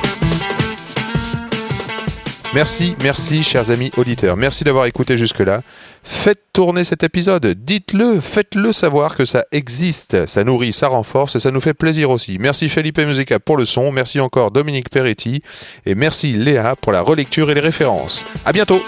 Merci, 2.56 2.96
merci, 3.02 3.42
chers 3.42 3.70
amis 3.70 3.90
auditeurs. 3.98 4.34
Merci 4.34 4.64
d'avoir 4.64 4.86
écouté 4.86 5.18
jusque-là. 5.18 5.60
Faites 6.02 6.40
tourner 6.54 6.84
cet 6.84 7.02
épisode. 7.02 7.44
Dites-le, 7.44 8.18
faites-le 8.18 8.72
savoir 8.72 9.14
que 9.14 9.26
ça 9.26 9.44
existe. 9.52 10.26
Ça 10.26 10.42
nourrit, 10.42 10.72
ça 10.72 10.88
renforce 10.88 11.36
et 11.36 11.40
ça 11.40 11.50
nous 11.50 11.60
fait 11.60 11.74
plaisir 11.74 12.08
aussi. 12.08 12.38
Merci 12.40 12.70
Felipe 12.70 12.98
Musica 12.98 13.38
pour 13.38 13.58
le 13.58 13.66
son. 13.66 13.92
Merci 13.92 14.20
encore 14.20 14.52
Dominique 14.52 14.88
Peretti. 14.88 15.42
Et 15.84 15.94
merci 15.94 16.32
Léa 16.32 16.76
pour 16.76 16.92
la 16.92 17.02
relecture 17.02 17.50
et 17.50 17.54
les 17.54 17.60
références. 17.60 18.24
À 18.46 18.54
bientôt. 18.54 18.80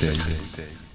Jolie 0.00 0.10
bouteille, 0.10 0.16
sacrée 0.16 0.34
bouteille. 0.34 0.87